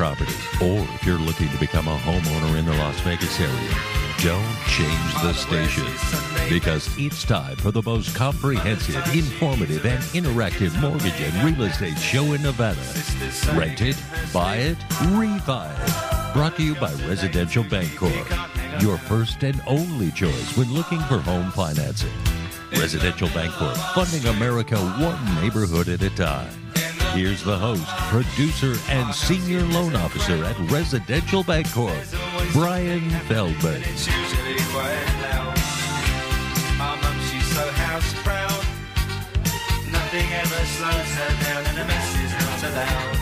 property, 0.00 0.32
or 0.62 0.80
if 0.94 1.04
you're 1.04 1.18
looking 1.18 1.50
to 1.50 1.58
become 1.58 1.86
a 1.86 1.94
homeowner 1.98 2.58
in 2.58 2.64
the 2.64 2.72
Las 2.72 2.98
Vegas 3.00 3.38
area, 3.38 3.74
don't 4.22 4.56
change 4.66 5.12
the 5.20 5.34
station 5.34 5.84
because 6.48 6.88
it's 6.98 7.22
time 7.22 7.54
for 7.56 7.70
the 7.70 7.82
most 7.82 8.16
comprehensive, 8.16 8.96
informative, 9.14 9.84
and 9.84 10.02
interactive 10.14 10.72
mortgage 10.80 11.20
and 11.20 11.44
real 11.44 11.68
estate 11.68 11.98
show 11.98 12.32
in 12.32 12.40
Nevada. 12.40 12.80
Rent 13.54 13.82
it, 13.82 14.02
buy 14.32 14.56
it, 14.56 14.78
refi 15.12 15.68
it. 15.70 16.32
Brought 16.32 16.56
to 16.56 16.62
you 16.62 16.74
by 16.76 16.90
Residential 17.06 17.64
Bancorp, 17.64 18.80
your 18.80 18.96
first 18.96 19.42
and 19.42 19.60
only 19.66 20.10
choice 20.12 20.56
when 20.56 20.72
looking 20.72 21.00
for 21.00 21.18
home 21.18 21.50
financing. 21.50 22.08
Residential 22.72 23.28
Bancorp, 23.28 23.76
funding 23.94 24.26
America 24.34 24.78
one 24.78 25.42
neighborhood 25.42 25.90
at 25.90 26.00
a 26.00 26.08
time. 26.16 26.59
Here's 27.14 27.42
the 27.42 27.58
host, 27.58 27.86
producer, 28.08 28.74
and 28.88 29.12
senior 29.14 29.62
loan 29.62 29.96
officer 29.96 30.44
at 30.44 30.56
Residential 30.70 31.42
Bancorp, 31.42 32.52
Brian 32.52 33.10
Feldman. 33.26 33.82
Nothing 39.90 40.32
ever 40.32 40.64
slows 40.66 41.10
her 41.14 41.44
down, 41.44 41.66
and 41.66 41.88
mess 41.88 42.14
is 42.16 42.32
not 42.32 42.72
allowed. 42.72 43.19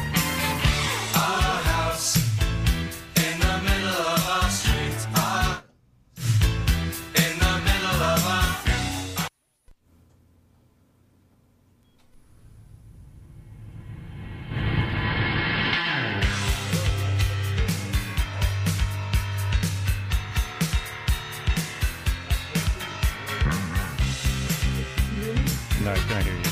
No, 25.88 25.94
I 25.94 25.96
can't 25.96 26.24
hear 26.24 26.34
you. 26.34 26.42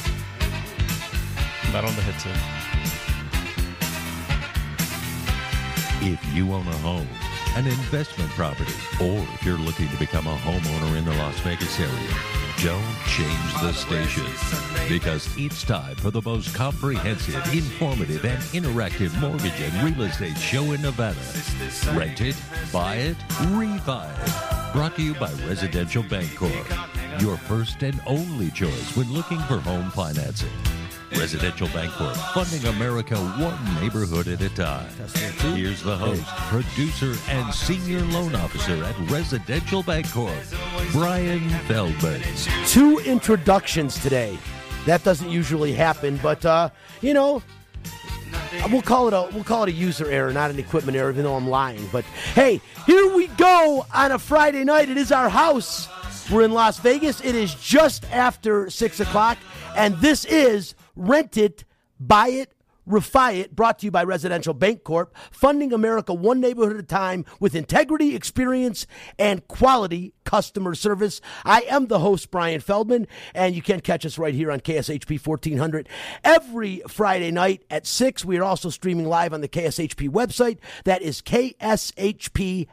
Not 1.70 1.84
on 1.84 1.94
the 1.94 2.00
headset. 2.00 2.32
If 6.02 6.34
you 6.34 6.54
own 6.54 6.66
a 6.66 6.76
home, 6.78 7.06
an 7.54 7.66
investment 7.66 8.30
property, 8.30 8.72
or 8.98 9.18
if 9.34 9.44
you're 9.44 9.58
looking 9.58 9.88
to 9.88 9.96
become 9.98 10.26
a 10.26 10.36
homeowner 10.36 10.96
in 10.96 11.04
the 11.04 11.12
Las 11.16 11.38
Vegas 11.40 11.78
area, 11.78 11.92
don't 12.62 12.96
change 13.06 13.52
the 13.60 13.72
station 13.74 14.24
because 14.88 15.28
it's 15.36 15.62
time 15.64 15.96
for 15.96 16.10
the 16.10 16.22
most 16.22 16.54
comprehensive, 16.54 17.34
informative, 17.52 18.24
and 18.24 18.42
interactive 18.54 19.20
mortgage 19.20 19.60
and 19.60 19.74
real 19.84 20.06
estate 20.06 20.38
show 20.38 20.72
in 20.72 20.80
Nevada. 20.80 21.20
Rent 21.92 22.22
it, 22.22 22.40
buy 22.72 22.94
it, 22.96 23.18
refi 23.52 24.08
it. 24.26 24.72
Brought 24.72 24.96
to 24.96 25.02
you 25.02 25.14
by 25.14 25.30
Residential 25.46 26.02
Bancorp, 26.02 26.85
your 27.20 27.36
first 27.36 27.82
and 27.82 28.00
only 28.06 28.50
choice 28.50 28.96
when 28.96 29.12
looking 29.12 29.38
for 29.40 29.58
home 29.58 29.90
financing. 29.90 30.50
Residential 31.12 31.68
Bancorp, 31.68 32.16
funding 32.34 32.66
America 32.74 33.16
one 33.16 33.80
neighborhood 33.80 34.28
at 34.28 34.40
a 34.40 34.48
time. 34.50 34.88
Here's 35.54 35.82
the 35.82 35.96
host, 35.96 36.24
producer, 36.50 37.14
and 37.28 37.54
senior 37.54 38.00
loan 38.00 38.34
officer 38.34 38.82
at 38.84 38.98
Residential 39.10 39.82
Bancorp, 39.82 40.92
Brian 40.92 41.48
Feldman. 41.66 42.20
two 42.66 42.98
introductions 43.00 44.00
today. 44.02 44.36
That 44.84 45.04
doesn't 45.04 45.30
usually 45.30 45.72
happen, 45.72 46.18
but 46.22 46.44
uh, 46.44 46.70
you 47.00 47.14
know, 47.14 47.42
we'll 48.70 48.82
call 48.82 49.08
it 49.08 49.14
a 49.14 49.28
we'll 49.32 49.44
call 49.44 49.62
it 49.62 49.68
a 49.68 49.72
user 49.72 50.10
error, 50.10 50.32
not 50.32 50.50
an 50.50 50.58
equipment 50.58 50.98
error, 50.98 51.10
even 51.10 51.24
though 51.24 51.36
I'm 51.36 51.48
lying. 51.48 51.88
But 51.92 52.04
hey, 52.34 52.60
here 52.84 53.14
we 53.14 53.28
go 53.28 53.86
on 53.94 54.12
a 54.12 54.18
Friday 54.18 54.64
night. 54.64 54.88
It 54.88 54.96
is 54.96 55.12
our 55.12 55.28
house. 55.28 55.88
We're 56.30 56.42
in 56.42 56.50
Las 56.50 56.80
Vegas. 56.80 57.20
It 57.20 57.36
is 57.36 57.54
just 57.54 58.04
after 58.10 58.68
six 58.68 58.98
o'clock, 58.98 59.38
and 59.76 59.94
this 59.98 60.24
is 60.24 60.74
Rent 60.96 61.36
It, 61.36 61.64
Buy 62.00 62.28
It, 62.28 62.52
Refi 62.88 63.36
It, 63.36 63.54
brought 63.54 63.78
to 63.78 63.86
you 63.86 63.92
by 63.92 64.02
Residential 64.02 64.52
Bancorp, 64.52 65.10
funding 65.30 65.72
America 65.72 66.12
one 66.12 66.40
neighborhood 66.40 66.72
at 66.72 66.80
a 66.80 66.82
time 66.82 67.24
with 67.38 67.54
integrity, 67.54 68.16
experience, 68.16 68.88
and 69.20 69.46
quality 69.46 70.14
customer 70.26 70.74
service. 70.74 71.22
I 71.44 71.62
am 71.62 71.86
the 71.86 72.00
host, 72.00 72.30
Brian 72.30 72.60
Feldman, 72.60 73.06
and 73.34 73.54
you 73.54 73.62
can 73.62 73.80
catch 73.80 74.04
us 74.04 74.18
right 74.18 74.34
here 74.34 74.50
on 74.50 74.60
KSHP 74.60 75.24
1400 75.24 75.88
every 76.22 76.82
Friday 76.88 77.30
night 77.30 77.64
at 77.70 77.86
6. 77.86 78.26
We 78.26 78.36
are 78.36 78.44
also 78.44 78.68
streaming 78.68 79.06
live 79.06 79.32
on 79.32 79.40
the 79.40 79.48
KSHP 79.48 80.10
website. 80.10 80.58
That 80.84 81.00
is 81.00 81.22
KSHP.com. 81.22 82.66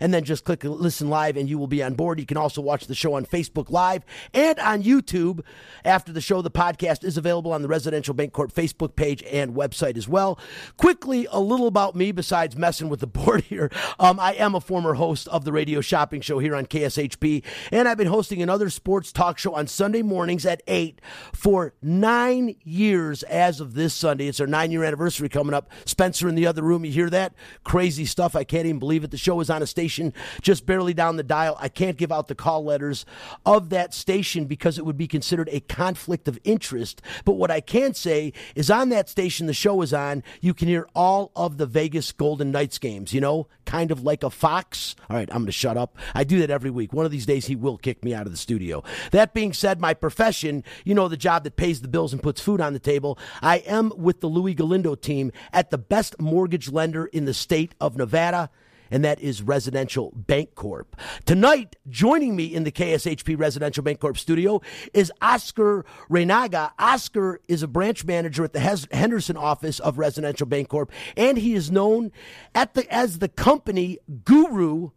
And 0.00 0.14
then 0.14 0.24
just 0.24 0.44
click 0.44 0.64
listen 0.64 1.10
live 1.10 1.36
and 1.36 1.48
you 1.48 1.58
will 1.58 1.66
be 1.66 1.82
on 1.82 1.94
board. 1.94 2.20
You 2.20 2.26
can 2.26 2.36
also 2.36 2.62
watch 2.62 2.86
the 2.86 2.94
show 2.94 3.14
on 3.14 3.26
Facebook 3.26 3.70
Live 3.70 4.04
and 4.32 4.58
on 4.60 4.84
YouTube. 4.84 5.40
After 5.84 6.12
the 6.12 6.20
show, 6.20 6.40
the 6.40 6.50
podcast 6.50 7.02
is 7.02 7.16
available 7.16 7.52
on 7.52 7.62
the 7.62 7.68
Residential 7.68 8.14
Bancorp 8.14 8.52
Facebook 8.52 8.94
page 8.94 9.24
and 9.24 9.54
website 9.54 9.96
as 9.96 10.08
well. 10.08 10.38
Quickly, 10.76 11.26
a 11.30 11.40
little 11.40 11.66
about 11.66 11.96
me 11.96 12.12
besides 12.12 12.56
messing 12.56 12.88
with 12.88 13.00
the 13.00 13.06
board 13.08 13.42
here. 13.42 13.70
Um, 13.98 14.20
I 14.20 14.34
am 14.34 14.54
a 14.54 14.60
former 14.60 14.94
host 14.94 15.26
of 15.28 15.44
the 15.44 15.52
radio 15.52 15.80
shopping 15.80 16.20
show 16.20 16.27
here 16.36 16.54
on 16.54 16.66
KSHP, 16.66 17.42
and 17.72 17.88
I've 17.88 17.96
been 17.96 18.08
hosting 18.08 18.42
another 18.42 18.68
sports 18.68 19.10
talk 19.12 19.38
show 19.38 19.54
on 19.54 19.66
Sunday 19.66 20.02
mornings 20.02 20.44
at 20.44 20.62
8 20.66 21.00
for 21.32 21.72
nine 21.80 22.56
years 22.62 23.22
as 23.22 23.60
of 23.60 23.72
this 23.72 23.94
Sunday. 23.94 24.28
It's 24.28 24.40
our 24.40 24.46
nine 24.46 24.70
year 24.70 24.84
anniversary 24.84 25.30
coming 25.30 25.54
up. 25.54 25.70
Spencer 25.86 26.28
in 26.28 26.34
the 26.34 26.46
other 26.46 26.62
room, 26.62 26.84
you 26.84 26.92
hear 26.92 27.08
that? 27.08 27.32
Crazy 27.64 28.04
stuff. 28.04 28.36
I 28.36 28.44
can't 28.44 28.66
even 28.66 28.78
believe 28.78 29.04
it. 29.04 29.10
The 29.10 29.16
show 29.16 29.40
is 29.40 29.48
on 29.48 29.62
a 29.62 29.66
station 29.66 30.12
just 30.42 30.66
barely 30.66 30.92
down 30.92 31.16
the 31.16 31.22
dial. 31.22 31.56
I 31.58 31.70
can't 31.70 31.96
give 31.96 32.12
out 32.12 32.28
the 32.28 32.34
call 32.34 32.64
letters 32.64 33.06
of 33.46 33.70
that 33.70 33.94
station 33.94 34.44
because 34.44 34.76
it 34.76 34.84
would 34.84 34.98
be 34.98 35.06
considered 35.06 35.48
a 35.52 35.60
conflict 35.60 36.28
of 36.28 36.38
interest. 36.44 37.00
But 37.24 37.32
what 37.32 37.50
I 37.50 37.60
can 37.60 37.94
say 37.94 38.34
is 38.54 38.70
on 38.70 38.90
that 38.90 39.08
station 39.08 39.46
the 39.46 39.54
show 39.54 39.80
is 39.80 39.94
on, 39.94 40.22
you 40.40 40.52
can 40.52 40.68
hear 40.68 40.88
all 40.94 41.32
of 41.36 41.56
the 41.56 41.66
Vegas 41.66 42.12
Golden 42.12 42.50
Knights 42.50 42.78
games, 42.78 43.14
you 43.14 43.20
know, 43.20 43.46
kind 43.64 43.90
of 43.90 44.02
like 44.02 44.22
a 44.22 44.30
fox. 44.30 44.96
All 45.08 45.16
right, 45.16 45.28
I'm 45.30 45.38
going 45.38 45.46
to 45.46 45.52
shut 45.52 45.76
up. 45.76 45.96
I 46.18 46.24
do 46.24 46.40
that 46.40 46.50
every 46.50 46.70
week. 46.70 46.92
One 46.92 47.06
of 47.06 47.12
these 47.12 47.26
days 47.26 47.46
he 47.46 47.54
will 47.54 47.78
kick 47.78 48.04
me 48.04 48.12
out 48.12 48.26
of 48.26 48.32
the 48.32 48.38
studio. 48.38 48.82
That 49.12 49.34
being 49.34 49.52
said, 49.52 49.80
my 49.80 49.94
profession, 49.94 50.64
you 50.84 50.92
know, 50.92 51.06
the 51.06 51.16
job 51.16 51.44
that 51.44 51.54
pays 51.54 51.80
the 51.80 51.86
bills 51.86 52.12
and 52.12 52.20
puts 52.20 52.40
food 52.40 52.60
on 52.60 52.72
the 52.72 52.80
table, 52.80 53.16
I 53.40 53.58
am 53.58 53.92
with 53.96 54.20
the 54.20 54.26
Louis 54.26 54.54
Galindo 54.54 54.96
team 54.96 55.30
at 55.52 55.70
the 55.70 55.78
best 55.78 56.20
mortgage 56.20 56.72
lender 56.72 57.06
in 57.06 57.24
the 57.24 57.32
state 57.32 57.76
of 57.80 57.96
Nevada 57.96 58.50
and 58.90 59.04
that 59.04 59.20
is 59.20 59.42
Residential 59.42 60.12
Bancorp. 60.12 60.86
Tonight, 61.26 61.76
joining 61.88 62.34
me 62.34 62.46
in 62.46 62.64
the 62.64 62.72
KSHP 62.72 63.38
Residential 63.38 63.84
Bancorp 63.84 64.16
studio 64.16 64.62
is 64.94 65.12
Oscar 65.20 65.84
Reynaga. 66.10 66.72
Oscar 66.78 67.38
is 67.48 67.62
a 67.62 67.68
branch 67.68 68.06
manager 68.06 68.44
at 68.44 68.54
the 68.54 68.86
Henderson 68.90 69.36
office 69.36 69.78
of 69.78 69.98
Residential 69.98 70.46
Bancorp, 70.46 70.88
and 71.16 71.36
he 71.36 71.54
is 71.54 71.70
known 71.70 72.12
at 72.54 72.72
the 72.72 72.90
as 72.92 73.18
the 73.18 73.28
company 73.28 73.98
guru 74.24 74.90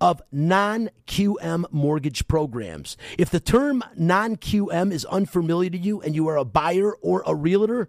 of 0.00 0.22
non 0.32 0.90
QM 1.06 1.64
mortgage 1.70 2.26
programs. 2.28 2.96
If 3.18 3.30
the 3.30 3.40
term 3.40 3.82
non 3.96 4.36
QM 4.36 4.92
is 4.92 5.04
unfamiliar 5.06 5.70
to 5.70 5.78
you 5.78 6.00
and 6.00 6.14
you 6.14 6.28
are 6.28 6.36
a 6.36 6.44
buyer 6.44 6.94
or 6.96 7.22
a 7.26 7.34
realtor, 7.34 7.88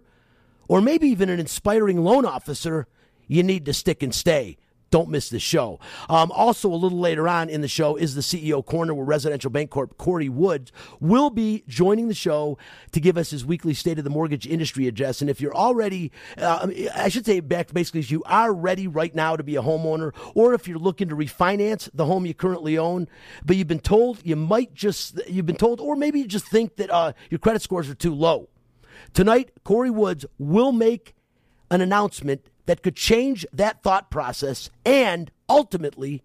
or 0.68 0.80
maybe 0.80 1.08
even 1.08 1.28
an 1.28 1.40
inspiring 1.40 2.02
loan 2.02 2.24
officer, 2.24 2.86
you 3.26 3.42
need 3.42 3.64
to 3.66 3.72
stick 3.72 4.02
and 4.02 4.14
stay. 4.14 4.56
Don't 4.90 5.08
miss 5.08 5.28
the 5.28 5.40
show. 5.40 5.80
Um, 6.08 6.30
also, 6.30 6.72
a 6.72 6.76
little 6.76 7.00
later 7.00 7.28
on 7.28 7.48
in 7.48 7.60
the 7.60 7.68
show 7.68 7.96
is 7.96 8.14
the 8.14 8.20
CEO 8.20 8.64
Corner, 8.64 8.94
where 8.94 9.04
Residential 9.04 9.50
Bancorp 9.50 9.96
Corey 9.96 10.28
Woods 10.28 10.70
will 11.00 11.30
be 11.30 11.64
joining 11.66 12.06
the 12.06 12.14
show 12.14 12.56
to 12.92 13.00
give 13.00 13.18
us 13.18 13.30
his 13.30 13.44
weekly 13.44 13.74
State 13.74 13.98
of 13.98 14.04
the 14.04 14.10
Mortgage 14.10 14.46
Industry 14.46 14.86
address. 14.86 15.20
And 15.20 15.28
if 15.28 15.40
you're 15.40 15.54
already, 15.54 16.12
uh, 16.38 16.68
I 16.94 17.08
should 17.08 17.26
say, 17.26 17.40
back 17.40 17.72
basically, 17.72 18.00
if 18.00 18.12
you 18.12 18.22
are 18.26 18.54
ready 18.54 18.86
right 18.86 19.14
now 19.14 19.34
to 19.34 19.42
be 19.42 19.56
a 19.56 19.62
homeowner, 19.62 20.14
or 20.36 20.54
if 20.54 20.68
you're 20.68 20.78
looking 20.78 21.08
to 21.08 21.16
refinance 21.16 21.90
the 21.92 22.06
home 22.06 22.24
you 22.24 22.34
currently 22.34 22.78
own, 22.78 23.08
but 23.44 23.56
you've 23.56 23.66
been 23.66 23.80
told 23.80 24.20
you 24.24 24.36
might 24.36 24.72
just, 24.72 25.20
you've 25.28 25.46
been 25.46 25.56
told, 25.56 25.80
or 25.80 25.96
maybe 25.96 26.20
you 26.20 26.28
just 26.28 26.46
think 26.46 26.76
that 26.76 26.90
uh, 26.90 27.12
your 27.28 27.40
credit 27.40 27.60
scores 27.60 27.90
are 27.90 27.94
too 27.94 28.14
low. 28.14 28.48
Tonight, 29.12 29.50
Corey 29.64 29.90
Woods 29.90 30.24
will 30.38 30.72
make 30.72 31.14
an 31.70 31.80
announcement 31.80 32.48
that 32.66 32.82
could 32.82 32.96
change 32.96 33.46
that 33.52 33.82
thought 33.82 34.10
process 34.10 34.70
and 34.84 35.30
ultimately 35.48 36.22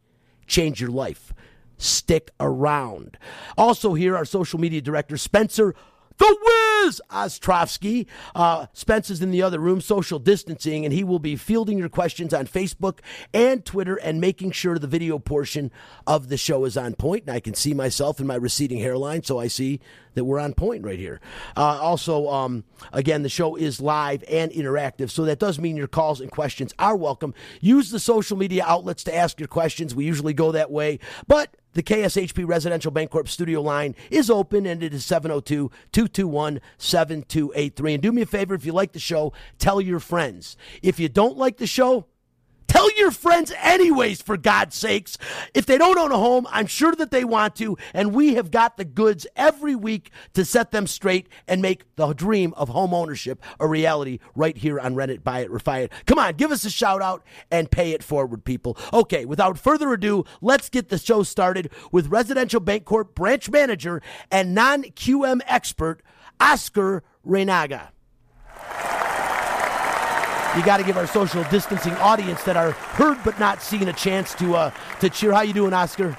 change 0.48 0.82
your 0.82 0.92
life. 0.92 1.34
Stick 1.78 2.30
around. 2.40 3.18
Also, 3.58 3.94
here, 3.94 4.16
our 4.16 4.26
social 4.26 4.60
media 4.60 4.82
director, 4.82 5.18
Spencer 5.18 5.74
the 6.22 6.38
Wiz 6.86 7.02
Ostrovsky. 7.10 8.06
Uh, 8.36 8.68
Spence 8.74 9.10
is 9.10 9.24
in 9.24 9.32
the 9.32 9.42
other 9.42 9.58
room, 9.58 9.82
social 9.82 10.20
distancing, 10.20 10.86
and 10.86 10.94
he 10.94 11.04
will 11.04 11.18
be 11.18 11.36
fielding 11.36 11.80
your 11.80 11.90
questions 11.90 12.32
on 12.32 12.46
Facebook 12.46 13.00
and 13.34 13.66
Twitter 13.66 13.96
and 13.96 14.22
making 14.22 14.52
sure 14.52 14.78
the 14.78 14.86
video 14.86 15.18
portion 15.18 15.72
of 16.06 16.30
the 16.30 16.38
show 16.38 16.66
is 16.66 16.78
on 16.78 16.94
point. 16.94 17.24
And 17.26 17.36
I 17.36 17.40
can 17.40 17.56
see 17.56 17.74
myself 17.74 18.20
in 18.20 18.28
my 18.28 18.36
receding 18.36 18.78
hairline, 18.78 19.24
so 19.24 19.40
I 19.40 19.48
see 19.48 19.80
that 20.14 20.26
we're 20.26 20.40
on 20.40 20.54
point 20.54 20.84
right 20.84 21.00
here. 21.00 21.20
Uh, 21.58 21.80
also, 21.82 22.30
um, 22.30 22.66
again, 22.94 23.24
the 23.24 23.30
show 23.30 23.56
is 23.56 23.82
live 23.82 24.24
and 24.30 24.52
interactive, 24.52 25.10
so 25.10 25.26
that 25.26 25.40
does 25.40 25.58
mean 25.58 25.76
your 25.76 25.88
calls 25.88 26.22
and 26.22 26.30
questions 26.30 26.72
are 26.78 26.96
welcome. 26.96 27.34
Use 27.62 27.90
the 27.90 28.00
social 28.00 28.38
media 28.38 28.64
outlets 28.68 29.04
to 29.06 29.16
ask 29.16 29.40
your 29.40 29.48
questions. 29.48 29.96
We 29.96 30.06
usually 30.06 30.34
go 30.34 30.52
that 30.52 30.70
way, 30.70 31.00
but 31.28 31.58
the 31.74 31.84
KSHP 31.84 32.48
Residential 32.48 32.92
Bancorp 32.92 33.28
studio 33.28 33.62
line 33.62 33.96
is 34.10 34.30
open 34.30 34.66
and 34.66 34.84
it 34.84 34.94
is 34.94 35.06
702 35.06 35.72
221 35.92 36.62
7283. 36.78 37.94
And 37.94 38.04
do 38.04 38.12
me 38.12 38.22
a 38.22 38.26
favor 38.26 38.54
if 38.54 38.66
you 38.66 38.74
like 38.74 38.92
the 38.92 39.00
show, 39.00 39.34
tell 39.58 39.80
your 39.80 40.00
friends. 40.00 40.58
If 40.82 41.00
you 41.00 41.10
don't 41.10 41.38
like 41.38 41.58
the 41.58 41.68
show, 41.68 42.06
Tell 42.72 42.90
your 42.98 43.12
friends, 43.12 43.52
anyways, 43.58 44.22
for 44.22 44.38
God's 44.38 44.78
sakes. 44.78 45.18
If 45.54 45.66
they 45.66 45.78
don't 45.78 45.98
own 45.98 46.14
a 46.14 46.18
home, 46.18 46.48
I'm 46.50 46.68
sure 46.68 46.96
that 46.96 47.12
they 47.12 47.26
want 47.26 47.58
to, 47.58 47.78
and 47.94 48.16
we 48.16 48.36
have 48.36 48.50
got 48.50 48.78
the 48.78 48.86
goods 48.86 49.28
every 49.36 49.76
week 49.76 50.10
to 50.36 50.46
set 50.46 50.72
them 50.72 50.88
straight 50.88 51.28
and 51.50 51.62
make 51.62 51.84
the 51.98 52.14
dream 52.14 52.54
of 52.56 52.70
home 52.70 52.94
ownership 52.94 53.44
a 53.60 53.68
reality 53.68 54.20
right 54.36 54.56
here 54.56 54.80
on 54.80 54.96
Rent 54.96 55.12
It, 55.12 55.22
Buy 55.22 55.42
It, 55.42 55.52
Refi 55.52 55.84
It. 55.84 55.92
Come 56.06 56.18
on, 56.18 56.36
give 56.36 56.50
us 56.50 56.64
a 56.64 56.70
shout 56.70 57.02
out 57.02 57.26
and 57.52 57.70
pay 57.70 57.92
it 57.92 58.04
forward, 58.04 58.46
people. 58.46 58.78
Okay, 58.94 59.26
without 59.26 59.58
further 59.58 59.92
ado, 59.92 60.24
let's 60.40 60.70
get 60.70 60.88
the 60.88 60.98
show 60.98 61.24
started 61.24 61.74
with 61.92 62.08
Residential 62.08 62.62
Bancorp 62.62 63.16
branch 63.16 63.50
manager 63.50 64.02
and 64.32 64.56
non 64.56 64.84
QM 64.84 65.42
expert, 65.46 66.02
Oscar 66.40 67.04
Reynaga 67.28 67.90
you 70.56 70.65
got 70.65 70.77
to 70.77 70.83
give 70.83 70.98
our 70.98 71.07
social 71.07 71.44
distancing 71.45 71.94
audience 71.94 72.44
that 72.44 72.57
are 72.57 72.71
heard 72.71 73.18
but 73.24 73.39
not 73.39 73.62
seen 73.62 73.88
a 73.88 73.94
chance 73.94 74.33
to 74.36 74.56
uh, 74.56 74.71
to 75.00 75.09
cheer. 75.09 75.31
How 75.31 75.42
you 75.42 75.53
doing, 75.53 75.74
Oscar? 75.74 76.18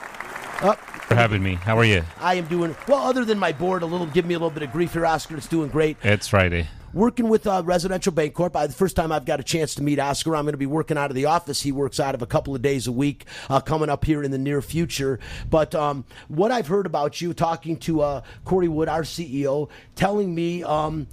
Oh, 0.63 0.73
for 0.73 1.15
having 1.15 1.43
me. 1.43 1.55
How 1.55 1.77
are 1.79 1.85
you? 1.85 2.03
I 2.19 2.37
am 2.37 2.47
doing 2.47 2.75
well. 2.89 3.01
Other 3.01 3.25
than 3.25 3.39
my 3.39 3.53
board, 3.53 3.83
a 3.83 3.87
little 3.87 4.07
give 4.07 4.25
me 4.25 4.35
a 4.35 4.39
little 4.39 4.51
bit 4.51 4.63
of 4.63 4.73
grief 4.73 4.95
here, 4.95 5.05
Oscar. 5.05 5.37
It's 5.37 5.47
doing 5.47 5.69
great. 5.69 5.99
It's 6.03 6.29
Friday. 6.29 6.69
Working 6.95 7.29
with 7.29 7.47
uh, 7.47 7.63
Residential 7.65 8.13
Bancorp. 8.13 8.55
Uh, 8.55 8.67
the 8.67 8.73
first 8.73 8.97
time 8.97 9.13
I've 9.13 9.25
got 9.25 9.41
a 9.41 9.43
chance 9.43 9.75
to 9.77 9.83
meet 9.83 9.99
Oscar, 9.99 10.37
I'm 10.37 10.45
going 10.45 10.53
to 10.53 10.59
be 10.59 10.67
working 10.67 10.99
out 10.99 11.11
of 11.11 11.15
the 11.15 11.25
office. 11.25 11.63
He 11.63 11.73
works 11.73 11.99
out 11.99 12.15
of 12.15 12.23
a 12.23 12.27
couple 12.27 12.55
of 12.55 12.61
days 12.61 12.87
a 12.87 12.93
week 12.93 13.27
uh, 13.49 13.61
coming 13.61 13.89
up 13.89 14.05
here 14.05 14.23
in 14.23 14.31
the 14.31 14.39
near 14.39 14.61
future. 14.61 15.19
But 15.49 15.75
um, 15.75 16.05
what 16.29 16.51
I've 16.51 16.67
heard 16.67 16.85
about 16.85 17.21
you, 17.21 17.33
talking 17.33 17.77
to 17.79 18.03
uh, 18.03 18.23
Corey 18.45 18.69
Wood, 18.69 18.89
our 18.89 19.03
CEO, 19.03 19.69
telling 19.95 20.35
me. 20.35 20.63
Um, 20.65 21.07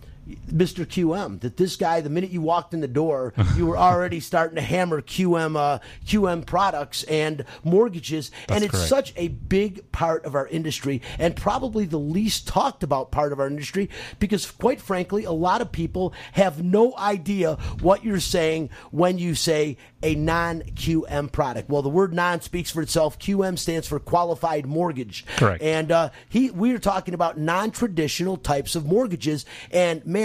Mr. 0.52 0.86
QM. 0.86 1.40
That 1.42 1.58
this 1.58 1.76
guy, 1.76 2.02
the 2.02 2.10
minute 2.10 2.30
you 2.31 2.42
walked 2.42 2.74
in 2.74 2.81
the 2.81 2.88
door, 2.88 3.34
you 3.56 3.66
were 3.66 3.78
already 3.78 4.20
starting 4.20 4.56
to 4.56 4.62
hammer 4.62 5.02
QM 5.02 5.56
uh, 5.56 5.80
QM 6.06 6.46
products 6.46 7.04
and 7.04 7.46
mortgages, 7.64 8.31
That's 8.48 8.56
and 8.56 8.64
it's 8.64 8.74
correct. 8.74 8.90
such 8.90 9.14
a 9.16 9.30
big 9.30 9.92
part 9.92 10.26
of 10.26 10.36
our 10.36 10.48
industry, 10.48 11.02
and 11.18 11.36
probably 11.36 11.86
the 11.86 11.98
least 11.98 12.48
talked 12.48 12.84
about 12.84 13.12
part 13.12 13.31
of 13.31 13.40
our 13.40 13.48
industry, 13.48 13.90
because 14.20 14.50
quite 14.50 14.81
frankly, 14.81 15.24
a 15.24 15.31
lot 15.31 15.62
of 15.62 15.72
people 15.72 16.14
have 16.34 16.64
no 16.64 16.96
idea 16.98 17.56
what 17.81 18.04
you're 18.04 18.20
saying 18.20 18.70
when 18.92 19.18
you 19.18 19.36
say 19.36 19.78
a 20.04 20.16
non 20.16 20.62
QM 20.62 21.31
product. 21.31 21.70
Well, 21.70 21.81
the 21.81 21.90
word 21.90 22.14
non 22.14 22.42
speaks 22.42 22.72
for 22.72 22.81
itself. 22.81 23.20
QM 23.20 23.58
stands 23.58 23.88
for 23.88 24.00
qualified 24.00 24.66
mortgage. 24.66 25.26
Correct. 25.38 25.62
And 25.62 25.92
uh, 25.92 26.10
he, 26.30 26.52
we 26.52 26.74
are 26.74 26.80
talking 26.80 27.14
about 27.14 27.38
non 27.38 27.72
traditional 27.72 28.38
types 28.38 28.76
of 28.76 28.86
mortgages. 28.86 29.46
And 29.72 30.06
man, 30.06 30.19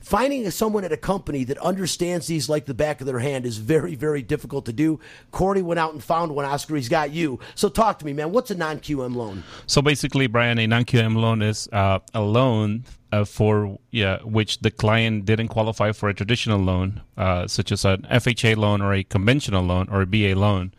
finding 0.00 0.48
someone 0.50 0.84
at 0.84 0.92
a 0.92 0.96
company 0.96 1.44
that 1.44 1.58
understands 1.58 2.26
these 2.26 2.48
like 2.48 2.66
the 2.66 2.74
back 2.74 3.00
of 3.00 3.06
their 3.06 3.18
hand 3.18 3.44
is 3.44 3.58
very, 3.58 3.94
very 3.94 4.22
difficult 4.22 4.64
to 4.66 4.72
do. 4.72 4.98
Corey 5.30 5.62
went 5.62 5.78
out 5.78 5.92
and 5.92 6.02
found 6.02 6.34
one. 6.34 6.44
Oscar, 6.44 6.76
he's 6.76 6.88
got 6.88 7.10
you. 7.10 7.38
So 7.54 7.68
talk 7.68 7.98
to 7.98 8.06
me, 8.06 8.12
man. 8.12 8.32
What's 8.32 8.50
a 8.50 8.54
non 8.54 8.78
QM 8.80 9.14
loan? 9.14 9.42
So 9.66 9.82
basically, 9.82 10.26
Brian, 10.26 10.58
a 10.58 10.66
non-QM 10.66 11.16
loan 11.16 11.42
is 11.42 11.68
uh, 11.72 11.98
a 12.14 12.22
loan 12.22 12.84
uh, 13.12 13.24
for 13.24 13.78
yeah, 13.90 14.18
which 14.22 14.60
the 14.60 14.70
client 14.70 15.24
didn't 15.24 15.48
qualify 15.48 15.92
for 15.92 16.08
a 16.08 16.14
traditional 16.14 16.58
loan, 16.60 17.00
uh, 17.16 17.46
such 17.46 17.72
as 17.72 17.84
an 17.84 18.02
FHA 18.02 18.56
loan 18.56 18.80
or 18.80 18.92
a 18.92 19.04
conventional 19.04 19.64
loan 19.64 19.88
or 19.90 20.02
a 20.02 20.06
VA 20.06 20.34
loan. 20.38 20.72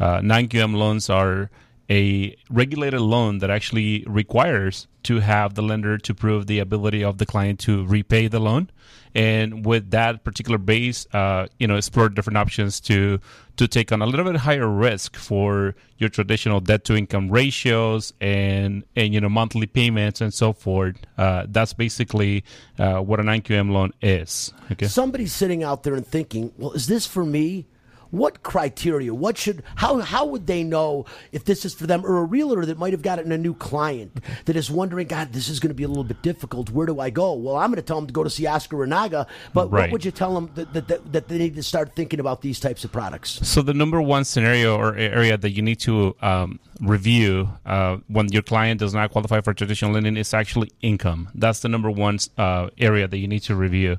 Uh, 0.00 0.20
non-QM 0.22 0.74
loans 0.74 1.08
are 1.08 1.50
a 1.90 2.36
regulated 2.50 3.00
loan 3.00 3.38
that 3.38 3.50
actually 3.50 4.04
requires 4.06 4.86
to 5.04 5.20
have 5.20 5.54
the 5.54 5.62
lender 5.62 5.98
to 5.98 6.14
prove 6.14 6.46
the 6.46 6.58
ability 6.58 7.04
of 7.04 7.18
the 7.18 7.26
client 7.26 7.58
to 7.60 7.84
repay 7.84 8.26
the 8.26 8.40
loan. 8.40 8.70
And 9.14 9.64
with 9.64 9.90
that 9.90 10.24
particular 10.24 10.58
base 10.58 11.06
uh, 11.12 11.46
you 11.58 11.68
know 11.68 11.76
explore 11.76 12.08
different 12.08 12.36
options 12.36 12.80
to 12.80 13.20
to 13.56 13.68
take 13.68 13.92
on 13.92 14.02
a 14.02 14.06
little 14.06 14.24
bit 14.24 14.36
higher 14.36 14.68
risk 14.68 15.14
for 15.14 15.76
your 15.98 16.08
traditional 16.08 16.58
debt 16.60 16.84
to 16.86 16.96
income 16.96 17.30
ratios 17.30 18.12
and 18.20 18.82
and 18.96 19.14
you 19.14 19.20
know 19.20 19.28
monthly 19.28 19.66
payments 19.66 20.20
and 20.20 20.34
so 20.34 20.52
forth. 20.52 20.96
Uh, 21.16 21.46
that's 21.48 21.74
basically 21.74 22.44
uh, 22.78 22.98
what 22.98 23.20
an 23.20 23.26
NQM 23.26 23.70
loan 23.70 23.92
is. 24.02 24.52
Okay. 24.72 24.86
Somebody's 24.86 25.32
sitting 25.32 25.62
out 25.62 25.84
there 25.84 25.94
and 25.94 26.06
thinking, 26.06 26.52
well, 26.58 26.72
is 26.72 26.86
this 26.86 27.06
for 27.06 27.24
me? 27.24 27.66
What 28.10 28.42
criteria? 28.42 29.14
What 29.14 29.38
should 29.38 29.62
how 29.76 29.98
how 29.98 30.26
would 30.26 30.46
they 30.46 30.62
know 30.62 31.06
if 31.32 31.44
this 31.44 31.64
is 31.64 31.74
for 31.74 31.86
them 31.86 32.04
or 32.04 32.18
a 32.18 32.24
realtor 32.24 32.66
that 32.66 32.78
might 32.78 32.92
have 32.92 33.02
gotten 33.02 33.32
a 33.32 33.38
new 33.38 33.54
client 33.54 34.20
that 34.44 34.56
is 34.56 34.70
wondering, 34.70 35.06
God, 35.06 35.32
this 35.32 35.48
is 35.48 35.60
going 35.60 35.70
to 35.70 35.74
be 35.74 35.84
a 35.84 35.88
little 35.88 36.04
bit 36.04 36.22
difficult. 36.22 36.70
Where 36.70 36.86
do 36.86 37.00
I 37.00 37.10
go? 37.10 37.32
Well, 37.34 37.56
I'm 37.56 37.70
going 37.70 37.76
to 37.76 37.82
tell 37.82 37.96
them 37.96 38.06
to 38.06 38.12
go 38.12 38.24
to 38.24 38.30
see 38.30 38.46
Oscar 38.46 38.76
Reynaga, 38.76 39.26
but 39.52 39.70
what 39.70 39.90
would 39.90 40.04
you 40.04 40.10
tell 40.10 40.34
them 40.34 40.50
that, 40.54 40.72
that, 40.72 40.88
that, 40.88 41.12
that 41.12 41.28
they 41.28 41.38
need 41.38 41.54
to 41.56 41.62
start 41.62 41.94
thinking 41.94 42.20
about 42.20 42.42
these 42.42 42.60
types 42.60 42.84
of 42.84 42.92
products? 42.92 43.46
So 43.46 43.62
the 43.62 43.74
number 43.74 44.00
one 44.00 44.24
scenario 44.24 44.76
or 44.76 44.96
area 44.96 45.36
that 45.36 45.50
you 45.50 45.62
need 45.62 45.80
to 45.80 46.16
um, 46.20 46.58
review 46.80 47.48
uh, 47.66 47.98
when 48.08 48.30
your 48.32 48.42
client 48.42 48.80
does 48.80 48.94
not 48.94 49.10
qualify 49.10 49.40
for 49.40 49.54
traditional 49.54 49.92
lending 49.92 50.16
is 50.16 50.34
actually 50.34 50.70
income. 50.82 51.30
That's 51.34 51.60
the 51.60 51.68
number 51.68 51.90
one 51.90 52.18
uh, 52.38 52.70
area 52.78 53.08
that 53.08 53.18
you 53.18 53.28
need 53.28 53.40
to 53.40 53.54
review. 53.54 53.98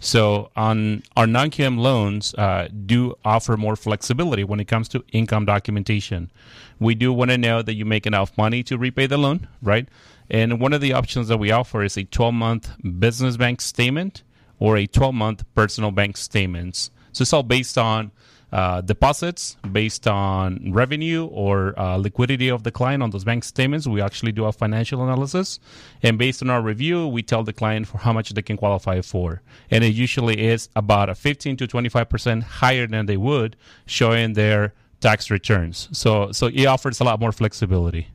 So 0.00 0.50
on 0.56 1.02
our 1.16 1.26
non-QM 1.26 1.78
loans 1.78 2.34
uh, 2.34 2.68
do 2.84 3.14
offer 3.24 3.56
more 3.56 3.76
flexibility 3.76 4.44
when 4.44 4.60
it 4.60 4.66
comes 4.66 4.88
to 4.90 5.04
income 5.12 5.46
documentation. 5.46 6.30
We 6.78 6.94
do 6.94 7.12
want 7.12 7.30
to 7.30 7.38
know 7.38 7.62
that 7.62 7.74
you 7.74 7.84
make 7.84 8.06
enough 8.06 8.36
money 8.36 8.62
to 8.64 8.76
repay 8.76 9.06
the 9.06 9.16
loan, 9.16 9.48
right? 9.62 9.88
And 10.28 10.60
one 10.60 10.72
of 10.72 10.80
the 10.80 10.92
options 10.92 11.28
that 11.28 11.38
we 11.38 11.50
offer 11.50 11.82
is 11.82 11.96
a 11.96 12.04
12-month 12.04 12.98
business 12.98 13.36
bank 13.36 13.60
statement 13.60 14.22
or 14.58 14.76
a 14.76 14.86
12-month 14.86 15.44
personal 15.54 15.90
bank 15.90 16.16
statements. 16.16 16.90
So 17.12 17.22
it's 17.22 17.32
all 17.32 17.42
based 17.42 17.78
on 17.78 18.10
uh, 18.52 18.80
deposits 18.80 19.56
based 19.72 20.06
on 20.06 20.72
revenue 20.72 21.26
or 21.26 21.78
uh, 21.78 21.96
liquidity 21.96 22.48
of 22.48 22.62
the 22.62 22.70
client 22.70 23.02
on 23.02 23.10
those 23.10 23.24
bank 23.24 23.44
statements. 23.44 23.86
We 23.86 24.00
actually 24.00 24.32
do 24.32 24.44
a 24.44 24.52
financial 24.52 25.02
analysis, 25.02 25.58
and 26.02 26.18
based 26.18 26.42
on 26.42 26.50
our 26.50 26.62
review, 26.62 27.06
we 27.08 27.22
tell 27.22 27.42
the 27.42 27.52
client 27.52 27.88
for 27.88 27.98
how 27.98 28.12
much 28.12 28.30
they 28.30 28.42
can 28.42 28.56
qualify 28.56 29.00
for, 29.00 29.42
and 29.70 29.82
it 29.84 29.94
usually 29.94 30.46
is 30.46 30.68
about 30.76 31.08
a 31.08 31.14
15 31.14 31.56
to 31.56 31.66
25 31.66 32.08
percent 32.08 32.42
higher 32.44 32.86
than 32.86 33.06
they 33.06 33.16
would, 33.16 33.56
showing 33.86 34.34
their 34.34 34.74
tax 35.00 35.30
returns. 35.30 35.88
So, 35.92 36.32
so 36.32 36.46
it 36.46 36.66
offers 36.66 37.00
a 37.00 37.04
lot 37.04 37.20
more 37.20 37.32
flexibility. 37.32 38.08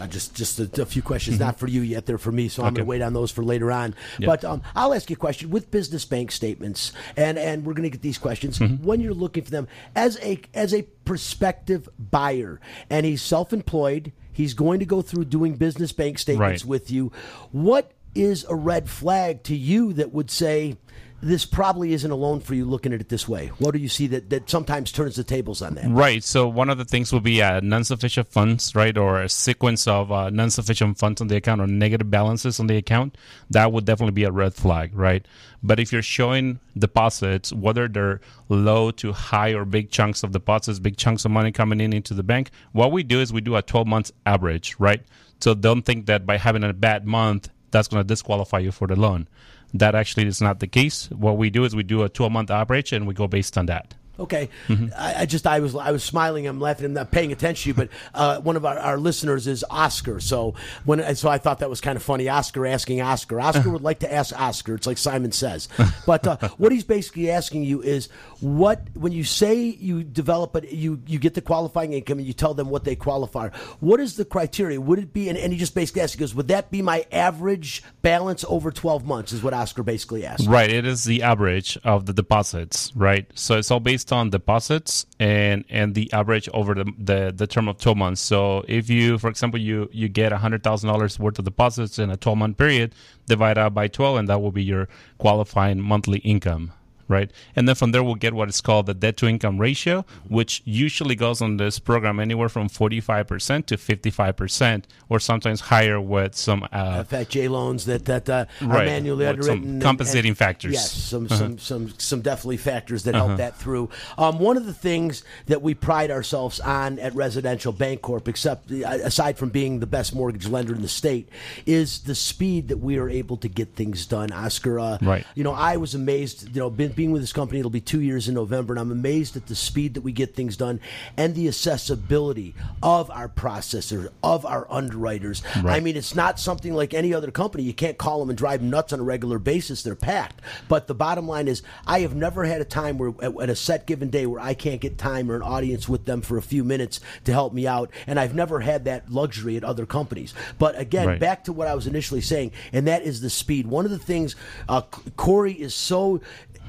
Uh, 0.00 0.06
just 0.06 0.34
just 0.34 0.58
a, 0.58 0.82
a 0.82 0.86
few 0.86 1.02
questions, 1.02 1.38
not 1.38 1.58
for 1.58 1.66
you 1.66 1.82
yet. 1.82 2.06
They're 2.06 2.16
for 2.18 2.32
me, 2.32 2.48
so 2.48 2.62
I'm 2.62 2.68
Mm-hmm. 2.68 2.76
Going 2.76 2.86
to 2.86 2.88
wait 2.88 3.02
on 3.02 3.12
those 3.12 3.30
for 3.30 3.44
later 3.44 3.70
on. 3.70 3.94
Yeah. 4.18 4.26
But 4.28 4.44
um, 4.44 4.62
I'll 4.74 4.94
ask 4.94 5.10
you 5.10 5.14
a 5.14 5.18
question 5.18 5.50
with 5.50 5.70
business 5.70 6.04
bank 6.04 6.32
statements, 6.32 6.92
and 7.16 7.38
and 7.38 7.66
we're 7.66 7.74
going 7.74 7.84
to 7.84 7.90
get 7.90 8.00
these 8.00 8.16
questions 8.18 8.58
Mm-hmm. 8.58 8.84
when 8.84 9.00
you're 9.00 9.12
looking 9.14 9.44
for 9.44 9.50
them 9.50 9.68
as 9.94 10.18
a 10.22 10.40
as 10.54 10.72
a 10.72 10.82
prospective 11.04 11.88
buyer, 11.98 12.60
and 12.88 13.04
he's 13.04 13.20
self-employed. 13.22 14.12
He's 14.32 14.54
going 14.54 14.78
to 14.78 14.86
go 14.86 15.02
through 15.02 15.26
doing 15.26 15.54
business 15.56 15.92
bank 15.92 16.18
statements 16.18 16.64
Right. 16.64 16.68
with 16.70 16.90
you. 16.90 17.12
What 17.52 17.92
is 18.14 18.44
a 18.48 18.54
red 18.54 18.88
flag 18.88 19.42
to 19.44 19.54
you 19.56 19.92
that 19.94 20.12
would 20.14 20.30
say? 20.30 20.76
This 21.22 21.44
probably 21.44 21.92
isn't 21.92 22.10
a 22.10 22.14
loan 22.14 22.40
for 22.40 22.54
you 22.54 22.64
looking 22.64 22.94
at 22.94 23.00
it 23.00 23.10
this 23.10 23.28
way. 23.28 23.48
What 23.58 23.72
do 23.72 23.78
you 23.78 23.88
see 23.88 24.06
that, 24.08 24.30
that 24.30 24.48
sometimes 24.48 24.90
turns 24.90 25.16
the 25.16 25.24
tables 25.24 25.60
on 25.60 25.74
that? 25.74 25.88
Right. 25.88 26.24
So 26.24 26.48
one 26.48 26.70
of 26.70 26.78
the 26.78 26.84
things 26.84 27.12
will 27.12 27.20
be 27.20 27.42
uh, 27.42 27.60
non-sufficient 27.60 28.28
funds, 28.28 28.74
right, 28.74 28.96
or 28.96 29.20
a 29.20 29.28
sequence 29.28 29.86
of 29.86 30.10
uh, 30.10 30.30
non-sufficient 30.30 30.98
funds 30.98 31.20
on 31.20 31.28
the 31.28 31.36
account 31.36 31.60
or 31.60 31.66
negative 31.66 32.10
balances 32.10 32.58
on 32.58 32.68
the 32.68 32.76
account. 32.76 33.18
That 33.50 33.70
would 33.70 33.84
definitely 33.84 34.12
be 34.12 34.24
a 34.24 34.32
red 34.32 34.54
flag, 34.54 34.96
right? 34.96 35.26
But 35.62 35.78
if 35.78 35.92
you're 35.92 36.00
showing 36.00 36.58
deposits, 36.76 37.52
whether 37.52 37.86
they're 37.86 38.20
low 38.48 38.90
to 38.92 39.12
high 39.12 39.50
or 39.50 39.66
big 39.66 39.90
chunks 39.90 40.22
of 40.22 40.32
deposits, 40.32 40.78
big 40.78 40.96
chunks 40.96 41.26
of 41.26 41.30
money 41.30 41.52
coming 41.52 41.80
in 41.80 41.92
into 41.92 42.14
the 42.14 42.22
bank, 42.22 42.50
what 42.72 42.92
we 42.92 43.02
do 43.02 43.20
is 43.20 43.32
we 43.32 43.42
do 43.42 43.56
a 43.56 43.62
12 43.62 43.86
months 43.86 44.10
average, 44.24 44.76
right? 44.78 45.02
So 45.40 45.54
don't 45.54 45.82
think 45.82 46.06
that 46.06 46.24
by 46.24 46.38
having 46.38 46.64
a 46.64 46.72
bad 46.72 47.06
month, 47.06 47.50
that's 47.70 47.88
going 47.88 48.02
to 48.02 48.06
disqualify 48.06 48.58
you 48.58 48.72
for 48.72 48.86
the 48.86 48.96
loan. 48.96 49.28
That 49.72 49.94
actually 49.94 50.26
is 50.26 50.40
not 50.40 50.60
the 50.60 50.66
case. 50.66 51.08
What 51.10 51.36
we 51.36 51.50
do 51.50 51.64
is 51.64 51.76
we 51.76 51.82
do 51.82 52.02
a 52.02 52.08
12 52.08 52.32
month 52.32 52.50
average 52.50 52.92
and 52.92 53.06
we 53.06 53.14
go 53.14 53.28
based 53.28 53.56
on 53.56 53.66
that. 53.66 53.94
Okay, 54.20 54.50
I, 54.68 55.14
I 55.18 55.26
just 55.26 55.46
I 55.46 55.60
was 55.60 55.74
I 55.74 55.90
was 55.90 56.04
smiling. 56.04 56.46
I'm 56.46 56.60
laughing. 56.60 56.86
I'm 56.86 56.92
not 56.92 57.10
paying 57.10 57.32
attention 57.32 57.62
to 57.62 57.68
you. 57.70 57.74
But 57.74 57.88
uh, 58.14 58.40
one 58.40 58.56
of 58.56 58.64
our, 58.64 58.78
our 58.78 58.98
listeners 58.98 59.46
is 59.46 59.64
Oscar. 59.70 60.20
So 60.20 60.54
when 60.84 61.16
so 61.16 61.28
I 61.28 61.38
thought 61.38 61.60
that 61.60 61.70
was 61.70 61.80
kind 61.80 61.96
of 61.96 62.02
funny. 62.02 62.28
Oscar 62.28 62.66
asking 62.66 63.00
Oscar. 63.00 63.40
Oscar 63.40 63.70
would 63.70 63.82
like 63.82 64.00
to 64.00 64.12
ask 64.12 64.38
Oscar. 64.38 64.74
It's 64.74 64.86
like 64.86 64.98
Simon 64.98 65.32
says. 65.32 65.68
But 66.06 66.26
uh, 66.26 66.36
what 66.58 66.72
he's 66.72 66.84
basically 66.84 67.30
asking 67.30 67.64
you 67.64 67.82
is 67.82 68.08
what 68.40 68.82
when 68.94 69.12
you 69.12 69.24
say 69.24 69.54
you 69.62 70.02
develop 70.04 70.54
it, 70.56 70.70
you 70.70 71.02
you 71.06 71.18
get 71.18 71.34
the 71.34 71.40
qualifying 71.40 71.92
income 71.92 72.18
and 72.18 72.26
you 72.26 72.32
tell 72.32 72.54
them 72.54 72.70
what 72.70 72.84
they 72.84 72.96
qualify. 72.96 73.48
What 73.80 74.00
is 74.00 74.16
the 74.16 74.24
criteria? 74.24 74.80
Would 74.80 74.98
it 74.98 75.12
be? 75.12 75.28
And, 75.28 75.38
and 75.38 75.52
he 75.52 75.58
just 75.58 75.74
basically 75.74 76.02
asks. 76.02 76.14
He 76.14 76.20
goes, 76.20 76.34
would 76.34 76.48
that 76.48 76.70
be 76.70 76.82
my 76.82 77.06
average 77.10 77.82
balance 78.02 78.44
over 78.48 78.70
12 78.70 79.06
months? 79.06 79.32
Is 79.32 79.42
what 79.42 79.54
Oscar 79.54 79.82
basically 79.82 80.26
asked. 80.26 80.46
Right. 80.46 80.70
It 80.70 80.86
is 80.86 81.04
the 81.04 81.22
average 81.22 81.78
of 81.84 82.06
the 82.06 82.12
deposits, 82.12 82.92
right? 82.94 83.26
So 83.34 83.58
it's 83.58 83.70
all 83.70 83.80
based 83.80 84.09
on 84.12 84.30
deposits 84.30 85.06
and 85.18 85.64
and 85.68 85.94
the 85.94 86.12
average 86.12 86.48
over 86.52 86.74
the 86.74 86.84
the, 86.98 87.32
the 87.34 87.46
term 87.46 87.68
of 87.68 87.78
12 87.78 87.96
months. 87.96 88.20
So 88.20 88.64
if 88.68 88.90
you, 88.90 89.18
for 89.18 89.28
example, 89.28 89.60
you 89.60 89.88
you 89.92 90.08
get 90.08 90.32
$100,000 90.32 91.18
worth 91.18 91.38
of 91.38 91.44
deposits 91.44 91.98
in 91.98 92.10
a 92.10 92.16
12 92.16 92.38
month 92.38 92.56
period, 92.58 92.94
divide 93.26 93.58
out 93.58 93.74
by 93.74 93.88
12 93.88 94.18
and 94.18 94.28
that 94.28 94.40
will 94.40 94.52
be 94.52 94.64
your 94.64 94.88
qualifying 95.18 95.80
monthly 95.80 96.18
income. 96.18 96.72
Right. 97.10 97.30
And 97.56 97.66
then 97.66 97.74
from 97.74 97.90
there, 97.90 98.04
we'll 98.04 98.14
get 98.14 98.34
what 98.34 98.48
is 98.48 98.60
called 98.60 98.86
the 98.86 98.94
debt 98.94 99.16
to 99.18 99.26
income 99.26 99.58
ratio, 99.58 100.04
which 100.28 100.62
usually 100.64 101.16
goes 101.16 101.42
on 101.42 101.56
this 101.56 101.80
program 101.80 102.20
anywhere 102.20 102.48
from 102.48 102.68
45% 102.68 103.66
to 103.66 103.76
55%, 103.76 104.84
or 105.08 105.18
sometimes 105.18 105.60
higher 105.62 106.00
with 106.00 106.36
some 106.36 106.62
uh, 106.70 107.02
FHA 107.02 107.50
loans 107.50 107.84
that 107.86 108.04
that 108.04 108.28
uh, 108.30 108.44
are 108.62 108.66
Right. 108.68 108.86
manually 108.86 109.26
With 109.26 109.28
underwritten. 109.40 109.64
and- 109.64 109.82
compensating 109.82 110.30
and- 110.30 110.38
factors. 110.38 110.72
Yes, 110.72 110.92
some 110.92 111.28
some 111.28 111.58
some 111.58 111.92
some 111.98 112.20
definitely 112.20 112.58
factors 112.58 113.02
that 113.02 113.16
help 113.16 113.38
that 113.38 113.56
through. 113.56 113.90
Um, 114.16 114.38
one 114.38 114.56
of 114.56 114.66
the 114.66 114.72
things 114.74 115.24
that 115.46 115.62
we 115.62 115.74
pride 115.74 116.12
ourselves 116.12 116.60
on 116.60 116.98
at 117.00 117.12
Residential 117.16 117.72
Bancorp, 117.72 118.28
except 118.28 118.70
uh, 118.70 118.86
aside 119.02 119.36
from 119.36 119.48
being 119.48 119.80
the 119.80 119.86
best 119.86 120.14
mortgage 120.14 120.46
lender 120.46 120.74
in 120.76 120.82
the 120.82 120.88
state, 120.88 121.28
is 121.66 122.00
the 122.02 122.14
speed 122.14 122.68
that 122.68 122.78
we 122.78 122.98
are 122.98 123.08
able 123.08 123.36
to 123.38 123.48
get 123.48 123.74
things 123.74 124.06
done. 124.06 124.30
Oscar, 124.32 124.78
uh, 124.78 124.98
Right. 125.02 125.26
You 125.34 125.42
know, 125.42 125.52
I 125.54 125.76
was 125.76 125.94
amazed. 125.96 126.54
You 126.54 126.60
know, 126.60 126.70
been, 126.70 126.92
being 127.00 127.12
with 127.12 127.22
this 127.22 127.32
company, 127.32 127.58
it'll 127.58 127.70
be 127.70 127.80
two 127.80 128.02
years 128.02 128.28
in 128.28 128.34
November, 128.34 128.74
and 128.74 128.78
I'm 128.78 128.92
amazed 128.92 129.34
at 129.34 129.46
the 129.46 129.54
speed 129.54 129.94
that 129.94 130.02
we 130.02 130.12
get 130.12 130.34
things 130.34 130.54
done 130.54 130.80
and 131.16 131.34
the 131.34 131.48
accessibility 131.48 132.54
of 132.82 133.10
our 133.10 133.26
processors, 133.26 134.10
of 134.22 134.44
our 134.44 134.66
underwriters. 134.70 135.42
Right. 135.62 135.76
I 135.76 135.80
mean, 135.80 135.96
it's 135.96 136.14
not 136.14 136.38
something 136.38 136.74
like 136.74 136.92
any 136.92 137.14
other 137.14 137.30
company. 137.30 137.62
You 137.62 137.72
can't 137.72 137.96
call 137.96 138.20
them 138.20 138.28
and 138.28 138.36
drive 138.36 138.60
them 138.60 138.68
nuts 138.68 138.92
on 138.92 139.00
a 139.00 139.02
regular 139.02 139.38
basis. 139.38 139.82
They're 139.82 139.96
packed. 139.96 140.42
But 140.68 140.88
the 140.88 140.94
bottom 140.94 141.26
line 141.26 141.48
is, 141.48 141.62
I 141.86 142.00
have 142.00 142.14
never 142.14 142.44
had 142.44 142.60
a 142.60 142.66
time 142.66 142.98
where, 142.98 143.14
at, 143.22 143.48
a 143.48 143.56
set 143.56 143.86
given 143.86 144.10
day, 144.10 144.26
where 144.26 144.38
I 144.38 144.52
can't 144.52 144.82
get 144.82 144.98
time 144.98 145.30
or 145.30 145.36
an 145.36 145.42
audience 145.42 145.88
with 145.88 146.04
them 146.04 146.20
for 146.20 146.36
a 146.36 146.42
few 146.42 146.64
minutes 146.64 147.00
to 147.24 147.32
help 147.32 147.54
me 147.54 147.66
out. 147.66 147.90
And 148.06 148.20
I've 148.20 148.34
never 148.34 148.60
had 148.60 148.84
that 148.84 149.10
luxury 149.10 149.56
at 149.56 149.64
other 149.64 149.86
companies. 149.86 150.34
But 150.58 150.78
again, 150.78 151.06
Right. 151.06 151.18
back 151.18 151.44
to 151.44 151.54
what 151.54 151.66
I 151.66 151.74
was 151.74 151.86
initially 151.86 152.20
saying, 152.20 152.52
and 152.74 152.86
that 152.86 153.04
is 153.04 153.22
the 153.22 153.30
speed. 153.30 153.66
One 153.66 153.86
of 153.86 153.90
the 153.90 153.98
things 153.98 154.36
uh, 154.68 154.82
Corey 155.16 155.54
is 155.54 155.74
so 155.74 156.20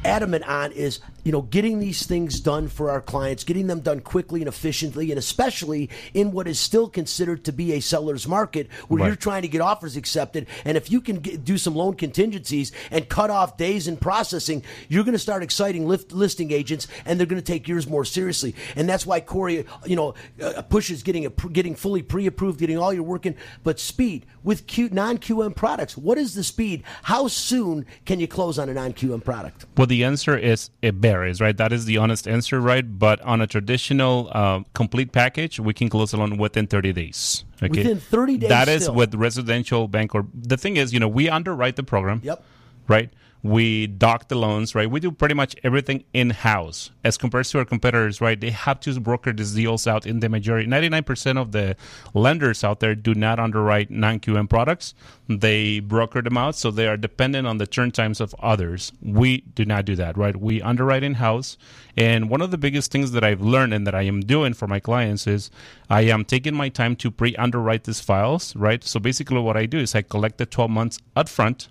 adamant 0.04 0.48
on 0.48 0.72
is 0.72 1.00
you 1.24 1.32
know 1.32 1.42
getting 1.44 1.80
these 1.80 2.06
things 2.06 2.40
done 2.40 2.68
for 2.68 2.90
our 2.90 3.02
clients 3.02 3.44
getting 3.44 3.68
them 3.68 3.80
done 3.82 4.00
quickly 4.00 4.42
and 4.42 4.48
efficiently 4.48 5.12
and 5.12 5.20
especially 5.20 5.90
in 6.14 6.32
what 6.32 6.48
is 6.48 6.60
still 6.60 6.90
considered 6.90 7.44
to 7.44 7.52
be 7.52 7.74
a 7.74 7.80
seller's 7.80 8.28
market 8.28 8.68
where 8.88 9.02
Right. 9.02 9.08
you're 9.08 9.16
trying 9.16 9.42
to 9.44 9.48
get 9.48 9.62
offers 9.62 9.96
accepted. 9.96 10.48
And 10.66 10.78
if 10.78 10.92
you 10.92 11.02
can 11.02 11.18
get, 11.18 11.44
do 11.44 11.58
some 11.58 11.76
loan 11.76 11.96
contingencies 11.96 12.72
and 12.92 13.08
cut 13.08 13.30
off 13.30 13.58
days 13.58 13.88
in 13.88 13.98
processing 13.98 14.64
you're 14.90 15.04
going 15.04 15.14
to 15.14 15.20
start 15.20 15.44
exciting 15.44 15.88
lift, 15.88 16.12
listing 16.12 16.52
agents 16.52 16.88
and 17.06 17.20
they're 17.20 17.28
going 17.28 17.42
to 17.42 17.46
take 17.46 17.68
yours 17.68 17.88
more 17.88 18.06
seriously. 18.06 18.56
And 18.76 18.90
that's 18.90 19.06
why 19.06 19.22
Corey 19.22 19.66
you 19.86 19.96
know 19.96 20.16
uh, 20.42 20.62
pushes 20.64 21.04
getting 21.04 21.26
a, 21.26 21.30
getting 21.30 21.76
fully 21.76 22.02
pre-approved 22.02 22.60
getting 22.60 22.78
all 22.78 22.94
your 22.94 23.04
work 23.04 23.26
in. 23.26 23.36
But 23.64 23.80
speed 23.80 24.26
with 24.44 24.66
Q, 24.68 24.90
non-QM 24.90 25.56
products 25.56 25.96
what 25.98 26.18
is 26.18 26.34
the 26.34 26.44
speed? 26.44 26.84
How 27.04 27.28
soon 27.28 27.86
can 28.06 28.20
you 28.20 28.28
close 28.28 28.58
on 28.58 28.70
a 28.70 28.74
non-QM 28.74 29.24
product? 29.24 29.66
Well, 29.78 29.91
the 29.92 30.06
answer 30.06 30.38
is 30.38 30.70
it 30.82 30.96
varies, 30.96 31.42
right? 31.42 31.56
That 31.58 31.74
is 31.74 31.84
the 31.84 31.98
honest 31.98 32.26
answer, 32.26 32.62
right? 32.62 32.86
But 32.98 33.20
on 33.22 33.42
a 33.42 33.48
traditional 33.48 34.30
uh, 34.32 34.62
complete 34.74 35.12
package, 35.12 35.60
we 35.60 35.74
can 35.74 35.90
close 35.90 36.14
a 36.14 36.18
loan 36.18 36.38
within 36.38 36.66
30 36.66 36.94
days. 36.94 37.44
Okay? 37.62 37.68
Within 37.70 38.00
30 38.00 38.38
days 38.38 38.50
That 38.50 38.70
is 38.70 38.84
still. 38.84 38.96
with 38.96 39.14
residential 39.14 39.90
Bancorp 39.90 40.28
the 40.34 40.56
thing 40.56 40.78
is, 40.78 40.94
you 40.94 41.00
know, 41.00 41.10
we 41.10 41.28
underwrite 41.28 41.76
the 41.76 41.84
program. 41.84 42.22
Yep. 42.24 42.42
Right? 42.88 43.10
We 43.44 43.88
dock 43.88 44.28
the 44.28 44.36
loans, 44.36 44.76
right? 44.76 44.90
We 44.90 45.00
do 45.00 45.12
pretty 45.12 45.34
much 45.34 45.56
everything 45.64 46.04
in 46.14 46.30
house 46.30 46.92
as 47.04 47.18
compared 47.18 47.46
to 47.46 47.60
our 47.60 47.66
competitors, 47.66 48.22
right? 48.22 48.40
They 48.40 48.52
have 48.52 48.80
to 48.82 49.00
broker 49.00 49.34
these 49.34 49.56
deals 49.56 49.88
out 49.88 50.06
in 50.06 50.20
the 50.20 50.30
majority. 50.30 50.68
99% 50.68 51.42
of 51.42 51.52
the 51.52 51.76
lenders 52.14 52.64
out 52.64 52.80
there 52.80 52.94
do 52.94 53.16
not 53.16 53.40
underwrite 53.40 53.90
non 53.90 54.20
QM 54.20 54.48
products. 54.48 54.94
They 55.28 55.80
broker 55.80 56.22
them 56.22 56.38
out, 56.38 56.56
so 56.56 56.70
they 56.70 56.88
are 56.88 56.98
dependent 56.98 57.48
on 57.48 57.58
the 57.58 57.66
turn 57.66 57.92
times 57.92 58.22
of 58.22 58.36
others. 58.40 58.92
We 59.02 59.42
do 59.42 59.66
not 59.66 59.86
do 59.86 59.96
that, 59.96 60.18
right? 60.18 60.36
We 60.36 60.62
underwrite 60.62 61.04
in 61.04 61.16
house. 61.16 61.58
And 61.98 62.30
one 62.30 62.42
of 62.42 62.52
the 62.52 62.58
biggest 62.58 62.92
things 62.92 63.12
that 63.12 63.24
I've 63.24 63.42
learned 63.42 63.74
and 63.74 63.88
that 63.88 63.96
I 63.96 64.04
am 64.04 64.22
doing 64.22 64.54
for 64.54 64.68
my 64.68 64.80
clients 64.80 65.26
is 65.28 65.50
I 65.90 66.02
am 66.02 66.26
taking 66.26 66.54
my 66.54 66.70
time 66.70 66.96
to 66.98 67.10
pre 67.10 67.36
underwrite 67.38 67.86
these 67.86 68.02
files, 68.02 68.56
right? 68.56 68.84
So 68.84 69.00
basically, 69.00 69.40
what 69.40 69.58
I 69.58 69.66
do 69.66 69.80
is 69.80 69.96
I 69.96 70.04
collect 70.04 70.38
the 70.38 70.46
12 70.46 70.70
months 70.70 71.00
upfront 71.16 71.68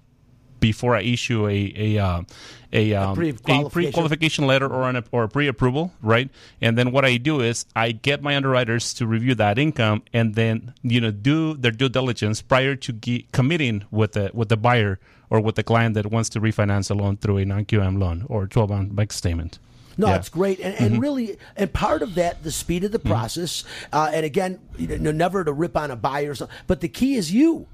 before 0.61 0.95
I 0.95 1.03
issue 1.03 1.47
a 1.49 1.73
a 1.77 1.99
uh, 1.99 2.23
a, 2.73 2.95
um, 2.95 3.13
a 3.13 3.15
pre-qualification. 3.15 3.71
pre-qualification 3.71 4.47
letter 4.47 4.67
or 4.67 4.89
an 4.89 5.03
or 5.11 5.25
a 5.25 5.29
pre-approval, 5.29 5.93
right? 6.03 6.31
And 6.61 6.79
then 6.79 6.93
what 6.93 7.05
I 7.05 7.17
do 7.17 7.41
is 7.41 7.67
I 7.75 7.93
get 7.93 8.23
my 8.23 8.37
underwriters 8.37 8.95
to 8.95 9.07
review 9.07 9.35
that 9.37 9.59
income 9.59 10.03
and 10.13 10.35
then 10.35 10.75
you 10.83 11.01
know 11.01 11.11
do 11.11 11.55
their 11.55 11.73
due 11.73 11.89
diligence 11.89 12.43
prior 12.43 12.77
to 12.77 12.93
ge- 12.93 13.27
committing 13.33 13.85
with 13.91 14.13
the 14.13 14.31
with 14.35 14.49
the 14.51 14.57
buyer 14.57 15.01
or 15.31 15.41
with 15.41 15.55
the 15.55 15.63
client 15.63 15.95
that 15.95 16.07
wants 16.11 16.29
to 16.31 16.41
refinance 16.41 16.91
a 16.91 16.95
loan 16.95 17.17
through 17.17 17.39
a 17.39 17.45
non-QM 17.45 17.99
loan 18.01 18.27
or 18.29 18.49
12-month 18.49 18.95
bank 18.97 19.13
statement. 19.13 19.61
No, 19.97 20.09
Yeah. 20.09 20.17
it's 20.17 20.29
great, 20.29 20.59
and, 20.61 20.75
and 20.75 21.01
really, 21.01 21.37
and 21.57 21.73
part 21.73 22.03
of 22.03 22.15
that, 22.17 22.43
the 22.43 22.51
speed 22.51 22.83
of 22.85 22.91
the 22.91 22.99
process, 22.99 23.65
uh, 23.93 24.11
and 24.13 24.25
again, 24.27 24.59
you 24.79 24.99
know, 24.99 25.13
never 25.13 25.45
to 25.45 25.53
rip 25.53 25.77
on 25.77 25.91
a 25.91 25.97
buyer, 25.97 26.31
or 26.31 26.35
something, 26.35 26.57
but 26.67 26.81
the 26.81 26.89
key 26.89 27.15
is 27.17 27.33
you. 27.33 27.67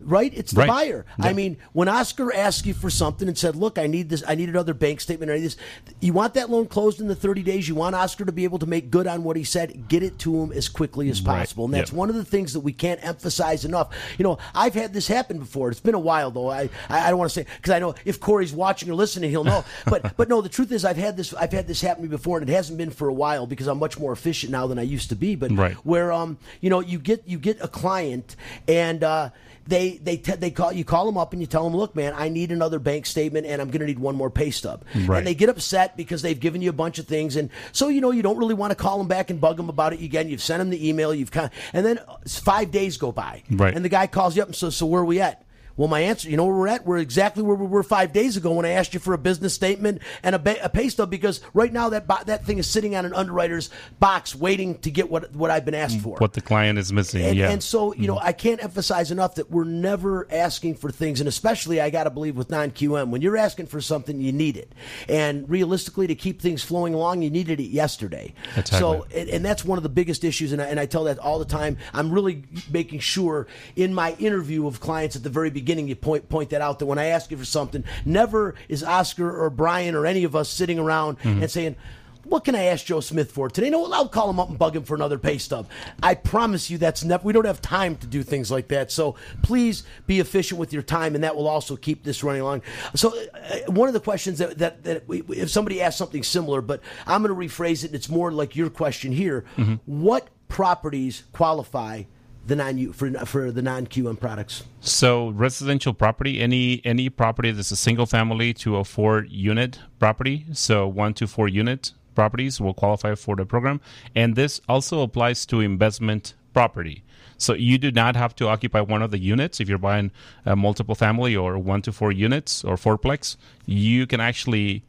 Right, 0.00 0.32
it's 0.34 0.52
the 0.52 0.60
Right. 0.60 0.68
buyer. 0.68 1.06
I 1.18 1.32
mean, 1.32 1.56
when 1.72 1.88
Oscar 1.88 2.32
asked 2.34 2.66
you 2.66 2.74
for 2.74 2.90
something 2.90 3.26
and 3.28 3.38
said, 3.38 3.56
"Look, 3.56 3.78
I 3.78 3.86
need 3.86 4.10
this. 4.10 4.22
I 4.26 4.34
need 4.34 4.48
another 4.50 4.74
bank 4.74 5.00
statement. 5.00 5.30
Or 5.30 5.34
I 5.34 5.38
need 5.38 5.46
this," 5.46 5.56
you 6.00 6.12
want 6.12 6.34
that 6.34 6.50
loan 6.50 6.66
closed 6.66 7.00
in 7.00 7.08
the 7.08 7.14
thirty 7.14 7.42
days. 7.42 7.68
You 7.68 7.74
want 7.74 7.94
Oscar 7.94 8.24
to 8.26 8.32
be 8.32 8.44
able 8.44 8.58
to 8.58 8.66
make 8.66 8.90
good 8.90 9.06
on 9.06 9.24
what 9.24 9.36
he 9.36 9.44
said. 9.44 9.88
Get 9.88 10.02
it 10.02 10.18
to 10.20 10.42
him 10.42 10.52
as 10.52 10.68
quickly 10.68 11.08
as 11.08 11.22
Right. 11.22 11.38
possible, 11.38 11.64
and 11.64 11.72
that's 11.74 11.90
Yep. 11.90 11.96
one 11.98 12.10
of 12.10 12.16
the 12.16 12.24
things 12.24 12.52
that 12.52 12.60
we 12.60 12.72
can't 12.72 13.00
emphasize 13.02 13.64
enough. 13.64 13.88
You 14.18 14.24
know, 14.24 14.38
I've 14.54 14.74
had 14.74 14.92
this 14.92 15.08
happen 15.08 15.38
before. 15.38 15.70
It's 15.70 15.80
been 15.80 15.94
a 15.94 15.98
while 15.98 16.30
though. 16.30 16.50
I 16.50 16.68
I, 16.90 17.06
I 17.06 17.08
don't 17.10 17.18
want 17.18 17.30
to 17.30 17.34
say 17.34 17.46
because 17.56 17.72
I 17.72 17.78
know 17.78 17.94
if 18.04 18.20
Corey's 18.20 18.52
watching 18.52 18.90
or 18.90 18.94
listening, 18.94 19.30
he'll 19.30 19.44
know. 19.44 19.64
But 19.86 20.16
but 20.18 20.28
no, 20.28 20.40
the 20.42 20.48
truth 20.50 20.70
is, 20.72 20.84
I've 20.84 20.96
had 20.98 21.16
this. 21.16 21.32
I've 21.34 21.52
had 21.52 21.66
this 21.66 21.80
happen 21.80 22.02
to 22.04 22.08
me 22.10 22.14
before, 22.14 22.38
and 22.38 22.48
it 22.48 22.52
hasn't 22.52 22.76
been 22.76 22.90
for 22.90 23.08
a 23.08 23.14
while 23.14 23.46
because 23.46 23.66
I'm 23.66 23.78
much 23.78 23.98
more 23.98 24.12
efficient 24.12 24.52
now 24.52 24.66
than 24.66 24.78
I 24.78 24.82
used 24.82 25.08
to 25.10 25.16
be. 25.16 25.34
But 25.34 25.52
Right. 25.56 25.74
where 25.84 26.12
um 26.12 26.36
you 26.60 26.68
know 26.68 26.80
you 26.80 26.98
get 26.98 27.22
you 27.26 27.38
get 27.38 27.56
a 27.62 27.68
client 27.68 28.36
and. 28.68 29.02
uh 29.02 29.30
they 29.66 29.96
they 29.98 30.16
te- 30.16 30.36
they 30.36 30.50
call 30.50 30.72
you 30.72 30.84
call 30.84 31.06
them 31.06 31.16
up 31.16 31.32
and 31.32 31.40
you 31.40 31.46
tell 31.46 31.64
them, 31.64 31.76
look, 31.76 31.96
man, 31.96 32.12
I 32.16 32.28
need 32.28 32.52
another 32.52 32.78
bank 32.78 33.06
statement 33.06 33.46
and 33.46 33.60
I'm 33.60 33.68
going 33.68 33.80
to 33.80 33.86
need 33.86 33.98
one 33.98 34.14
more 34.14 34.30
pay 34.30 34.50
stub. 34.50 34.84
Right. 34.94 35.18
And 35.18 35.26
they 35.26 35.34
get 35.34 35.48
upset 35.48 35.96
because 35.96 36.22
they've 36.22 36.38
given 36.38 36.62
you 36.62 36.70
a 36.70 36.74
bunch 36.74 36.98
of 36.98 37.06
things, 37.06 37.36
and 37.36 37.50
so 37.72 37.88
you 37.88 38.00
know 38.00 38.10
you 38.10 38.22
don't 38.22 38.38
really 38.38 38.54
want 38.54 38.70
to 38.72 38.76
call 38.76 38.98
them 38.98 39.08
back 39.08 39.30
and 39.30 39.40
bug 39.40 39.56
them 39.56 39.68
about 39.68 39.92
it 39.92 40.00
again. 40.02 40.28
You've 40.28 40.42
sent 40.42 40.58
them 40.58 40.70
the 40.70 40.88
email, 40.88 41.14
you've 41.14 41.30
kind, 41.30 41.50
and 41.72 41.84
then 41.84 41.98
uh, 41.98 42.16
five 42.28 42.70
days 42.70 42.96
go 42.96 43.12
by, 43.12 43.42
Right. 43.50 43.74
And 43.74 43.84
the 43.84 43.88
guy 43.88 44.06
calls 44.06 44.36
you 44.36 44.42
up 44.42 44.48
and 44.48 44.56
says, 44.56 44.76
so 44.76 44.86
where 44.86 45.02
are 45.02 45.04
we 45.04 45.20
at? 45.20 45.43
Well, 45.76 45.88
my 45.88 46.00
answer, 46.00 46.30
you 46.30 46.36
know 46.36 46.44
where 46.46 46.54
we're 46.54 46.68
at? 46.68 46.86
We're 46.86 46.98
exactly 46.98 47.42
where 47.42 47.56
we 47.56 47.66
were 47.66 47.82
five 47.82 48.12
days 48.12 48.36
ago 48.36 48.52
when 48.52 48.64
I 48.64 48.70
asked 48.70 48.94
you 48.94 49.00
for 49.00 49.12
a 49.12 49.18
business 49.18 49.54
statement 49.54 50.02
and 50.22 50.34
a, 50.34 50.38
ba- 50.38 50.64
a 50.64 50.68
pay 50.68 50.88
stub 50.88 51.10
because 51.10 51.40
right 51.52 51.72
now 51.72 51.88
that 51.88 52.06
bo- 52.06 52.22
that 52.26 52.44
thing 52.44 52.58
is 52.58 52.68
sitting 52.68 52.94
on 52.94 53.04
an 53.04 53.12
underwriter's 53.12 53.70
box 53.98 54.34
waiting 54.34 54.78
to 54.80 54.90
get 54.90 55.10
what 55.10 55.34
what 55.34 55.50
I've 55.50 55.64
been 55.64 55.74
asked 55.74 55.98
mm, 55.98 56.02
for. 56.02 56.18
What 56.18 56.32
the 56.32 56.40
client 56.40 56.78
is 56.78 56.92
missing, 56.92 57.24
And, 57.24 57.36
yeah. 57.36 57.50
and 57.50 57.62
so, 57.62 57.92
you 57.92 58.02
mm-hmm. 58.02 58.06
know, 58.06 58.18
I 58.18 58.32
can't 58.32 58.62
emphasize 58.62 59.10
enough 59.10 59.34
that 59.36 59.50
we're 59.50 59.64
never 59.64 60.28
asking 60.30 60.76
for 60.76 60.90
things, 60.90 61.20
and 61.20 61.28
especially 61.28 61.80
I 61.80 61.90
got 61.90 62.04
to 62.04 62.10
believe 62.10 62.36
with 62.36 62.50
non 62.50 62.70
QM, 62.70 63.10
when 63.10 63.20
you're 63.20 63.36
asking 63.36 63.66
for 63.66 63.80
something, 63.80 64.20
you 64.20 64.32
need 64.32 64.56
it. 64.56 64.72
And 65.08 65.48
realistically, 65.50 66.06
to 66.06 66.14
keep 66.14 66.40
things 66.40 66.62
flowing 66.62 66.94
along, 66.94 67.22
you 67.22 67.30
needed 67.30 67.58
it 67.58 67.70
yesterday. 67.70 68.32
Exactly. 68.56 68.78
So, 68.78 69.06
and, 69.14 69.28
and 69.28 69.44
that's 69.44 69.64
one 69.64 69.78
of 69.78 69.82
the 69.82 69.88
biggest 69.88 70.22
issues, 70.22 70.52
and 70.52 70.62
I, 70.62 70.66
and 70.66 70.78
I 70.78 70.86
tell 70.86 71.04
that 71.04 71.18
all 71.18 71.40
the 71.40 71.44
time. 71.44 71.78
I'm 71.92 72.12
really 72.12 72.44
making 72.70 73.00
sure 73.00 73.48
in 73.74 73.92
my 73.92 74.14
interview 74.20 74.68
of 74.68 74.78
clients 74.80 75.16
at 75.16 75.24
the 75.24 75.30
very 75.30 75.50
beginning, 75.50 75.63
you 75.88 75.96
point 75.96 76.28
point 76.28 76.50
that 76.50 76.60
out 76.60 76.78
that 76.78 76.86
when 76.86 76.98
I 76.98 77.06
ask 77.06 77.30
you 77.30 77.36
for 77.36 77.44
something, 77.44 77.84
never 78.04 78.54
is 78.68 78.82
Oscar 78.82 79.42
or 79.44 79.50
Brian 79.50 79.94
or 79.94 80.06
any 80.06 80.24
of 80.24 80.36
us 80.36 80.48
sitting 80.48 80.78
around 80.78 81.18
Mm-hmm. 81.24 81.42
and 81.42 81.50
saying, 81.50 81.76
what 82.24 82.44
can 82.44 82.54
I 82.54 82.64
ask 82.64 82.86
Joe 82.86 83.00
Smith 83.00 83.30
for 83.30 83.50
today? 83.50 83.68
No, 83.70 83.90
I'll 83.92 84.08
call 84.08 84.30
him 84.30 84.40
up 84.40 84.48
and 84.48 84.58
bug 84.58 84.74
him 84.74 84.82
for 84.82 84.94
another 84.94 85.18
pay 85.18 85.36
stub. 85.38 85.68
I 86.02 86.14
promise 86.14 86.70
you 86.70 86.78
that's 86.78 87.04
never, 87.04 87.22
we 87.22 87.32
don't 87.32 87.44
have 87.44 87.60
time 87.60 87.96
to 87.96 88.06
do 88.06 88.22
things 88.22 88.50
like 88.50 88.68
that. 88.68 88.90
So 88.90 89.16
please 89.42 89.84
be 90.06 90.20
efficient 90.20 90.58
with 90.58 90.72
your 90.72 90.82
time, 90.82 91.14
and 91.14 91.22
that 91.24 91.36
will 91.36 91.46
also 91.46 91.76
keep 91.76 92.02
this 92.02 92.24
running 92.24 92.40
along. 92.40 92.62
So, 92.94 93.14
uh, 93.34 93.70
one 93.70 93.88
of 93.88 93.94
the 93.94 94.00
questions 94.00 94.38
that, 94.38 94.58
that, 94.58 94.84
that 94.84 95.06
we, 95.06 95.20
if 95.28 95.50
somebody 95.50 95.82
asks 95.82 95.98
something 95.98 96.22
similar, 96.22 96.62
but 96.62 96.80
I'm 97.06 97.22
going 97.22 97.34
to 97.34 97.54
rephrase 97.54 97.84
it, 97.84 97.94
it's 97.94 98.08
more 98.08 98.32
like 98.32 98.56
your 98.56 98.70
question 98.70 99.12
here. 99.12 99.44
What 99.84 100.28
properties 100.48 101.24
qualify 101.32 102.04
the 102.46 102.56
non 102.56 102.92
for, 102.92 103.10
for 103.26 103.50
the 103.50 103.62
non 103.62 103.86
QM 103.86 104.18
products? 104.18 104.64
So 104.80 105.30
residential 105.30 105.94
property, 105.94 106.40
any 106.40 106.80
any 106.84 107.08
property 107.08 107.50
that's 107.50 107.70
a 107.70 107.76
single 107.76 108.06
family 108.06 108.52
to 108.54 108.76
a 108.76 108.84
four 108.84 109.24
unit 109.24 109.78
property, 109.98 110.46
so 110.52 110.86
one 110.86 111.14
to 111.14 111.26
four 111.26 111.48
unit 111.48 111.92
properties 112.14 112.60
will 112.60 112.74
qualify 112.74 113.14
for 113.14 113.36
the 113.36 113.44
program, 113.44 113.80
and 114.14 114.36
this 114.36 114.60
also 114.68 115.02
applies 115.02 115.44
to 115.46 115.60
investment 115.60 116.34
property. 116.52 117.02
So 117.36 117.52
you 117.54 117.78
do 117.78 117.90
not 117.90 118.16
have 118.16 118.34
to 118.36 118.48
occupy 118.48 118.80
one 118.80 119.02
of 119.02 119.10
the 119.10 119.18
units 119.18 119.60
if 119.60 119.68
you're 119.68 119.78
buying 119.78 120.12
a 120.46 120.54
multiple 120.54 120.94
family 120.94 121.34
or 121.34 121.58
one 121.58 121.82
to 121.82 121.92
four 121.92 122.12
units 122.12 122.64
or 122.64 122.76
fourplex. 122.76 123.36
You 123.66 124.06
can 124.06 124.20
actually 124.20 124.84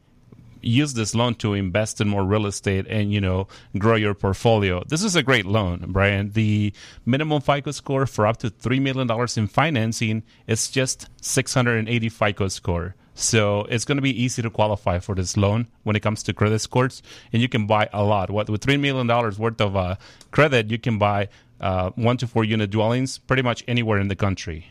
use 0.60 0.94
this 0.94 1.14
loan 1.14 1.34
to 1.36 1.54
invest 1.54 2.00
in 2.00 2.08
more 2.08 2.24
real 2.24 2.46
estate 2.46 2.86
and 2.88 3.12
you 3.12 3.20
know 3.20 3.48
grow 3.78 3.94
your 3.94 4.14
portfolio. 4.14 4.82
This 4.86 5.02
is 5.02 5.16
a 5.16 5.22
great 5.22 5.46
loan 5.46 5.84
brian. 5.88 6.32
The 6.32 6.72
minimum 7.04 7.40
fico 7.40 7.70
score 7.70 8.06
for 8.06 8.26
up 8.26 8.38
to 8.38 8.50
$3 8.50 8.80
million 8.80 9.08
in 9.36 9.46
financing 9.46 10.22
is 10.46 10.70
just 10.70 11.08
680 11.20 12.08
fico 12.08 12.48
score. 12.48 12.94
So 13.14 13.60
it's 13.70 13.86
going 13.86 13.96
to 13.96 14.02
be 14.02 14.22
easy 14.22 14.42
to 14.42 14.50
qualify 14.50 14.98
for 14.98 15.14
this 15.14 15.36
loan 15.36 15.68
when 15.84 15.96
it 15.96 16.00
comes 16.00 16.22
to 16.24 16.34
credit 16.34 16.58
scores 16.58 17.02
and 17.32 17.40
you 17.40 17.48
can 17.48 17.66
buy 17.66 17.88
a 17.92 18.04
lot. 18.04 18.30
What 18.30 18.50
with 18.50 18.64
$3 18.64 18.78
million 18.78 19.06
worth 19.06 19.60
of 19.60 19.76
uh, 19.76 19.96
credit 20.30 20.70
you 20.70 20.78
can 20.78 20.98
buy 20.98 21.28
uh, 21.60 21.90
one 21.94 22.18
to 22.18 22.26
four 22.26 22.44
unit 22.44 22.70
dwellings 22.70 23.18
pretty 23.18 23.42
much 23.42 23.64
anywhere 23.66 23.98
in 23.98 24.08
the 24.08 24.16
country. 24.16 24.70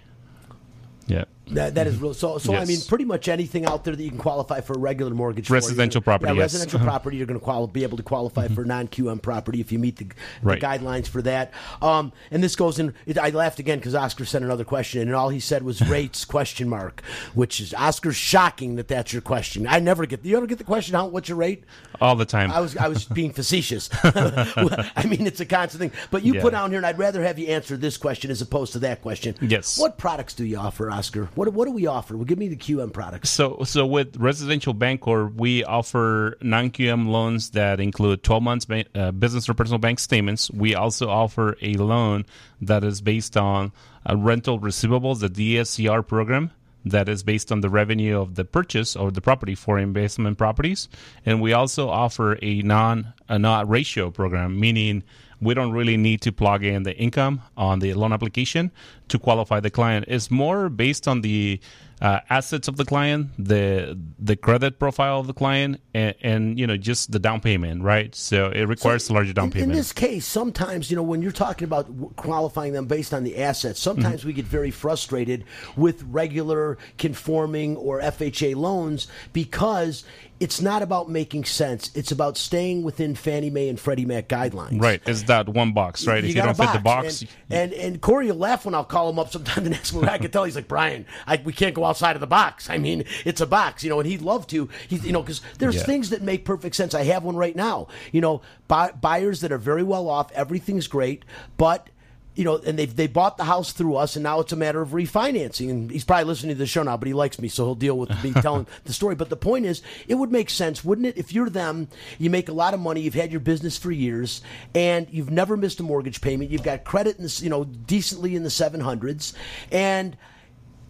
Yeah 1.07 1.25
That, 1.51 1.75
that 1.75 1.87
is 1.87 1.97
real. 2.01 2.13
So, 2.13 2.37
so 2.37 2.55
I 2.55 2.65
mean, 2.65 2.79
pretty 2.87 3.05
much 3.05 3.27
anything 3.27 3.65
out 3.65 3.83
there 3.83 3.95
that 3.95 4.03
you 4.03 4.09
can 4.09 4.17
qualify 4.17 4.61
for 4.61 4.73
a 4.73 4.79
regular 4.79 5.13
mortgage. 5.13 5.49
Residential 5.49 6.01
gonna- 6.01 6.05
property, 6.19 6.31
Yeah, 6.33 6.41
yes. 6.43 6.53
residential 6.53 6.79
property. 6.79 7.17
You're 7.17 7.27
going 7.27 7.39
to 7.39 7.43
quali- 7.43 7.67
be 7.67 7.83
able 7.83 7.97
to 7.97 8.03
qualify 8.03 8.47
for 8.47 8.65
non 8.65 8.87
QM 8.87 9.21
property 9.21 9.61
if 9.61 9.71
you 9.71 9.79
meet 9.79 9.97
the, 9.97 10.05
the 10.05 10.13
Right. 10.41 10.61
guidelines 10.61 11.07
for 11.07 11.21
that. 11.21 11.51
Um, 11.81 12.11
and 12.31 12.43
this 12.43 12.55
goes 12.55 12.79
in. 12.79 12.93
It, 13.05 13.17
I 13.17 13.29
laughed 13.29 13.59
again 13.59 13.77
because 13.79 13.93
Oscar 13.95 14.25
sent 14.25 14.43
another 14.43 14.63
question, 14.63 15.01
and 15.01 15.13
all 15.15 15.29
he 15.29 15.39
said 15.39 15.63
was 15.63 15.81
rates 15.87 16.25
question 16.25 16.67
mark, 16.67 17.01
which 17.33 17.61
is 17.61 17.73
Oscar's 17.75 18.15
shocking 18.15 18.75
that 18.77 18.87
that's 18.87 19.13
your 19.13 19.21
question. 19.21 19.67
I 19.67 19.79
never 19.79 20.05
get. 20.05 20.25
You 20.25 20.37
ever 20.37 20.47
get 20.47 20.57
the 20.57 20.63
question? 20.63 20.95
How? 20.95 21.07
What's 21.07 21.29
your 21.29 21.37
rate? 21.37 21.63
all 22.01 22.17
the 22.17 22.25
time 22.25 22.51
I 22.51 22.59
was 22.59 22.75
I 22.75 22.89
was 22.89 23.05
being 23.19 23.31
facetious. 23.31 23.89
I 24.03 25.05
mean, 25.07 25.25
it's 25.27 25.39
a 25.39 25.45
constant 25.45 25.79
thing. 25.81 25.91
But 26.11 26.23
you 26.23 26.33
Yeah. 26.35 26.41
put 26.41 26.51
down 26.51 26.69
here, 26.71 26.77
and 26.77 26.85
I'd 26.85 26.97
rather 26.97 27.23
have 27.23 27.39
you 27.39 27.47
answer 27.47 27.77
this 27.77 27.97
question 27.97 28.31
as 28.31 28.41
opposed 28.41 28.73
to 28.73 28.79
that 28.79 29.01
question. 29.01 29.35
Yes. 29.41 29.77
What 29.77 29.97
products 29.97 30.33
do 30.33 30.43
you 30.45 30.57
offer, 30.57 30.89
Oscar? 30.89 31.29
What 31.35 31.53
what 31.53 31.65
do 31.65 31.71
we 31.71 31.85
offer? 31.85 32.15
Well, 32.15 32.25
give 32.25 32.37
me 32.37 32.47
the 32.47 32.55
QM 32.55 32.93
products. 32.93 33.29
So, 33.29 33.59
so 33.65 33.85
with 33.85 34.15
Residential 34.15 34.73
Bancorp, 34.73 35.35
we 35.35 35.63
offer 35.65 36.37
non-QM 36.41 37.07
loans 37.07 37.51
that 37.51 37.79
include 37.79 38.23
12 38.23 38.43
months 38.43 38.65
ba- 38.65 38.85
uh, 38.95 39.11
business 39.11 39.49
or 39.49 39.53
personal 39.53 39.79
bank 39.79 39.99
statements. 39.99 40.49
We 40.49 40.75
also 40.75 41.09
offer 41.09 41.57
a 41.61 41.73
loan 41.73 42.25
that 42.61 42.83
is 42.83 43.01
based 43.01 43.35
on 43.35 43.73
rental 44.09 44.59
receivables, 44.59 45.19
the 45.19 45.29
DSCR 45.29 46.07
program 46.07 46.51
that 46.85 47.09
is 47.09 47.23
based 47.23 47.51
on 47.51 47.61
the 47.61 47.69
revenue 47.69 48.21
of 48.21 48.35
the 48.35 48.45
purchase 48.45 48.95
or 48.95 49.11
the 49.11 49.21
property 49.21 49.55
for 49.55 49.79
investment 49.79 50.37
properties. 50.37 50.87
And 51.25 51.41
we 51.41 51.51
also 51.51 51.89
offer 51.89 52.37
a 52.41 52.61
non 52.61 53.13
a 53.27 53.39
not 53.39 53.67
ratio 53.67 54.11
program, 54.11 54.59
meaning 54.59 55.03
we 55.41 55.53
don't 55.53 55.71
really 55.71 55.97
need 55.97 56.21
to 56.21 56.31
plug 56.31 56.63
in 56.63 56.83
the 56.83 56.95
income 56.97 57.41
on 57.57 57.79
the 57.79 57.93
loan 57.93 58.13
application 58.13 58.71
to 59.09 59.19
qualify 59.19 59.59
the 59.59 59.69
client. 59.69 60.05
It's 60.07 60.31
more 60.31 60.69
based 60.69 61.07
on 61.07 61.21
the 61.21 61.59
uh, 62.01 62.19
assets 62.29 62.67
of 62.67 62.75
the 62.77 62.85
client, 62.85 63.29
the 63.39 63.97
the 64.19 64.35
credit 64.35 64.79
profile 64.79 65.19
of 65.19 65.27
the 65.27 65.33
client, 65.33 65.79
and, 65.93 66.13
and 66.21 66.59
you 66.59 66.67
know 66.67 66.75
just 66.77 67.11
the 67.11 67.19
down 67.19 67.39
payment, 67.41 67.83
right? 67.83 68.13
So 68.13 68.47
it 68.49 68.63
requires 68.65 69.09
a 69.09 69.13
larger 69.13 69.33
down 69.33 69.45
in, 69.45 69.51
payment. 69.51 69.71
In 69.71 69.77
this 69.77 69.93
case, 69.93 70.25
sometimes 70.25 70.89
you 70.89 70.95
know 70.97 71.03
when 71.03 71.21
you're 71.21 71.31
talking 71.31 71.63
about 71.65 72.15
qualifying 72.17 72.73
them 72.73 72.85
based 72.85 73.13
on 73.13 73.23
the 73.23 73.37
assets, 73.37 73.79
sometimes 73.79 74.05
Mm-hmm. 74.21 74.27
we 74.27 74.33
get 74.33 74.45
very 74.45 74.71
frustrated 74.71 75.43
with 75.75 76.03
regular 76.03 76.77
conforming 76.97 77.75
or 77.77 78.01
FHA 78.01 78.55
loans 78.55 79.07
because 79.33 80.03
it's 80.39 80.59
not 80.61 80.81
about 80.81 81.09
making 81.09 81.45
sense. 81.45 81.89
It's 81.95 82.11
about 82.11 82.37
staying 82.37 82.83
within 82.83 83.15
Fannie 83.15 83.49
Mae 83.49 83.69
and 83.69 83.79
Freddie 83.79 84.05
Mac 84.05 84.27
guidelines. 84.27 84.81
right, 84.81 85.01
it's 85.05 85.23
that 85.23 85.47
one 85.47 85.71
box, 85.71 86.05
right? 86.05 86.23
if 86.25 86.35
you 86.35 86.41
don't 86.41 86.57
fit 86.57 86.73
the 86.73 86.79
box, 86.79 87.21
and, 87.49 87.71
and 87.71 87.73
and 87.73 88.01
Corey 88.01 88.27
will 88.27 88.35
laugh 88.35 88.65
when 88.65 88.75
I'll 88.75 88.83
call 88.83 89.09
him 89.09 89.17
up 89.17 89.31
sometimes 89.31 89.65
and 89.65 89.73
ask 89.75 89.93
him. 89.93 90.03
I 90.03 90.17
can 90.17 90.31
tell 90.31 90.43
he's 90.43 90.55
like 90.57 90.67
Brian. 90.67 91.05
I, 91.25 91.41
we 91.43 91.53
can't 91.53 91.73
go 91.73 91.84
outside 91.85 92.15
of 92.15 92.19
the 92.19 92.27
box. 92.27 92.69
I 92.69 92.77
mean, 92.77 93.03
it's 93.25 93.41
a 93.41 93.45
box, 93.47 93.83
you 93.83 93.89
know, 93.89 93.99
and 93.99 94.07
he'd 94.09 94.21
love 94.21 94.47
to. 94.47 94.69
He's 94.87 95.05
you 95.05 95.11
know 95.13 95.21
because 95.21 95.41
there's 95.59 95.75
Yeah. 95.75 95.83
things 95.83 96.09
that 96.09 96.21
make 96.21 96.45
perfect 96.45 96.75
sense. 96.75 96.93
I 96.93 97.03
have 97.03 97.23
one 97.23 97.35
right 97.35 97.55
now. 97.55 97.87
You 98.11 98.21
know, 98.21 98.41
buy, 98.67 98.91
buyers 98.91 99.41
that 99.41 99.51
are 99.51 99.57
very 99.57 99.83
well 99.83 100.09
off. 100.09 100.31
Everything's 100.33 100.87
great, 100.87 101.23
but 101.57 101.89
you 102.35 102.43
know, 102.43 102.57
and 102.57 102.77
they 102.77 102.85
they 102.85 103.07
bought 103.07 103.37
the 103.37 103.45
house 103.45 103.71
through 103.71 103.95
us, 103.95 104.17
and 104.17 104.23
now 104.23 104.41
it's 104.41 104.51
a 104.51 104.57
matter 104.57 104.81
of 104.81 104.89
refinancing. 104.89 105.69
And 105.69 105.89
he's 105.89 106.03
probably 106.03 106.25
listening 106.25 106.53
to 106.55 106.59
the 106.59 106.65
show 106.67 106.83
now, 106.83 106.97
but 106.97 107.07
he 107.07 107.13
likes 107.13 107.39
me, 107.39 107.47
so 107.47 107.63
he'll 107.63 107.75
deal 107.75 107.97
with 107.97 108.09
me 108.25 108.33
telling 108.41 108.67
the 108.83 108.91
story. 108.91 109.15
But 109.15 109.29
the 109.29 109.37
point 109.37 109.65
is, 109.65 109.81
it 110.09 110.15
would 110.15 110.33
make 110.33 110.49
sense, 110.49 110.83
wouldn't 110.83 111.07
it? 111.07 111.17
If 111.17 111.31
you're 111.31 111.49
them, 111.49 111.87
you 112.19 112.29
make 112.29 112.49
a 112.49 112.53
lot 112.53 112.73
of 112.73 112.81
money, 112.81 112.99
you've 112.99 113.13
had 113.13 113.31
your 113.31 113.39
business 113.39 113.77
for 113.77 113.89
years, 113.89 114.41
and 114.73 115.07
you've 115.11 115.31
never 115.31 115.55
missed 115.55 115.79
a 115.79 115.83
mortgage 115.83 116.19
payment. 116.19 116.51
You've 116.51 116.61
got 116.63 116.83
credit, 116.83 117.17
in 117.17 117.23
the, 117.23 117.39
you 117.41 117.49
know, 117.49 117.63
decently 117.63 118.35
in 118.35 118.43
the 118.43 118.49
seven 118.49 118.81
hundreds, 118.81 119.33
and 119.71 120.17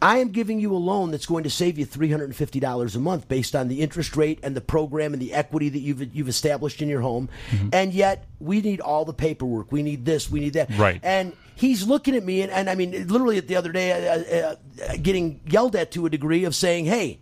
I 0.02 0.18
am 0.18 0.30
giving 0.30 0.60
you 0.60 0.74
a 0.74 0.78
loan 0.78 1.12
that's 1.12 1.26
going 1.26 1.44
to 1.44 1.50
save 1.50 1.78
you 1.78 1.86
three 1.86 2.12
hundred 2.12 2.26
and 2.26 2.36
fifty 2.36 2.60
dollars 2.60 2.96
a 2.96 3.00
month 3.00 3.28
based 3.28 3.56
on 3.56 3.68
the 3.68 3.82
interest 3.82 4.16
rate 4.16 4.40
and 4.44 4.56
the 4.56 4.62
program 4.62 5.14
and 5.14 5.22
the 5.22 5.34
equity 5.34 5.70
that 5.70 5.80
you've 5.80 6.16
you've 6.16 6.30
established 6.30 6.82
in 6.82 6.90
your 6.90 7.02
home. 7.02 7.30
Mm-hmm. 7.52 7.70
And 7.74 7.94
yet 7.94 8.26
we 8.40 8.62
need 8.62 8.82
all 8.82 9.06
the 9.06 9.14
paperwork. 9.14 9.72
We 9.72 9.84
need 9.84 10.06
this. 10.06 10.30
We 10.30 10.40
need 10.40 10.54
that. 10.54 10.70
Right. 10.78 11.00
And 11.04 11.34
he's 11.56 11.88
looking 11.88 12.16
at 12.16 12.24
me, 12.24 12.42
and, 12.42 12.52
and 12.52 12.70
I 12.70 12.76
mean, 12.76 13.08
literally 13.08 13.40
the 13.40 13.56
other 13.56 13.72
day, 13.72 13.92
uh, 13.92 14.56
uh, 14.84 14.96
getting 15.02 15.42
yelled 15.48 15.76
at 15.76 15.92
to 15.92 16.06
a 16.06 16.10
degree 16.10 16.44
of 16.44 16.56
saying, 16.56 16.86
"Hey." 16.86 17.20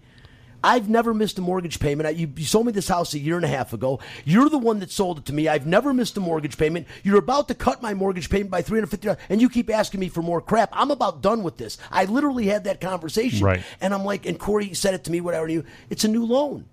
I've 0.63 0.89
never 0.89 1.13
missed 1.13 1.38
a 1.38 1.41
mortgage 1.41 1.80
payment. 1.80 2.08
I, 2.08 2.12
you, 2.12 2.32
you 2.36 2.45
sold 2.45 2.65
me 2.65 2.71
this 2.71 2.88
house 2.88 3.13
a 3.13 3.19
year 3.19 3.36
and 3.36 3.43
a 3.43 3.49
half 3.49 3.73
ago. 3.73 3.99
You're 4.23 4.49
the 4.49 4.58
one 4.58 4.80
that 4.80 4.91
sold 4.91 5.17
it 5.19 5.26
to 5.26 5.34
me. 5.34 5.47
I've 5.47 5.67
never 5.67 5.93
missed 5.93 6.15
a 6.17 6.21
mortgage 6.21 6.58
payment. 6.58 6.88
You're 7.04 7.19
about 7.19 7.47
to 7.49 7.56
cut 7.56 7.82
my 7.82 7.93
mortgage 7.93 8.30
payment 8.30 8.49
by 8.52 8.62
three 8.62 8.78
hundred 8.80 8.88
fifty 8.91 9.08
dollars, 9.08 9.21
and 9.30 9.41
you 9.41 9.49
keep 9.49 9.69
asking 9.69 9.99
me 9.99 10.08
for 10.10 10.21
more 10.21 10.41
crap. 10.41 10.69
I'm 10.71 10.91
about 10.91 11.21
done 11.21 11.43
with 11.43 11.58
this. 11.58 11.78
I 11.91 12.06
literally 12.06 12.45
had 12.45 12.63
that 12.63 12.80
conversation, 12.82 13.45
Right. 13.45 13.62
and 13.82 13.93
I'm 13.93 14.06
like, 14.06 14.26
and 14.26 14.39
Corey 14.39 14.73
said 14.73 14.93
it 14.93 15.04
to 15.06 15.12
me, 15.12 15.19
whatever. 15.21 15.47
You, 15.47 15.65
it's 15.89 16.04
a 16.04 16.08
new 16.08 16.26
loan. 16.26 16.65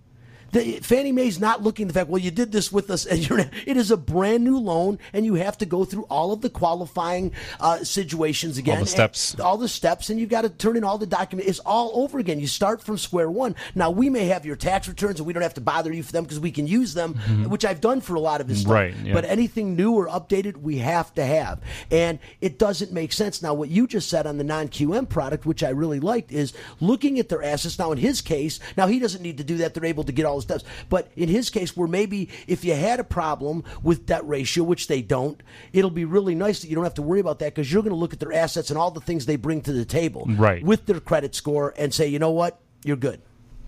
The, 0.53 0.81
Fannie 0.81 1.13
Mae's 1.13 1.39
not 1.39 1.63
looking 1.63 1.87
at 1.87 1.95
the 1.95 1.99
fact, 2.01 2.11
well, 2.11 2.21
you 2.21 2.31
did 2.31 2.53
this 2.53 2.73
with 2.73 2.91
us, 2.91 3.07
and 3.07 3.19
you're, 3.29 3.39
it 3.41 3.77
is 3.77 3.91
a 3.91 3.97
brand 3.97 4.45
new 4.45 4.59
loan, 4.59 4.99
and 5.13 5.25
you 5.25 5.35
have 5.35 5.59
to 5.59 5.67
go 5.67 5.85
through 5.85 6.05
all 6.05 6.33
of 6.33 6.41
the 6.41 6.51
qualifying 6.51 7.33
uh, 7.61 7.85
situations 7.85 8.59
again. 8.59 8.79
All 8.79 8.85
the 8.85 8.91
steps. 8.91 9.39
all 9.39 9.59
the 9.59 9.69
steps, 9.69 10.11
and 10.11 10.19
you've 10.19 10.31
got 10.31 10.43
to 10.43 10.49
turn 10.49 10.77
in 10.77 10.85
all 10.85 10.99
the 10.99 11.07
documents. 11.07 11.49
It's 11.51 11.59
all 11.61 11.93
over 11.95 12.19
again. 12.19 12.41
You 12.41 12.47
start 12.47 12.83
from 12.83 12.99
square 12.99 13.31
one. 13.31 13.55
Now, 13.75 13.91
we 13.91 14.11
may 14.11 14.27
have 14.27 14.45
your 14.45 14.57
tax 14.57 14.89
returns, 14.89 15.21
and 15.21 15.27
we 15.27 15.33
don't 15.33 15.43
have 15.43 15.55
to 15.55 15.61
bother 15.61 15.93
you 15.93 16.03
for 16.03 16.13
them 16.13 16.25
because 16.25 16.41
we 16.41 16.51
can 16.51 16.67
use 16.67 16.95
them, 16.95 17.15
which 17.49 17.65
I've 17.65 17.81
done 17.81 18.01
for 18.01 18.15
a 18.15 18.21
lot 18.21 18.41
of 18.41 18.49
this 18.49 18.63
stuff. 18.63 18.73
Right, 18.73 18.95
yeah. 19.05 19.15
But 19.15 19.25
anything 19.25 19.77
new 19.77 19.93
or 19.93 20.09
updated, 20.09 20.57
we 20.57 20.79
have 20.79 21.15
to 21.15 21.25
have. 21.25 21.61
And 21.91 22.19
it 22.41 22.59
doesn't 22.59 22.93
make 22.93 23.13
sense. 23.13 23.43
Now, 23.43 23.55
what 23.55 23.69
you 23.69 23.87
just 23.87 24.09
said 24.09 24.27
on 24.27 24.39
the 24.39 24.45
non 24.45 24.69
QM 24.69 25.09
product, 25.09 25.47
which 25.47 25.63
I 25.63 25.71
really 25.71 26.01
liked, 26.01 26.33
is 26.33 26.53
looking 26.81 27.19
at 27.19 27.29
their 27.29 27.43
assets. 27.43 27.79
Now, 27.79 27.93
in 27.93 27.99
his 27.99 28.21
case, 28.21 28.61
now 28.77 28.87
he 28.87 28.99
doesn't 28.99 29.23
need 29.23 29.39
to 29.39 29.45
do 29.45 29.59
that. 29.59 29.75
They're 29.75 29.85
able 29.85 30.05
to 30.05 30.13
get 30.13 30.27
all 30.27 30.40
the 30.45 30.61
steps. 30.61 30.65
But 30.89 31.11
in 31.17 31.29
his 31.29 31.51
case, 31.51 31.77
where 31.77 31.89
maybe 31.89 32.29
if 32.47 32.65
you 32.65 32.75
had 32.75 33.01
a 33.01 33.05
problem 33.05 33.65
with 33.83 34.07
debt 34.07 34.27
ratio, 34.27 34.65
which 34.65 34.87
they 34.89 35.03
don't, 35.03 35.43
it'll 35.73 35.91
be 35.91 36.05
really 36.05 36.35
nice 36.35 36.61
that 36.61 36.69
you 36.69 36.75
don't 36.75 36.85
have 36.85 36.95
to 36.95 37.03
worry 37.03 37.21
about 37.21 37.39
that 37.41 37.55
because 37.55 37.73
you're 37.73 37.83
going 37.83 37.95
to 37.95 37.99
look 37.99 38.13
at 38.13 38.21
their 38.21 38.33
assets 38.33 38.71
and 38.71 38.79
all 38.79 38.91
the 38.91 39.01
things 39.01 39.27
they 39.27 39.37
bring 39.37 39.61
to 39.63 39.73
the 39.73 39.85
table 39.85 40.25
Right. 40.29 40.63
with 40.65 40.87
their 40.87 41.01
credit 41.01 41.35
score 41.35 41.75
and 41.77 41.93
say, 41.95 42.07
you 42.09 42.19
know 42.19 42.31
what, 42.31 42.61
you're 42.85 42.97
good. 42.97 43.21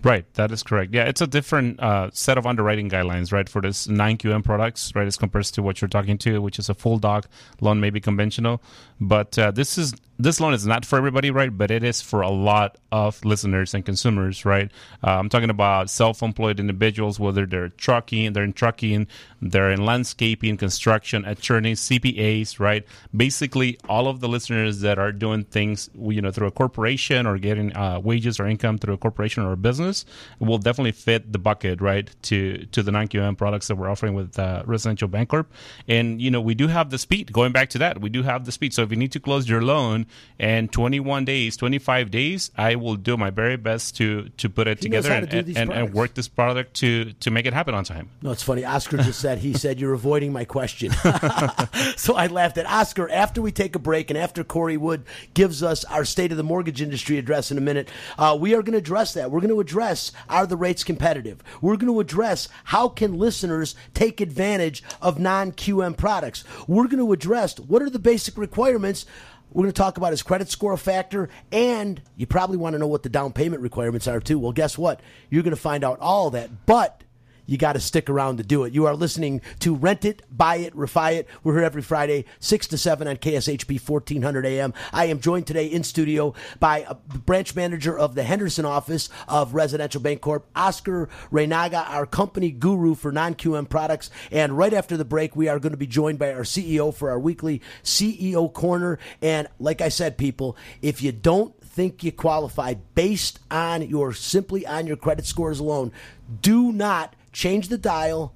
Right, 0.05 0.25
that 0.35 0.51
is 0.51 0.65
correct. 0.65 0.93
Yeah, 0.93 1.05
it's 1.05 1.21
a 1.21 1.29
different 1.29 1.79
uh, 1.79 2.11
set 2.13 2.37
of 2.37 2.45
underwriting 2.45 2.91
guidelines, 2.91 3.33
right, 3.33 3.49
for 3.49 3.63
this 3.63 3.87
non-QM 3.87 4.43
products, 4.43 4.93
right, 4.97 5.07
as 5.07 5.17
compared 5.17 5.45
to 5.45 5.63
what 5.63 5.81
you're 5.81 5.89
talking 5.89 6.19
to, 6.19 6.43
which 6.43 6.59
is 6.59 6.69
a 6.69 6.75
full 6.75 6.99
doc 6.99 7.27
loan, 7.61 7.79
maybe 7.81 8.01
conventional. 8.01 8.61
But 9.01 9.39
uh, 9.39 9.53
this 9.53 9.79
is 9.79 9.95
this 10.19 10.41
loan 10.41 10.55
is 10.55 10.67
not 10.67 10.85
for 10.85 10.97
everybody, 10.97 11.31
right? 11.31 11.57
But 11.57 11.71
it 11.71 11.83
is 11.83 12.01
for 12.01 12.21
a 12.21 12.31
lot 12.31 12.79
of 12.93 13.25
listeners 13.25 13.75
and 13.75 13.85
consumers, 13.85 14.45
right? 14.45 14.71
Uh, 15.03 15.19
I'm 15.19 15.29
talking 15.29 15.51
about 15.51 15.91
self-employed 15.91 16.61
individuals, 16.61 17.19
whether 17.19 17.47
they're 17.47 17.71
trucking, 17.71 18.33
they're 18.33 18.45
in 18.45 18.53
trucking, 18.53 19.07
they're 19.41 19.71
in 19.71 19.85
landscaping, 19.85 20.57
construction, 20.59 21.25
attorneys, 21.25 21.81
CPAs, 21.81 22.61
right? 22.61 22.85
Basically, 23.17 23.79
all 23.89 24.07
of 24.07 24.21
the 24.21 24.29
listeners 24.29 24.81
that 24.81 24.99
are 24.99 25.13
doing 25.13 25.45
things, 25.45 25.89
you 25.99 26.21
know, 26.21 26.31
through 26.31 26.49
a 26.49 26.53
corporation 26.53 27.27
or 27.27 27.39
getting 27.39 27.75
uh, 27.75 27.99
wages 27.99 28.39
or 28.39 28.47
income 28.47 28.79
through 28.79 28.95
a 28.95 28.99
corporation 28.99 29.43
or 29.43 29.53
a 29.53 29.57
business 29.57 30.05
will 30.39 30.59
definitely 30.59 30.93
fit 30.93 31.33
the 31.33 31.39
bucket, 31.39 31.81
right? 31.81 32.11
To 32.23 32.67
to 32.67 32.83
the 32.83 32.93
non-QM 32.93 33.37
products 33.39 33.69
that 33.69 33.77
we're 33.77 33.91
offering 33.91 34.15
with 34.15 34.39
uh, 34.39 34.63
Residential 34.67 35.09
Bancorp, 35.09 35.47
and 35.89 36.21
you 36.21 36.31
know, 36.31 36.41
we 36.41 36.55
do 36.55 36.69
have 36.69 36.91
the 36.91 36.99
speed. 36.99 37.33
Going 37.33 37.53
back 37.53 37.71
to 37.71 37.79
that, 37.79 38.01
we 38.01 38.11
do 38.11 38.23
have 38.23 38.45
the 38.45 38.53
speed. 38.53 38.75
So 38.75 38.83
if 38.83 38.91
you 38.91 38.97
need 38.97 39.13
to 39.13 39.21
close 39.21 39.49
your 39.49 39.63
loan 39.63 40.02
in 40.39 40.69
21 40.69 41.25
days, 41.25 41.57
25 41.57 42.11
days, 42.11 42.51
I 42.57 42.77
will 42.77 42.97
do 42.97 43.17
my 43.17 43.31
very 43.31 43.57
best 43.57 43.97
to 43.97 44.29
to 44.39 44.49
put 44.49 44.69
it 44.69 44.79
He 44.79 44.83
together 44.83 45.13
and, 45.13 45.31
to 45.31 45.43
do 45.43 45.55
and, 45.57 45.73
and 45.73 45.95
work 45.95 46.15
this 46.15 46.29
product 46.29 46.75
to 46.75 47.13
to 47.13 47.31
make 47.31 47.47
it 47.47 47.53
happen 47.53 47.75
on 47.75 47.85
time. 47.85 48.11
No, 48.23 48.31
it's 48.31 48.43
funny. 48.43 48.65
Oscar 48.65 48.99
just 48.99 49.21
said 49.21 49.39
he 49.39 49.53
said 49.53 49.81
you're 49.81 49.95
avoiding 49.95 50.33
my 50.33 50.45
question. 50.45 50.93
so 51.97 52.15
I 52.15 52.27
laughed 52.27 52.59
at 52.59 52.67
Oscar. 52.67 53.11
After 53.11 53.43
we 53.43 53.53
take 53.53 53.75
a 53.75 53.79
break 53.79 54.11
and 54.11 54.19
after 54.19 54.45
Corey 54.45 54.77
Wood 54.77 55.05
gives 55.35 55.63
us 55.63 55.85
our 55.85 56.05
state 56.05 56.31
of 56.31 56.37
the 56.37 56.45
mortgage 56.45 56.83
industry 56.83 57.19
address 57.19 57.51
in 57.51 57.59
a 57.59 57.61
minute, 57.61 57.89
uh, 58.19 58.37
we 58.39 58.55
are 58.55 58.63
going 58.63 58.73
to 58.73 58.79
address 58.79 59.15
that. 59.15 59.31
We're 59.31 59.41
going 59.41 59.51
to 59.51 59.61
address 59.61 60.13
are 60.29 60.47
the 60.47 60.57
rates 60.57 60.85
competitive. 60.85 61.43
We're 61.61 61.77
going 61.77 61.93
to 61.93 62.01
address 62.01 62.49
how 62.65 62.89
can 62.89 63.19
listeners 63.19 63.75
take 63.95 64.21
advantage 64.21 64.83
of 65.01 65.19
non 65.19 65.53
QM 65.53 65.97
products. 65.97 66.45
We're 66.67 66.89
going 66.89 67.05
to 67.05 67.13
address 67.13 67.59
what 67.59 67.83
are 67.83 67.91
the 67.91 67.99
basic 67.99 68.37
requirements. 68.37 69.07
We're 69.53 69.65
going 69.65 69.73
to 69.73 69.77
talk 69.77 69.97
about 69.97 70.13
his 70.13 70.23
credit 70.23 70.49
score 70.49 70.77
factor, 70.77 71.29
and 71.51 72.01
you 72.17 72.27
probably 72.27 72.57
want 72.57 72.75
to 72.75 72.79
know 72.79 72.87
what 72.87 73.03
the 73.03 73.09
down 73.09 73.33
payment 73.33 73.63
requirements 73.63 74.09
are 74.09 74.21
too. 74.21 74.39
Well, 74.39 74.53
guess 74.53 74.79
what? 74.79 75.01
You're 75.31 75.43
going 75.43 75.55
to 75.55 75.61
find 75.61 75.85
out 75.85 75.99
all 76.01 76.31
that, 76.31 76.67
but 76.67 77.03
you 77.47 77.59
got 77.59 77.75
to 77.75 77.81
stick 77.81 78.09
around 78.09 78.39
to 78.39 78.43
do 78.43 78.65
it. 78.65 78.73
You 78.73 78.87
are 78.87 78.95
listening 78.95 79.41
to 79.61 79.75
Rent 79.75 80.05
It, 80.05 80.23
Buy 80.31 80.57
It, 80.57 80.75
Refi 80.75 81.15
It. 81.15 81.29
We're 81.43 81.55
here 81.55 81.65
every 81.65 81.83
Friday, 81.83 82.25
6 82.41 82.67
to 82.69 82.79
7 82.79 83.09
on 83.09 83.17
KSHP 83.17 83.81
1400 83.89 84.47
AM. 84.47 84.75
I 84.93 85.07
am 85.07 85.21
joined 85.21 85.47
today 85.47 85.67
in 85.67 85.83
studio 85.83 86.35
by 86.61 86.85
a 86.89 86.95
branch 86.95 87.55
manager 87.55 87.99
of 87.99 88.15
the 88.15 88.23
Henderson 88.23 88.65
office 88.65 89.09
of 89.29 89.55
Residential 89.55 90.01
Bancorp, 90.01 90.43
Oscar 90.55 91.09
Reynaga, 91.31 91.89
our 91.89 92.07
company 92.07 92.51
guru 92.51 92.95
for 92.95 93.13
non 93.13 93.35
QM 93.35 93.69
products. 93.69 94.11
And 94.31 94.57
right 94.57 94.73
after 94.73 94.97
the 94.97 95.05
break, 95.05 95.37
we 95.37 95.49
are 95.49 95.59
going 95.59 95.73
to 95.73 95.79
be 95.79 95.87
joined 95.87 96.19
by 96.19 96.33
our 96.33 96.43
CEO 96.43 96.95
for 96.95 97.11
our 97.11 97.19
weekly 97.19 97.61
CEO 97.83 98.53
Corner. 98.53 98.99
And 99.21 99.49
like 99.59 99.81
I 99.81 99.89
said, 99.89 100.17
people, 100.19 100.57
if 100.81 101.03
you 101.03 101.13
don't 101.13 101.59
think 101.63 102.05
you 102.05 102.13
qualify 102.13 102.75
based 102.95 103.41
on 103.51 103.83
your 103.83 104.13
simply 104.13 104.67
on 104.67 104.87
your 104.87 104.97
credit 104.97 105.27
scores 105.27 105.59
alone, 105.59 105.91
do 106.43 106.73
not 106.73 107.15
change 107.33 107.69
the 107.69 107.79
dial, 107.79 108.35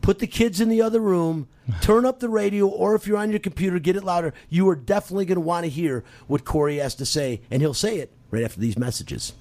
put 0.00 0.18
the 0.18 0.26
kids 0.26 0.60
in 0.60 0.68
the 0.68 0.82
other 0.82 1.00
room, 1.00 1.48
turn 1.80 2.04
up 2.04 2.20
the 2.20 2.28
radio, 2.28 2.66
or 2.66 2.94
if 2.94 3.06
you're 3.06 3.18
on 3.18 3.30
your 3.30 3.40
computer, 3.40 3.78
get 3.78 3.96
it 3.96 4.04
louder. 4.04 4.32
You 4.48 4.68
are 4.68 4.76
definitely 4.76 5.24
going 5.24 5.36
to 5.36 5.40
want 5.40 5.64
to 5.64 5.70
hear 5.70 6.04
what 6.26 6.44
Corey 6.44 6.76
has 6.76 6.94
to 6.96 7.06
say, 7.06 7.40
and 7.50 7.60
he'll 7.60 7.74
say 7.74 7.98
it 7.98 8.12
right 8.30 8.44
after 8.44 8.60
these 8.60 8.78
messages. 8.78 9.32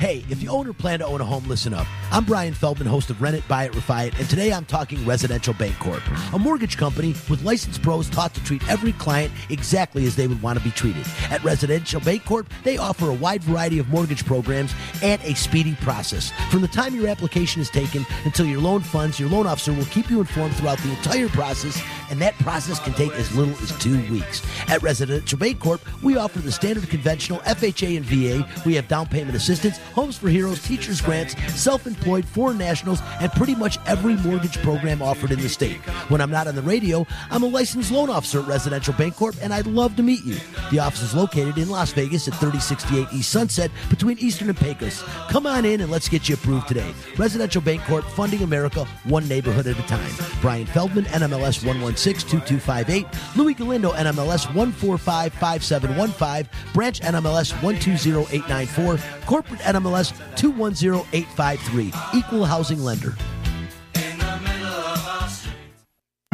Hey, 0.00 0.24
if 0.30 0.42
you 0.42 0.48
own 0.48 0.66
or 0.66 0.72
plan 0.72 1.00
to 1.00 1.06
own 1.06 1.20
a 1.20 1.26
home, 1.26 1.44
listen 1.46 1.74
up. 1.74 1.86
I'm 2.10 2.24
Brian 2.24 2.54
Feldman, 2.54 2.86
host 2.86 3.10
of 3.10 3.20
Rent 3.20 3.36
It, 3.36 3.46
Buy 3.46 3.64
It, 3.64 3.72
Refi 3.72 4.06
It, 4.06 4.18
and 4.18 4.30
today 4.30 4.50
I'm 4.50 4.64
talking 4.64 5.04
Residential 5.04 5.52
Bancorp, 5.52 6.00
a 6.32 6.38
mortgage 6.38 6.78
company 6.78 7.08
with 7.28 7.42
licensed 7.44 7.82
pros 7.82 8.08
taught 8.08 8.32
to 8.32 8.42
treat 8.42 8.66
every 8.66 8.92
client 8.92 9.30
exactly 9.50 10.06
as 10.06 10.16
they 10.16 10.26
would 10.26 10.40
want 10.40 10.58
to 10.58 10.64
be 10.64 10.70
treated. 10.70 11.04
At 11.28 11.44
Residential 11.44 12.00
Bancorp, 12.00 12.46
they 12.64 12.78
offer 12.78 13.10
a 13.10 13.12
wide 13.12 13.44
variety 13.44 13.78
of 13.78 13.90
mortgage 13.90 14.24
programs 14.24 14.72
and 15.02 15.20
a 15.20 15.34
speedy 15.34 15.74
process. 15.82 16.32
From 16.50 16.62
the 16.62 16.68
time 16.68 16.94
your 16.94 17.08
application 17.08 17.60
is 17.60 17.68
taken 17.68 18.06
until 18.24 18.46
your 18.46 18.60
loan 18.62 18.80
funds, 18.80 19.20
your 19.20 19.28
loan 19.28 19.46
officer 19.46 19.74
will 19.74 19.84
keep 19.84 20.08
you 20.08 20.20
informed 20.20 20.56
throughout 20.56 20.78
the 20.78 20.90
entire 20.92 21.28
process, 21.28 21.78
and 22.10 22.18
that 22.22 22.38
process 22.38 22.80
can 22.80 22.94
take 22.94 23.12
as 23.12 23.36
little 23.36 23.54
as 23.62 23.78
two 23.78 24.00
weeks. 24.10 24.42
At 24.70 24.82
Residential 24.82 25.38
Bancorp, 25.38 25.80
we 26.02 26.16
offer 26.16 26.38
the 26.38 26.50
standard 26.50 26.88
conventional 26.88 27.40
FHA 27.40 27.98
and 27.98 28.06
VA. 28.06 28.62
We 28.64 28.74
have 28.76 28.88
down 28.88 29.06
payment 29.06 29.36
assistance, 29.36 29.78
homes 29.92 30.16
for 30.16 30.28
heroes, 30.28 30.62
teachers 30.62 31.00
grants, 31.00 31.34
self-employed, 31.52 32.24
foreign 32.24 32.58
nationals, 32.58 33.00
and 33.20 33.30
pretty 33.32 33.54
much 33.54 33.78
every 33.86 34.16
mortgage 34.16 34.58
program 34.58 35.02
offered 35.02 35.30
in 35.30 35.40
the 35.40 35.48
state. 35.48 35.78
When 36.08 36.20
I'm 36.20 36.30
not 36.30 36.46
on 36.46 36.54
the 36.54 36.62
radio, 36.62 37.06
I'm 37.30 37.42
a 37.42 37.46
licensed 37.46 37.90
loan 37.90 38.10
officer 38.10 38.40
at 38.40 38.46
Residential 38.46 38.94
Bancorp, 38.94 39.38
and 39.42 39.52
I'd 39.52 39.66
love 39.66 39.96
to 39.96 40.02
meet 40.02 40.24
you. 40.24 40.36
The 40.70 40.78
office 40.78 41.02
is 41.02 41.14
located 41.14 41.58
in 41.58 41.68
Las 41.68 41.92
Vegas 41.92 42.28
at 42.28 42.34
3068 42.34 43.08
East 43.12 43.30
Sunset 43.30 43.70
between 43.88 44.18
Eastern 44.18 44.48
and 44.48 44.58
Pecos. 44.58 45.02
Come 45.28 45.46
on 45.46 45.64
in 45.64 45.80
and 45.80 45.90
let's 45.90 46.08
get 46.08 46.28
you 46.28 46.36
approved 46.36 46.68
today. 46.68 46.94
Residential 47.18 47.62
Bancorp, 47.62 48.04
funding 48.12 48.42
America 48.42 48.84
one 49.04 49.26
neighborhood 49.28 49.66
at 49.66 49.78
a 49.78 49.82
time. 49.82 50.10
Brian 50.40 50.66
Feldman, 50.66 51.04
NMLS 51.06 51.64
1162258. 51.64 53.36
Louis 53.36 53.54
Galindo, 53.54 53.92
NMLS 53.92 54.46
1455715. 54.46 56.46
Branch 56.72 57.00
NMLS 57.00 57.62
120894. 57.62 58.98
Corporate 59.26 59.60
NMLS 59.60 59.79
210853. 59.82 61.92
Equal 62.14 62.44
housing 62.44 62.84
lender. 62.84 63.16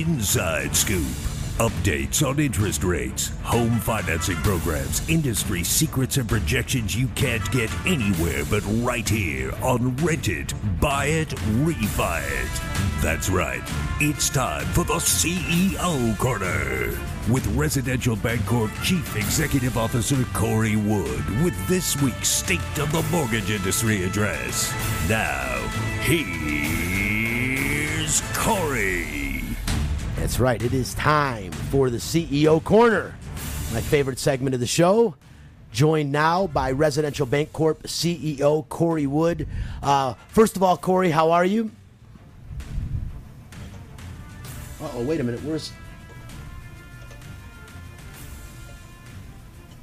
inside 0.00 0.74
scoop? 0.74 1.04
Updates 1.58 2.26
on 2.26 2.40
interest 2.40 2.82
rates, 2.82 3.30
home 3.42 3.78
financing 3.78 4.36
programs, 4.36 5.06
industry 5.08 5.62
secrets, 5.62 6.16
and 6.16 6.26
projections 6.26 6.96
you 6.96 7.08
can't 7.08 7.48
get 7.52 7.70
anywhere 7.86 8.42
but 8.50 8.62
right 8.82 9.06
here 9.06 9.52
on 9.62 9.94
Rent 9.96 10.28
It, 10.28 10.54
Buy 10.80 11.04
It, 11.06 11.28
Refi 11.28 12.22
It. 12.24 12.60
That's 13.02 13.28
right. 13.28 13.60
It's 14.00 14.30
time 14.30 14.64
for 14.68 14.84
the 14.84 14.94
CEO 14.94 16.16
Corner 16.18 16.98
with 17.30 17.46
Residential 17.54 18.16
Bancorp 18.16 18.72
Chief 18.82 19.14
Executive 19.14 19.76
Officer 19.76 20.24
Corey 20.32 20.76
Wood 20.76 21.44
with 21.44 21.68
this 21.68 22.00
week's 22.00 22.28
State 22.28 22.78
of 22.78 22.90
the 22.92 23.02
Mortgage 23.12 23.50
Industry 23.50 24.04
address. 24.04 24.72
Now, 25.08 25.58
here's 26.00 26.32
Corey. 28.34 29.21
That's 30.22 30.38
right. 30.38 30.62
It 30.62 30.72
is 30.72 30.94
time 30.94 31.50
for 31.50 31.90
the 31.90 31.96
CEO 31.96 32.62
Corner, 32.62 33.12
my 33.72 33.80
favorite 33.80 34.20
segment 34.20 34.54
of 34.54 34.60
the 34.60 34.68
show. 34.68 35.16
Joined 35.72 36.12
now 36.12 36.46
by 36.46 36.70
Residential 36.70 37.26
Bancorp 37.26 37.82
CEO 37.82 38.68
Corey 38.68 39.08
Wood. 39.08 39.48
Uh, 39.82 40.14
first 40.28 40.54
of 40.54 40.62
all, 40.62 40.76
Corey, 40.76 41.10
how 41.10 41.32
are 41.32 41.44
you? 41.44 41.72
Uh 44.80 44.90
oh, 44.94 45.02
wait 45.04 45.18
a 45.18 45.24
minute. 45.24 45.42
Where's 45.42 45.72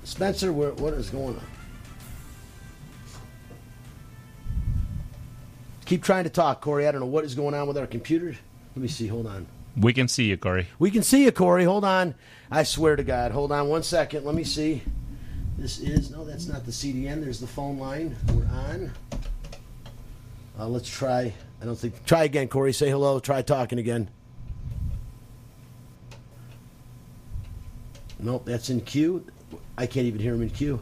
Spencer? 0.06 0.54
Where, 0.54 0.72
what 0.72 0.94
is 0.94 1.10
going 1.10 1.36
on? 1.36 1.48
Keep 5.84 6.02
trying 6.02 6.24
to 6.24 6.30
talk, 6.30 6.62
Corey. 6.62 6.88
I 6.88 6.94
don't 6.94 7.02
know 7.02 7.08
what 7.08 7.26
is 7.26 7.36
going 7.36 7.54
on 7.54 7.68
with 7.68 7.78
our 7.78 7.88
computer. 7.88 8.38
Let 8.74 8.82
me 8.82 8.88
see. 8.88 9.08
Hold 9.08 9.28
on. 9.28 9.46
We 9.80 9.94
can 9.94 10.10
see 10.10 10.26
you, 10.26 10.36
Corey. 10.36 10.68
We 10.78 10.92
can 10.92 11.04
see 11.04 11.24
you, 11.24 11.32
Corey. 11.32 11.64
Hold 11.64 11.86
on. 11.86 12.16
I 12.52 12.64
swear 12.64 12.98
to 12.98 13.04
God. 13.04 13.32
Hold 13.32 13.52
on 13.52 13.70
one 13.70 13.84
second. 13.84 14.26
Let 14.26 14.36
me 14.36 14.44
see. 14.44 14.84
This 15.58 15.80
is 15.80 16.12
no, 16.12 16.26
that's 16.26 16.48
not 16.48 16.66
the 16.66 16.72
CDN. 16.72 17.22
There's 17.22 17.40
the 17.40 17.48
phone 17.48 17.80
line. 17.80 18.16
We're 18.34 18.46
on. 18.46 18.92
Uh, 20.60 20.68
let's 20.68 20.90
try. 20.90 21.34
I 21.62 21.66
don't 21.66 21.78
think. 21.78 22.06
Try 22.06 22.24
again, 22.26 22.50
Corey. 22.50 22.74
Say 22.74 22.90
hello. 22.90 23.20
Try 23.20 23.42
talking 23.42 23.80
again. 23.80 24.10
Nope, 28.20 28.44
that's 28.46 28.70
in 28.70 28.82
queue. 28.82 29.26
I 29.78 29.86
can't 29.86 30.06
even 30.06 30.20
hear 30.20 30.34
him 30.34 30.42
in 30.42 30.50
queue. 30.50 30.82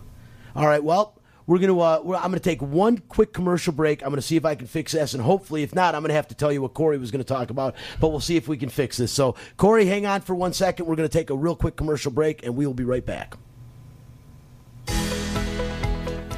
All 0.56 0.66
right. 0.66 0.84
Well, 0.84 1.14
we're 1.48 1.60
gonna. 1.60 1.80
Uh, 1.80 2.02
we're, 2.04 2.16
I'm 2.18 2.24
gonna 2.24 2.40
take 2.40 2.62
one 2.62 2.98
quick 2.98 3.34
commercial 3.34 3.74
break. 3.74 4.04
I'm 4.04 4.10
gonna 4.10 4.22
see 4.22 4.36
if 4.36 4.46
I 4.46 4.54
can 4.54 4.68
fix 4.68 4.92
this, 4.92 5.14
and 5.14 5.24
hopefully, 5.24 5.64
if 5.64 5.74
not, 5.74 5.96
I'm 5.96 6.02
gonna 6.04 6.14
have 6.14 6.28
to 6.28 6.36
tell 6.36 6.52
you 6.52 6.62
what 6.62 6.74
Corey 6.74 6.98
was 6.98 7.10
gonna 7.10 7.24
talk 7.24 7.50
about. 7.50 7.76
But 8.00 8.10
we'll 8.10 8.20
see 8.20 8.36
if 8.36 8.48
we 8.48 8.58
can 8.58 8.70
fix 8.70 8.98
this. 8.98 9.12
So, 9.12 9.36
Corey, 9.56 9.86
hang 9.86 10.06
on 10.06 10.22
for 10.22 10.36
one 10.36 10.54
second. 10.54 10.86
We're 10.86 10.98
gonna 10.98 11.10
take 11.10 11.30
a 11.30 11.36
real 11.36 11.56
quick 11.56 11.78
commercial 11.78 12.12
break, 12.12 12.46
and 12.46 12.56
we 12.56 12.68
will 12.68 12.74
be 12.74 12.84
right 12.84 13.06
back. 13.06 13.38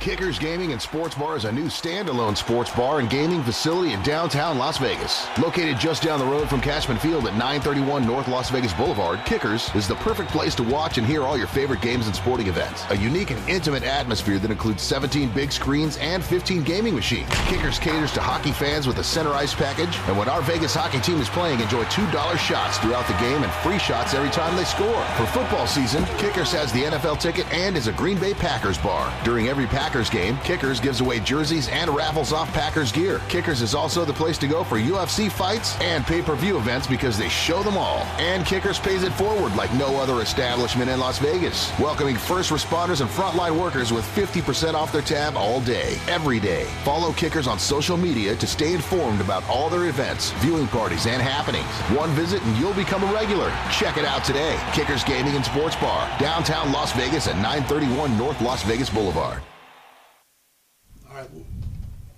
Kickers 0.00 0.38
Gaming 0.38 0.72
and 0.72 0.80
Sports 0.80 1.14
Bar 1.14 1.36
is 1.36 1.44
a 1.44 1.52
new 1.52 1.66
standalone 1.66 2.34
sports 2.34 2.70
bar 2.70 3.00
and 3.00 3.10
gaming 3.10 3.42
facility 3.42 3.92
in 3.92 4.02
downtown 4.02 4.56
Las 4.56 4.78
Vegas. 4.78 5.26
Located 5.38 5.78
just 5.78 6.02
down 6.02 6.18
the 6.18 6.24
road 6.24 6.48
from 6.48 6.62
Cashman 6.62 6.96
Field 6.96 7.26
at 7.26 7.34
931 7.34 8.06
North 8.06 8.26
Las 8.26 8.48
Vegas 8.48 8.72
Boulevard, 8.72 9.22
Kickers 9.26 9.68
is 9.74 9.86
the 9.86 9.96
perfect 9.96 10.30
place 10.30 10.54
to 10.54 10.62
watch 10.62 10.96
and 10.96 11.06
hear 11.06 11.22
all 11.22 11.36
your 11.36 11.46
favorite 11.46 11.82
games 11.82 12.06
and 12.06 12.16
sporting 12.16 12.46
events. 12.46 12.82
A 12.88 12.96
unique 12.96 13.30
and 13.30 13.46
intimate 13.46 13.82
atmosphere 13.82 14.38
that 14.38 14.50
includes 14.50 14.82
17 14.82 15.28
big 15.32 15.52
screens 15.52 15.98
and 15.98 16.24
15 16.24 16.62
gaming 16.62 16.94
machines. 16.94 17.28
Kickers 17.44 17.78
caters 17.78 18.12
to 18.12 18.22
hockey 18.22 18.52
fans 18.52 18.86
with 18.86 19.00
a 19.00 19.04
center 19.04 19.32
ice 19.32 19.54
package, 19.54 19.98
and 20.08 20.16
when 20.16 20.30
our 20.30 20.40
Vegas 20.40 20.74
hockey 20.74 21.00
team 21.00 21.20
is 21.20 21.28
playing, 21.28 21.60
enjoy 21.60 21.84
$2 21.84 22.38
shots 22.38 22.78
throughout 22.78 23.06
the 23.06 23.12
game 23.18 23.42
and 23.42 23.52
free 23.52 23.78
shots 23.78 24.14
every 24.14 24.30
time 24.30 24.56
they 24.56 24.64
score. 24.64 25.04
For 25.18 25.26
football 25.26 25.66
season, 25.66 26.06
Kickers 26.16 26.52
has 26.52 26.72
the 26.72 26.84
NFL 26.84 27.20
ticket 27.20 27.46
and 27.52 27.76
is 27.76 27.86
a 27.86 27.92
Green 27.92 28.18
Bay 28.18 28.32
Packers 28.32 28.78
bar. 28.78 29.12
During 29.24 29.48
every 29.48 29.66
Packers 29.90 30.08
game, 30.08 30.36
Kickers 30.44 30.78
gives 30.78 31.00
away 31.00 31.18
jerseys 31.18 31.68
and 31.68 31.90
raffles 31.90 32.32
off 32.32 32.48
Packers 32.52 32.92
gear. 32.92 33.20
Kickers 33.28 33.60
is 33.60 33.74
also 33.74 34.04
the 34.04 34.12
place 34.12 34.38
to 34.38 34.46
go 34.46 34.62
for 34.62 34.78
UFC 34.78 35.28
fights 35.28 35.76
and 35.80 36.06
pay-per-view 36.06 36.56
events 36.56 36.86
because 36.86 37.18
they 37.18 37.28
show 37.28 37.60
them 37.64 37.76
all. 37.76 38.06
And 38.20 38.46
Kickers 38.46 38.78
pays 38.78 39.02
it 39.02 39.12
forward 39.14 39.56
like 39.56 39.74
no 39.74 40.00
other 40.00 40.22
establishment 40.22 40.90
in 40.90 41.00
Las 41.00 41.18
Vegas, 41.18 41.76
welcoming 41.80 42.14
first 42.14 42.50
responders 42.50 43.00
and 43.00 43.10
frontline 43.10 43.58
workers 43.58 43.92
with 43.92 44.04
50% 44.14 44.74
off 44.74 44.92
their 44.92 45.02
tab 45.02 45.36
all 45.36 45.60
day, 45.62 45.98
every 46.06 46.38
day. 46.38 46.66
Follow 46.84 47.12
Kickers 47.12 47.48
on 47.48 47.58
social 47.58 47.96
media 47.96 48.36
to 48.36 48.46
stay 48.46 48.74
informed 48.74 49.20
about 49.20 49.42
all 49.48 49.68
their 49.68 49.86
events, 49.86 50.30
viewing 50.34 50.68
parties, 50.68 51.08
and 51.08 51.20
happenings. 51.20 51.66
One 51.98 52.10
visit 52.10 52.40
and 52.44 52.56
you'll 52.58 52.74
become 52.74 53.02
a 53.02 53.12
regular. 53.12 53.50
Check 53.72 53.96
it 53.96 54.04
out 54.04 54.22
today. 54.22 54.56
Kickers 54.72 55.02
Gaming 55.02 55.34
and 55.34 55.44
Sports 55.44 55.74
Bar, 55.74 56.08
downtown 56.20 56.70
Las 56.70 56.92
Vegas 56.92 57.26
at 57.26 57.34
931 57.38 58.16
North 58.16 58.40
Las 58.40 58.62
Vegas 58.62 58.88
Boulevard. 58.88 59.42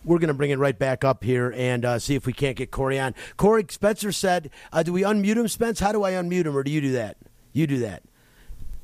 We're 0.05 0.19
going 0.19 0.29
to 0.29 0.35
bring 0.35 0.51
it 0.51 0.59
right 0.59 0.77
back 0.77 1.05
up 1.05 1.23
here 1.23 1.55
and 1.57 1.85
uh, 1.85 1.99
see 2.01 2.15
if 2.17 2.27
we 2.27 2.33
can't 2.33 2.57
get 2.57 2.71
Corey 2.73 2.99
on. 2.99 3.15
Corey 3.37 3.65
Spencer 3.69 4.11
said, 4.11 4.51
uh, 4.73 4.83
"Do 4.83 4.93
we 4.93 5.03
unmute 5.03 5.37
him, 5.37 5.47
Spence? 5.47 5.79
How 5.79 5.93
do 5.93 6.03
I 6.03 6.13
unmute 6.13 6.45
him, 6.45 6.57
or 6.57 6.65
do 6.65 6.71
you 6.73 6.81
do 6.81 6.93
that? 6.93 7.17
You 7.53 7.67
do 7.69 7.79
that. 7.79 8.03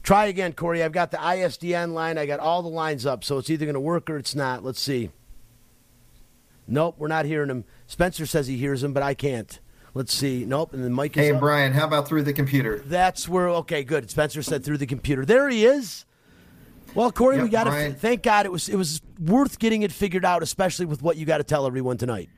Try 0.04 0.26
again, 0.26 0.52
Corey. 0.52 0.83
I've 0.83 0.92
got 0.92 1.11
the 1.11 1.16
ISDN 1.16 1.92
line. 1.92 2.18
I 2.18 2.26
got 2.26 2.38
all 2.40 2.62
the 2.62 2.68
lines 2.68 3.04
up, 3.04 3.24
so 3.24 3.37
it's 3.38 3.50
either 3.50 3.66
going 3.66 3.74
to 3.74 3.81
work 3.81 4.09
or 4.09 4.16
it's 4.16 4.35
not. 4.35 4.62
Let's 4.64 4.81
see. 4.81 5.11
Nope, 6.68 6.96
we're 6.98 7.09
not 7.09 7.24
hearing 7.24 7.50
him. 7.50 7.64
Spencer 7.87 8.26
says 8.26 8.46
he 8.46 8.57
hears 8.57 8.83
him, 8.85 8.92
but 8.92 9.02
I 9.02 9.14
can't. 9.14 9.59
Let's 9.94 10.14
see. 10.14 10.44
Nope, 10.44 10.74
and 10.74 10.85
the 10.85 10.90
mic 10.90 11.16
is 11.16 11.24
Hey, 11.24 11.33
up. 11.33 11.40
Brian, 11.40 11.72
how 11.72 11.87
about 11.87 12.07
through 12.07 12.22
the 12.22 12.33
computer? 12.33 12.78
That's 12.87 13.28
where. 13.28 13.48
Okay, 13.48 13.83
good. 13.83 14.09
Spencer 14.11 14.42
said 14.42 14.64
through 14.64 14.78
the 14.78 14.87
computer. 14.87 15.24
There 15.24 15.48
he 15.48 15.64
is. 15.64 16.04
Well, 16.94 17.12
Corey, 17.12 17.37
Yep, 17.37 17.44
we 17.44 17.51
got 17.51 17.64
to 17.64 17.92
thank 17.94 18.22
God 18.22 18.46
it 18.46 18.53
was 18.53 18.68
it 18.68 18.77
was 18.77 19.01
worth 19.20 19.59
getting 19.59 19.83
it 19.83 19.92
figured 19.92 20.24
out, 20.24 20.42
especially 20.42 20.87
with 20.87 21.03
what 21.03 21.16
you 21.16 21.27
got 21.27 21.38
to 21.38 21.44
tell 21.44 21.66
everyone 21.66 21.96
tonight. 21.96 22.29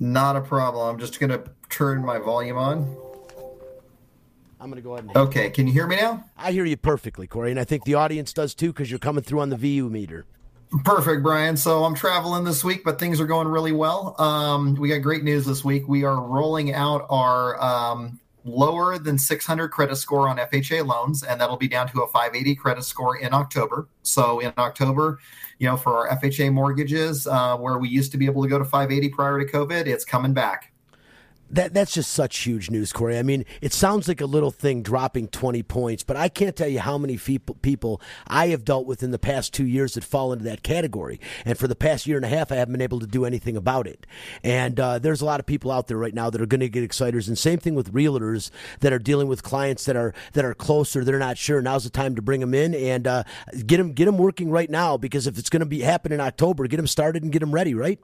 Not 0.00 0.36
a 0.36 0.40
problem. 0.40 0.88
I'm 0.88 1.00
just 1.00 1.18
going 1.18 1.30
to 1.30 1.42
turn 1.68 2.04
my 2.04 2.18
volume 2.18 2.56
on. 2.56 2.96
I'm 4.60 4.70
going 4.70 4.76
to 4.76 4.82
go 4.82 4.94
ahead 4.94 5.04
and. 5.04 5.16
Okay, 5.16 5.50
can 5.50 5.66
you 5.66 5.72
hear 5.72 5.86
me 5.86 5.96
now? 5.96 6.24
I 6.36 6.52
hear 6.52 6.64
you 6.64 6.76
perfectly, 6.76 7.26
Corey, 7.26 7.50
and 7.50 7.60
I 7.60 7.64
think 7.64 7.84
the 7.84 7.94
audience 7.94 8.32
does 8.32 8.54
too 8.54 8.68
because 8.68 8.90
you're 8.90 8.98
coming 8.98 9.22
through 9.22 9.40
on 9.40 9.50
the 9.50 9.56
VU 9.56 9.88
meter. 9.88 10.26
Perfect, 10.84 11.22
Brian. 11.22 11.56
So 11.56 11.84
I'm 11.84 11.94
traveling 11.94 12.44
this 12.44 12.62
week, 12.62 12.84
but 12.84 12.98
things 12.98 13.20
are 13.20 13.26
going 13.26 13.48
really 13.48 13.72
well. 13.72 14.14
Um, 14.20 14.74
we 14.74 14.88
got 14.88 14.98
great 14.98 15.24
news 15.24 15.46
this 15.46 15.64
week. 15.64 15.88
We 15.88 16.04
are 16.04 16.20
rolling 16.20 16.74
out 16.74 17.06
our 17.08 17.60
um, 17.62 18.20
lower 18.44 18.98
than 18.98 19.18
600 19.18 19.68
credit 19.68 19.96
score 19.96 20.28
on 20.28 20.38
FHA 20.38 20.86
loans, 20.86 21.22
and 21.22 21.40
that'll 21.40 21.56
be 21.56 21.68
down 21.68 21.88
to 21.88 22.02
a 22.02 22.06
580 22.06 22.54
credit 22.54 22.84
score 22.84 23.18
in 23.18 23.34
October. 23.34 23.88
So 24.02 24.40
in 24.40 24.52
October, 24.58 25.18
you 25.58 25.66
know, 25.66 25.76
for 25.76 26.08
our 26.08 26.18
FHA 26.18 26.52
mortgages, 26.52 27.26
uh, 27.26 27.56
where 27.56 27.78
we 27.78 27.88
used 27.88 28.12
to 28.12 28.18
be 28.18 28.26
able 28.26 28.42
to 28.42 28.48
go 28.48 28.58
to 28.58 28.64
580 28.64 29.08
prior 29.10 29.38
to 29.38 29.50
COVID, 29.50 29.86
it's 29.86 30.04
coming 30.04 30.32
back. 30.32 30.72
That 31.50 31.72
that's 31.72 31.92
just 31.92 32.10
such 32.10 32.36
huge 32.38 32.70
news, 32.70 32.92
Corey. 32.92 33.18
I 33.18 33.22
mean, 33.22 33.46
it 33.62 33.72
sounds 33.72 34.06
like 34.06 34.20
a 34.20 34.26
little 34.26 34.50
thing 34.50 34.82
dropping 34.82 35.28
20 35.28 35.62
points, 35.62 36.02
but 36.02 36.16
I 36.16 36.28
can't 36.28 36.54
tell 36.54 36.68
you 36.68 36.80
how 36.80 36.98
many 36.98 37.16
people, 37.16 37.54
people 37.62 38.02
I 38.26 38.48
have 38.48 38.64
dealt 38.64 38.86
with 38.86 39.02
in 39.02 39.12
the 39.12 39.18
past 39.18 39.54
two 39.54 39.66
years 39.66 39.94
that 39.94 40.04
fall 40.04 40.32
into 40.32 40.44
that 40.44 40.62
category. 40.62 41.20
And 41.46 41.56
for 41.56 41.66
the 41.66 41.74
past 41.74 42.06
year 42.06 42.16
and 42.16 42.24
a 42.24 42.28
half, 42.28 42.52
I 42.52 42.56
haven't 42.56 42.72
been 42.72 42.82
able 42.82 43.00
to 43.00 43.06
do 43.06 43.24
anything 43.24 43.56
about 43.56 43.86
it. 43.86 44.06
And 44.42 44.78
uh, 44.78 44.98
there's 44.98 45.22
a 45.22 45.24
lot 45.24 45.40
of 45.40 45.46
people 45.46 45.70
out 45.70 45.86
there 45.86 45.96
right 45.96 46.12
now 46.12 46.28
that 46.28 46.40
are 46.40 46.46
going 46.46 46.60
to 46.60 46.68
get 46.68 46.82
exciters. 46.82 47.28
And 47.28 47.38
same 47.38 47.58
thing 47.58 47.74
with 47.74 47.94
realtors 47.94 48.50
that 48.80 48.92
are 48.92 48.98
dealing 48.98 49.28
with 49.28 49.42
clients 49.42 49.86
that 49.86 49.96
are 49.96 50.12
that 50.34 50.44
are 50.44 50.54
closer. 50.54 51.02
They're 51.02 51.18
not 51.18 51.38
sure. 51.38 51.62
Now's 51.62 51.84
the 51.84 51.90
time 51.90 52.14
to 52.16 52.22
bring 52.22 52.40
them 52.40 52.52
in 52.52 52.74
and 52.74 53.06
uh, 53.06 53.24
get 53.66 53.78
them 53.78 53.94
get 53.94 54.04
them 54.04 54.18
working 54.18 54.50
right 54.50 54.68
now 54.68 54.98
because 54.98 55.26
if 55.26 55.38
it's 55.38 55.48
going 55.48 55.60
to 55.60 55.66
be 55.66 55.80
happen 55.80 56.12
in 56.12 56.20
October, 56.20 56.66
get 56.66 56.76
them 56.76 56.86
started 56.86 57.22
and 57.22 57.32
get 57.32 57.40
them 57.40 57.52
ready. 57.52 57.74
Right? 57.74 58.00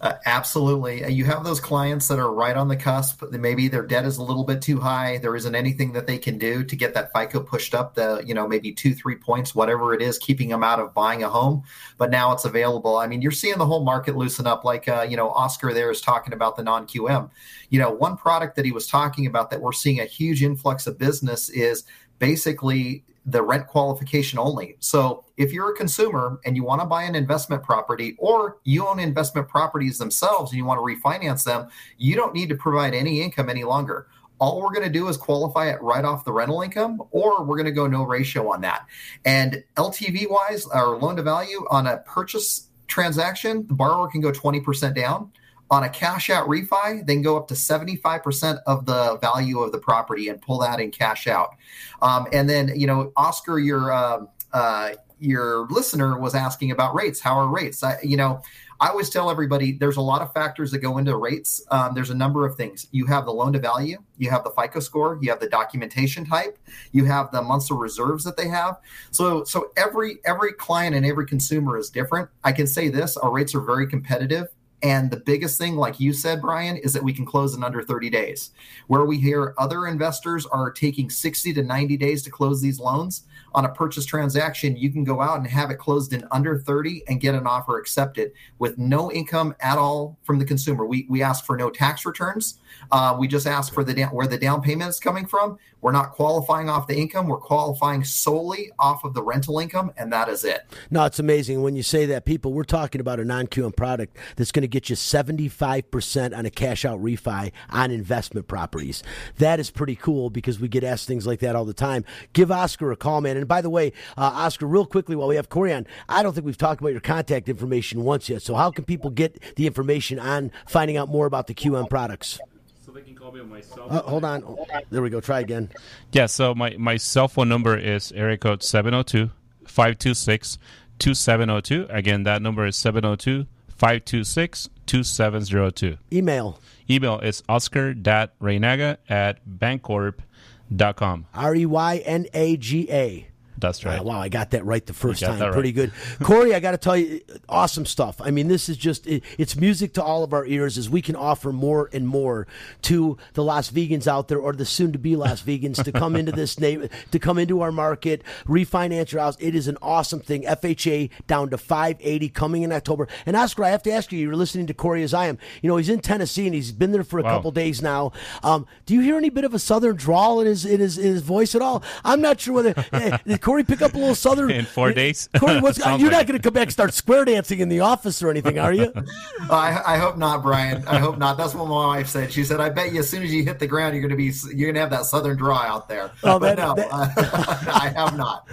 Uh, 0.00 0.14
absolutely. 0.26 1.02
Uh, 1.04 1.08
you 1.08 1.24
have 1.24 1.44
those 1.44 1.60
clients 1.60 2.08
that 2.08 2.18
are 2.18 2.30
right 2.30 2.56
on 2.56 2.68
the 2.68 2.76
cusp. 2.76 3.22
Maybe 3.30 3.68
their 3.68 3.86
debt 3.86 4.04
is 4.04 4.18
a 4.18 4.22
little 4.22 4.44
bit 4.44 4.60
too 4.60 4.78
high. 4.78 5.18
There 5.18 5.34
isn't 5.34 5.54
anything 5.54 5.92
that 5.92 6.06
they 6.06 6.18
can 6.18 6.36
do 6.36 6.62
to 6.64 6.76
get 6.76 6.92
that 6.94 7.10
FICO 7.14 7.40
pushed 7.40 7.74
up 7.74 7.94
the, 7.94 8.22
you 8.26 8.34
know, 8.34 8.46
maybe 8.46 8.72
two, 8.72 8.94
three 8.94 9.16
points, 9.16 9.54
whatever 9.54 9.94
it 9.94 10.02
is, 10.02 10.18
keeping 10.18 10.48
them 10.48 10.62
out 10.62 10.78
of 10.78 10.92
buying 10.92 11.22
a 11.22 11.30
home. 11.30 11.62
But 11.96 12.10
now 12.10 12.32
it's 12.32 12.44
available. 12.44 12.98
I 12.98 13.06
mean, 13.06 13.22
you're 13.22 13.32
seeing 13.32 13.56
the 13.56 13.66
whole 13.66 13.84
market 13.84 14.16
loosen 14.16 14.46
up. 14.46 14.64
Like, 14.64 14.88
uh, 14.88 15.06
you 15.08 15.16
know, 15.16 15.30
Oscar 15.30 15.72
there 15.72 15.90
is 15.90 16.00
talking 16.00 16.34
about 16.34 16.56
the 16.56 16.62
non 16.64 16.86
QM. 16.86 17.30
You 17.70 17.78
know, 17.78 17.90
one 17.90 18.16
product 18.16 18.56
that 18.56 18.64
he 18.64 18.72
was 18.72 18.86
talking 18.86 19.26
about 19.26 19.50
that 19.50 19.62
we're 19.62 19.72
seeing 19.72 20.00
a 20.00 20.04
huge 20.04 20.42
influx 20.42 20.86
of 20.86 20.98
business 20.98 21.48
is 21.48 21.84
basically 22.18 23.04
the 23.26 23.42
rent 23.42 23.66
qualification 23.66 24.38
only. 24.38 24.76
So 24.80 25.24
if 25.36 25.52
you're 25.52 25.70
a 25.70 25.76
consumer 25.76 26.40
and 26.44 26.56
you 26.56 26.64
want 26.64 26.82
to 26.82 26.86
buy 26.86 27.04
an 27.04 27.14
investment 27.14 27.62
property 27.62 28.16
or 28.18 28.58
you 28.64 28.86
own 28.86 29.00
investment 29.00 29.48
properties 29.48 29.98
themselves 29.98 30.52
and 30.52 30.58
you 30.58 30.64
want 30.64 30.78
to 30.78 30.82
refinance 30.82 31.44
them, 31.44 31.68
you 31.96 32.16
don't 32.16 32.34
need 32.34 32.50
to 32.50 32.54
provide 32.54 32.94
any 32.94 33.22
income 33.22 33.48
any 33.48 33.64
longer. 33.64 34.08
All 34.40 34.60
we're 34.60 34.74
going 34.74 34.86
to 34.86 34.92
do 34.92 35.08
is 35.08 35.16
qualify 35.16 35.70
it 35.70 35.80
right 35.80 36.04
off 36.04 36.24
the 36.24 36.32
rental 36.32 36.60
income, 36.60 37.00
or 37.12 37.44
we're 37.44 37.56
going 37.56 37.66
to 37.66 37.72
go 37.72 37.86
no 37.86 38.02
ratio 38.02 38.52
on 38.52 38.60
that. 38.62 38.86
And 39.24 39.62
LTV 39.76 40.28
wise, 40.28 40.66
or 40.66 40.98
loan 40.98 41.16
to 41.16 41.22
value 41.22 41.64
on 41.70 41.86
a 41.86 41.98
purchase 41.98 42.68
transaction, 42.88 43.66
the 43.68 43.74
borrower 43.74 44.08
can 44.08 44.20
go 44.20 44.32
20% 44.32 44.94
down 44.94 45.30
on 45.70 45.84
a 45.84 45.88
cash 45.88 46.30
out 46.30 46.48
refi, 46.48 47.06
then 47.06 47.22
go 47.22 47.36
up 47.36 47.48
to 47.48 47.54
75% 47.54 48.60
of 48.66 48.86
the 48.86 49.18
value 49.18 49.60
of 49.60 49.72
the 49.72 49.78
property 49.78 50.28
and 50.28 50.40
pull 50.40 50.58
that 50.58 50.80
in 50.80 50.90
cash 50.90 51.26
out. 51.26 51.56
Um, 52.02 52.26
and 52.32 52.48
then, 52.48 52.72
you 52.76 52.86
know, 52.86 53.12
Oscar, 53.16 53.58
your 53.58 53.92
uh, 53.92 54.24
uh, 54.52 54.94
your 55.18 55.66
listener 55.70 56.18
was 56.18 56.34
asking 56.34 56.70
about 56.70 56.94
rates. 56.94 57.20
How 57.20 57.38
are 57.38 57.48
rates? 57.48 57.82
I, 57.82 57.98
you 58.02 58.16
know, 58.16 58.42
I 58.80 58.88
always 58.88 59.08
tell 59.08 59.30
everybody 59.30 59.72
there's 59.72 59.96
a 59.96 60.02
lot 60.02 60.20
of 60.20 60.32
factors 60.32 60.70
that 60.72 60.78
go 60.78 60.98
into 60.98 61.16
rates. 61.16 61.64
Um, 61.70 61.94
there's 61.94 62.10
a 62.10 62.14
number 62.14 62.44
of 62.46 62.56
things. 62.56 62.86
You 62.90 63.06
have 63.06 63.24
the 63.24 63.32
loan 63.32 63.52
to 63.54 63.58
value, 63.58 63.98
you 64.18 64.30
have 64.30 64.44
the 64.44 64.50
FICO 64.50 64.80
score, 64.80 65.18
you 65.22 65.30
have 65.30 65.40
the 65.40 65.48
documentation 65.48 66.24
type, 66.24 66.58
you 66.92 67.04
have 67.04 67.30
the 67.30 67.40
months 67.40 67.70
of 67.70 67.78
reserves 67.78 68.24
that 68.24 68.36
they 68.36 68.48
have. 68.48 68.78
So, 69.10 69.44
so 69.44 69.70
every 69.76 70.18
every 70.24 70.52
client 70.52 70.94
and 70.94 71.06
every 71.06 71.26
consumer 71.26 71.78
is 71.78 71.88
different. 71.88 72.28
I 72.42 72.52
can 72.52 72.66
say 72.66 72.88
this: 72.88 73.16
our 73.16 73.30
rates 73.30 73.54
are 73.54 73.60
very 73.60 73.86
competitive. 73.86 74.48
And 74.84 75.10
the 75.10 75.16
biggest 75.16 75.56
thing, 75.56 75.76
like 75.76 75.98
you 75.98 76.12
said, 76.12 76.42
Brian, 76.42 76.76
is 76.76 76.92
that 76.92 77.02
we 77.02 77.14
can 77.14 77.24
close 77.24 77.54
in 77.54 77.64
under 77.64 77.82
30 77.82 78.10
days. 78.10 78.50
Where 78.86 79.06
we 79.06 79.18
hear 79.18 79.54
other 79.56 79.86
investors 79.86 80.44
are 80.44 80.70
taking 80.70 81.08
60 81.08 81.54
to 81.54 81.62
90 81.62 81.96
days 81.96 82.22
to 82.22 82.30
close 82.30 82.60
these 82.60 82.78
loans 82.78 83.24
on 83.54 83.64
a 83.64 83.68
purchase 83.68 84.04
transaction, 84.04 84.76
you 84.76 84.90
can 84.90 85.04
go 85.04 85.20
out 85.20 85.38
and 85.38 85.46
have 85.46 85.70
it 85.70 85.76
closed 85.76 86.12
in 86.12 86.26
under 86.30 86.58
30 86.58 87.04
and 87.08 87.20
get 87.20 87.34
an 87.34 87.46
offer 87.46 87.78
accepted 87.78 88.32
with 88.58 88.76
no 88.78 89.12
income 89.12 89.54
at 89.60 89.78
all 89.78 90.18
from 90.24 90.38
the 90.38 90.44
consumer. 90.44 90.84
We, 90.84 91.06
we 91.08 91.22
ask 91.22 91.44
for 91.44 91.56
no 91.56 91.70
tax 91.70 92.04
returns. 92.04 92.58
Uh, 92.90 93.16
we 93.18 93.28
just 93.28 93.46
ask 93.46 93.72
for 93.72 93.84
the 93.84 93.94
down, 93.94 94.10
where 94.10 94.26
the 94.26 94.38
down 94.38 94.60
payment 94.60 94.90
is 94.90 94.98
coming 94.98 95.26
from. 95.26 95.58
We're 95.80 95.92
not 95.92 96.12
qualifying 96.12 96.68
off 96.68 96.86
the 96.86 96.96
income. 96.96 97.28
We're 97.28 97.36
qualifying 97.36 98.04
solely 98.04 98.72
off 98.78 99.04
of 99.04 99.14
the 99.14 99.22
rental 99.22 99.58
income, 99.58 99.92
and 99.96 100.12
that 100.12 100.28
is 100.28 100.44
it. 100.44 100.62
No, 100.90 101.04
it's 101.04 101.18
amazing 101.18 101.62
when 101.62 101.76
you 101.76 101.82
say 101.82 102.06
that. 102.06 102.24
People, 102.24 102.52
we're 102.52 102.64
talking 102.64 103.00
about 103.00 103.20
a 103.20 103.24
non-QM 103.24 103.76
product 103.76 104.16
that's 104.36 104.50
going 104.50 104.62
to 104.62 104.68
get 104.68 104.88
you 104.88 104.96
75% 104.96 106.36
on 106.36 106.46
a 106.46 106.50
cash-out 106.50 107.00
refi 107.02 107.52
on 107.70 107.90
investment 107.90 108.48
properties. 108.48 109.02
That 109.36 109.60
is 109.60 109.70
pretty 109.70 109.94
cool 109.94 110.30
because 110.30 110.58
we 110.58 110.68
get 110.68 110.84
asked 110.84 111.06
things 111.06 111.26
like 111.26 111.40
that 111.40 111.54
all 111.54 111.66
the 111.66 111.74
time. 111.74 112.04
Give 112.32 112.50
Oscar 112.50 112.90
a 112.90 112.96
call, 112.96 113.20
man. 113.20 113.43
And 113.44 113.48
by 113.48 113.60
the 113.60 113.68
way, 113.68 113.92
uh, 114.16 114.22
Oscar, 114.22 114.66
real 114.66 114.86
quickly 114.86 115.14
while 115.16 115.28
we 115.28 115.36
have 115.36 115.50
Corey 115.50 115.70
on, 115.74 115.86
I 116.08 116.22
don't 116.22 116.32
think 116.32 116.46
we've 116.46 116.56
talked 116.56 116.80
about 116.80 116.92
your 116.92 117.02
contact 117.02 117.46
information 117.46 118.02
once 118.02 118.30
yet. 118.30 118.40
So 118.40 118.54
how 118.54 118.70
can 118.70 118.84
people 118.86 119.10
get 119.10 119.38
the 119.56 119.66
information 119.66 120.18
on 120.18 120.50
finding 120.66 120.96
out 120.96 121.10
more 121.10 121.26
about 121.26 121.46
the 121.46 121.52
QM 121.54 121.90
products? 121.90 122.38
So 122.86 122.90
they 122.92 123.02
can 123.02 123.14
call 123.14 123.32
me 123.32 123.40
on 123.40 123.50
my 123.50 123.60
cell 123.60 123.86
Uh, 123.90 124.00
hold 124.00 124.24
on. 124.24 124.56
There 124.88 125.02
we 125.02 125.10
go. 125.10 125.20
Try 125.20 125.40
again. 125.40 125.68
Yeah, 126.10 126.24
so 126.24 126.54
my, 126.54 126.74
my 126.78 126.96
cell 126.96 127.28
phone 127.28 127.50
number 127.50 127.76
is 127.76 128.12
area 128.12 128.38
code 128.38 128.62
702 128.62 129.30
526 129.66 130.56
2702. 130.98 131.86
Again, 131.90 132.22
that 132.22 132.40
number 132.40 132.64
is 132.64 132.76
702 132.76 133.46
526 133.76 134.70
2702. 134.86 135.98
Email. 136.16 136.58
Email 136.88 137.18
is 137.20 137.42
oscar.reynaga 137.46 138.96
at 139.10 139.40
bancorp.com. 139.46 141.26
R 141.34 141.54
E 141.54 141.66
Y 141.66 141.96
N 142.04 142.26
A 142.32 142.56
G 142.56 142.88
A. 142.90 143.26
That's 143.58 143.84
right. 143.84 144.00
Uh, 144.00 144.02
wow, 144.04 144.20
I 144.20 144.28
got 144.28 144.50
that 144.50 144.64
right 144.64 144.84
the 144.84 144.92
first 144.92 145.22
time. 145.22 145.38
right. 145.40 145.52
Pretty 145.52 145.72
good. 145.72 145.92
Corey, 146.22 146.54
I 146.54 146.60
got 146.60 146.72
to 146.72 146.76
tell 146.78 146.96
you, 146.96 147.20
awesome 147.48 147.86
stuff. 147.86 148.20
I 148.20 148.30
mean, 148.30 148.48
this 148.48 148.68
is 148.68 148.76
just, 148.76 149.06
it, 149.06 149.22
it's 149.38 149.56
music 149.56 149.94
to 149.94 150.02
all 150.02 150.24
of 150.24 150.32
our 150.32 150.44
ears 150.46 150.76
as 150.76 150.90
we 150.90 151.00
can 151.02 151.14
offer 151.16 151.52
more 151.52 151.88
and 151.92 152.06
more 152.08 152.46
to 152.82 153.16
the 153.34 153.44
Las 153.44 153.70
Vegans 153.70 154.06
out 154.06 154.28
there 154.28 154.38
or 154.38 154.52
the 154.52 154.64
soon 154.64 154.92
to 154.92 154.98
be 154.98 155.16
Las 155.16 155.42
Vegans 155.46 155.82
to 155.84 155.92
come 155.92 156.16
into 156.16 156.32
this 156.32 156.58
name, 156.58 156.88
to 157.10 157.18
come 157.18 157.38
into 157.38 157.60
our 157.60 157.72
market, 157.72 158.22
refinance 158.46 159.12
your 159.12 159.20
house. 159.22 159.36
It 159.40 159.54
is 159.54 159.68
an 159.68 159.78
awesome 159.82 160.20
thing. 160.20 160.42
FHA 160.42 161.10
down 161.26 161.50
to 161.50 161.58
580 161.58 162.28
coming 162.30 162.62
in 162.62 162.72
October. 162.72 163.08
And 163.26 163.36
Oscar, 163.36 163.64
I 163.64 163.70
have 163.70 163.82
to 163.84 163.92
ask 163.92 164.12
you, 164.12 164.18
you're 164.18 164.36
listening 164.36 164.66
to 164.66 164.74
Corey 164.74 165.02
as 165.02 165.14
I 165.14 165.26
am. 165.26 165.38
You 165.62 165.68
know, 165.70 165.76
he's 165.76 165.88
in 165.88 166.00
Tennessee 166.00 166.46
and 166.46 166.54
he's 166.54 166.72
been 166.72 166.92
there 166.92 167.04
for 167.04 167.18
a 167.18 167.22
Wow. 167.22 167.36
couple 167.36 167.50
days 167.52 167.80
now. 167.80 168.12
Um, 168.42 168.66
do 168.84 168.94
you 168.94 169.00
hear 169.00 169.16
any 169.16 169.30
bit 169.30 169.44
of 169.44 169.54
a 169.54 169.58
southern 169.58 169.96
drawl 169.96 170.40
in 170.40 170.46
his, 170.46 170.64
in 170.66 170.80
his, 170.80 170.98
in 170.98 171.04
his 171.06 171.22
voice 171.22 171.54
at 171.54 171.62
all? 171.62 171.82
I'm 172.04 172.20
not 172.20 172.40
sure 172.40 172.54
whether, 172.54 172.74
eh, 172.92 173.18
Corey 173.44 173.62
pick 173.62 173.82
up 173.82 173.92
a 173.92 173.98
little 173.98 174.14
southern? 174.26 174.50
In 174.50 174.64
four 174.64 174.92
days? 174.92 175.28
Corey, 175.38 175.60
what's, 175.60 175.76
you're 175.84 175.90
like 175.90 176.00
not 176.10 176.26
going 176.26 176.40
to 176.40 176.42
come 176.42 176.54
back 176.54 176.62
and 176.64 176.72
start 176.72 176.94
square 176.94 177.26
dancing 177.26 177.60
in 177.60 177.68
the 177.68 177.80
office 177.80 178.22
or 178.22 178.30
anything, 178.30 178.58
are 178.58 178.72
you? 178.72 178.90
I, 179.50 179.82
I 179.86 179.96
hope 179.98 180.16
not, 180.16 180.42
Brian. 180.42 180.82
I 180.88 180.98
hope 180.98 181.18
not. 181.18 181.36
That's 181.36 181.54
what 181.54 181.68
my 181.68 181.86
wife 181.96 182.08
said. 182.08 182.32
She 182.32 182.42
said, 182.42 182.58
"I 182.60 182.70
bet 182.70 182.92
you 182.92 183.00
as 183.00 183.08
soon 183.10 183.22
as 183.22 183.32
you 183.34 183.44
hit 183.44 183.58
the 183.58 183.66
ground, 183.66 183.94
you're 183.94 184.00
going 184.00 184.10
to 184.10 184.16
be 184.16 184.32
you're 184.56 184.68
going 184.72 184.74
to 184.76 184.80
have 184.80 184.90
that 184.90 185.04
southern 185.04 185.36
draw 185.36 185.58
out 185.58 185.88
there." 185.90 186.10
Oh, 186.22 186.38
but 186.38 186.56
that- 186.56 186.58
no, 186.58 186.74
that- 186.74 186.88
I 186.90 187.92
have 187.94 188.16
not. 188.16 188.48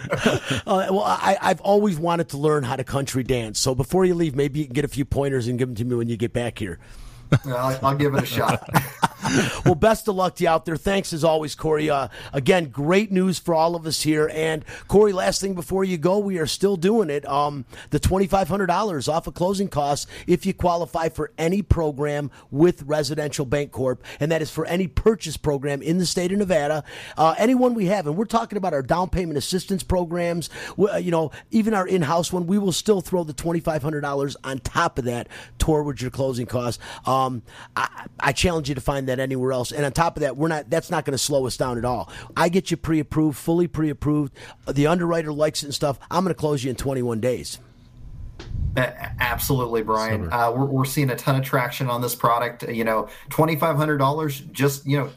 Uh, 0.67 0.87
well, 0.91 1.03
I, 1.05 1.37
I've 1.41 1.61
always 1.61 1.97
wanted 1.97 2.27
to 2.29 2.37
learn 2.37 2.63
how 2.63 2.75
to 2.75 2.83
country 2.83 3.23
dance. 3.23 3.59
So 3.59 3.73
before 3.73 4.03
you 4.03 4.13
leave, 4.13 4.35
maybe 4.35 4.59
you 4.59 4.65
can 4.65 4.73
get 4.73 4.83
a 4.83 4.89
few 4.89 5.05
pointers 5.05 5.47
and 5.47 5.57
give 5.57 5.69
them 5.69 5.75
to 5.75 5.85
me 5.85 5.95
when 5.95 6.09
you 6.09 6.17
get 6.17 6.33
back 6.33 6.59
here. 6.59 6.79
Well, 7.45 7.79
I'll 7.81 7.95
give 7.95 8.13
it 8.13 8.23
a 8.23 8.25
shot. 8.25 8.69
well, 9.65 9.75
best 9.75 10.07
of 10.07 10.15
luck 10.15 10.35
to 10.35 10.43
you 10.43 10.49
out 10.49 10.65
there. 10.65 10.75
Thanks 10.75 11.13
as 11.13 11.23
always, 11.23 11.55
Corey. 11.55 11.89
Uh, 11.89 12.07
again, 12.33 12.65
great 12.69 13.11
news 13.11 13.39
for 13.39 13.53
all 13.53 13.75
of 13.75 13.85
us 13.85 14.01
here. 14.01 14.29
And 14.33 14.65
Corey, 14.87 15.13
last 15.13 15.41
thing 15.41 15.53
before 15.53 15.83
you 15.83 15.97
go, 15.97 16.17
we 16.17 16.37
are 16.39 16.47
still 16.47 16.75
doing 16.75 17.09
it. 17.09 17.27
Um, 17.27 17.65
the 17.91 17.99
twenty 17.99 18.27
five 18.27 18.47
hundred 18.47 18.67
dollars 18.67 19.07
off 19.07 19.27
of 19.27 19.33
closing 19.33 19.67
costs 19.67 20.07
if 20.27 20.45
you 20.45 20.53
qualify 20.53 21.09
for 21.09 21.31
any 21.37 21.61
program 21.61 22.31
with 22.49 22.83
Residential 22.83 23.45
Bancorp, 23.45 23.99
and 24.19 24.31
that 24.31 24.41
is 24.41 24.49
for 24.49 24.65
any 24.65 24.87
purchase 24.87 25.37
program 25.37 25.81
in 25.81 25.97
the 25.97 26.05
state 26.05 26.31
of 26.31 26.39
Nevada. 26.39 26.83
Uh, 27.17 27.35
anyone 27.37 27.73
we 27.73 27.85
have, 27.87 28.07
and 28.07 28.17
we're 28.17 28.25
talking 28.25 28.57
about 28.57 28.73
our 28.73 28.81
down 28.81 29.09
payment 29.09 29.37
assistance 29.37 29.83
programs. 29.83 30.49
uh, 30.79 30.97
You 30.97 31.11
know, 31.11 31.31
even 31.51 31.73
our 31.73 31.87
in 31.87 32.01
house 32.01 32.33
one, 32.33 32.47
we 32.47 32.57
will 32.57 32.71
still 32.71 33.01
throw 33.01 33.23
the 33.23 33.33
twenty 33.33 33.59
five 33.59 33.83
hundred 33.83 34.01
dollars 34.01 34.35
on 34.43 34.59
top 34.59 34.97
of 34.97 35.05
that 35.05 35.27
towards 35.59 36.01
your 36.01 36.11
closing 36.11 36.45
costs. 36.45 36.81
Um, 37.05 37.43
I, 37.75 38.07
I 38.19 38.31
challenge 38.31 38.69
you 38.69 38.75
to 38.75 38.81
find 38.81 39.07
that 39.09 39.10
anywhere 39.19 39.51
else. 39.51 39.71
And 39.71 39.85
on 39.85 39.91
top 39.91 40.17
of 40.17 40.21
that, 40.21 40.37
we're 40.37 40.47
not. 40.47 40.69
That's 40.69 40.89
not 40.89 41.05
going 41.05 41.13
to 41.13 41.17
slow 41.17 41.45
us 41.47 41.57
down 41.57 41.77
at 41.77 41.85
all. 41.85 42.11
I 42.35 42.49
get 42.49 42.71
you 42.71 42.77
pre-approved, 42.77 43.37
fully 43.37 43.67
pre-approved. 43.67 44.33
The 44.67 44.87
underwriter 44.87 45.33
likes 45.33 45.63
it 45.63 45.67
and 45.67 45.75
stuff. 45.75 45.99
I'm 46.09 46.23
going 46.23 46.33
to 46.33 46.39
close 46.39 46.63
you 46.63 46.69
in 46.69 46.75
21 46.75 47.19
days. 47.19 47.59
Absolutely, 48.77 49.81
Brian. 49.81 50.31
Uh, 50.31 50.51
we're, 50.55 50.65
we're 50.65 50.85
seeing 50.85 51.09
a 51.09 51.15
ton 51.15 51.35
of 51.35 51.43
traction 51.43 51.89
on 51.89 52.01
this 52.01 52.15
product. 52.15 52.63
You 52.69 52.85
know, 52.85 53.09
twenty 53.29 53.57
five 53.57 53.75
hundred 53.75 53.97
dollars. 53.97 54.39
Just 54.51 54.85
you 54.87 54.97
know, 54.97 55.09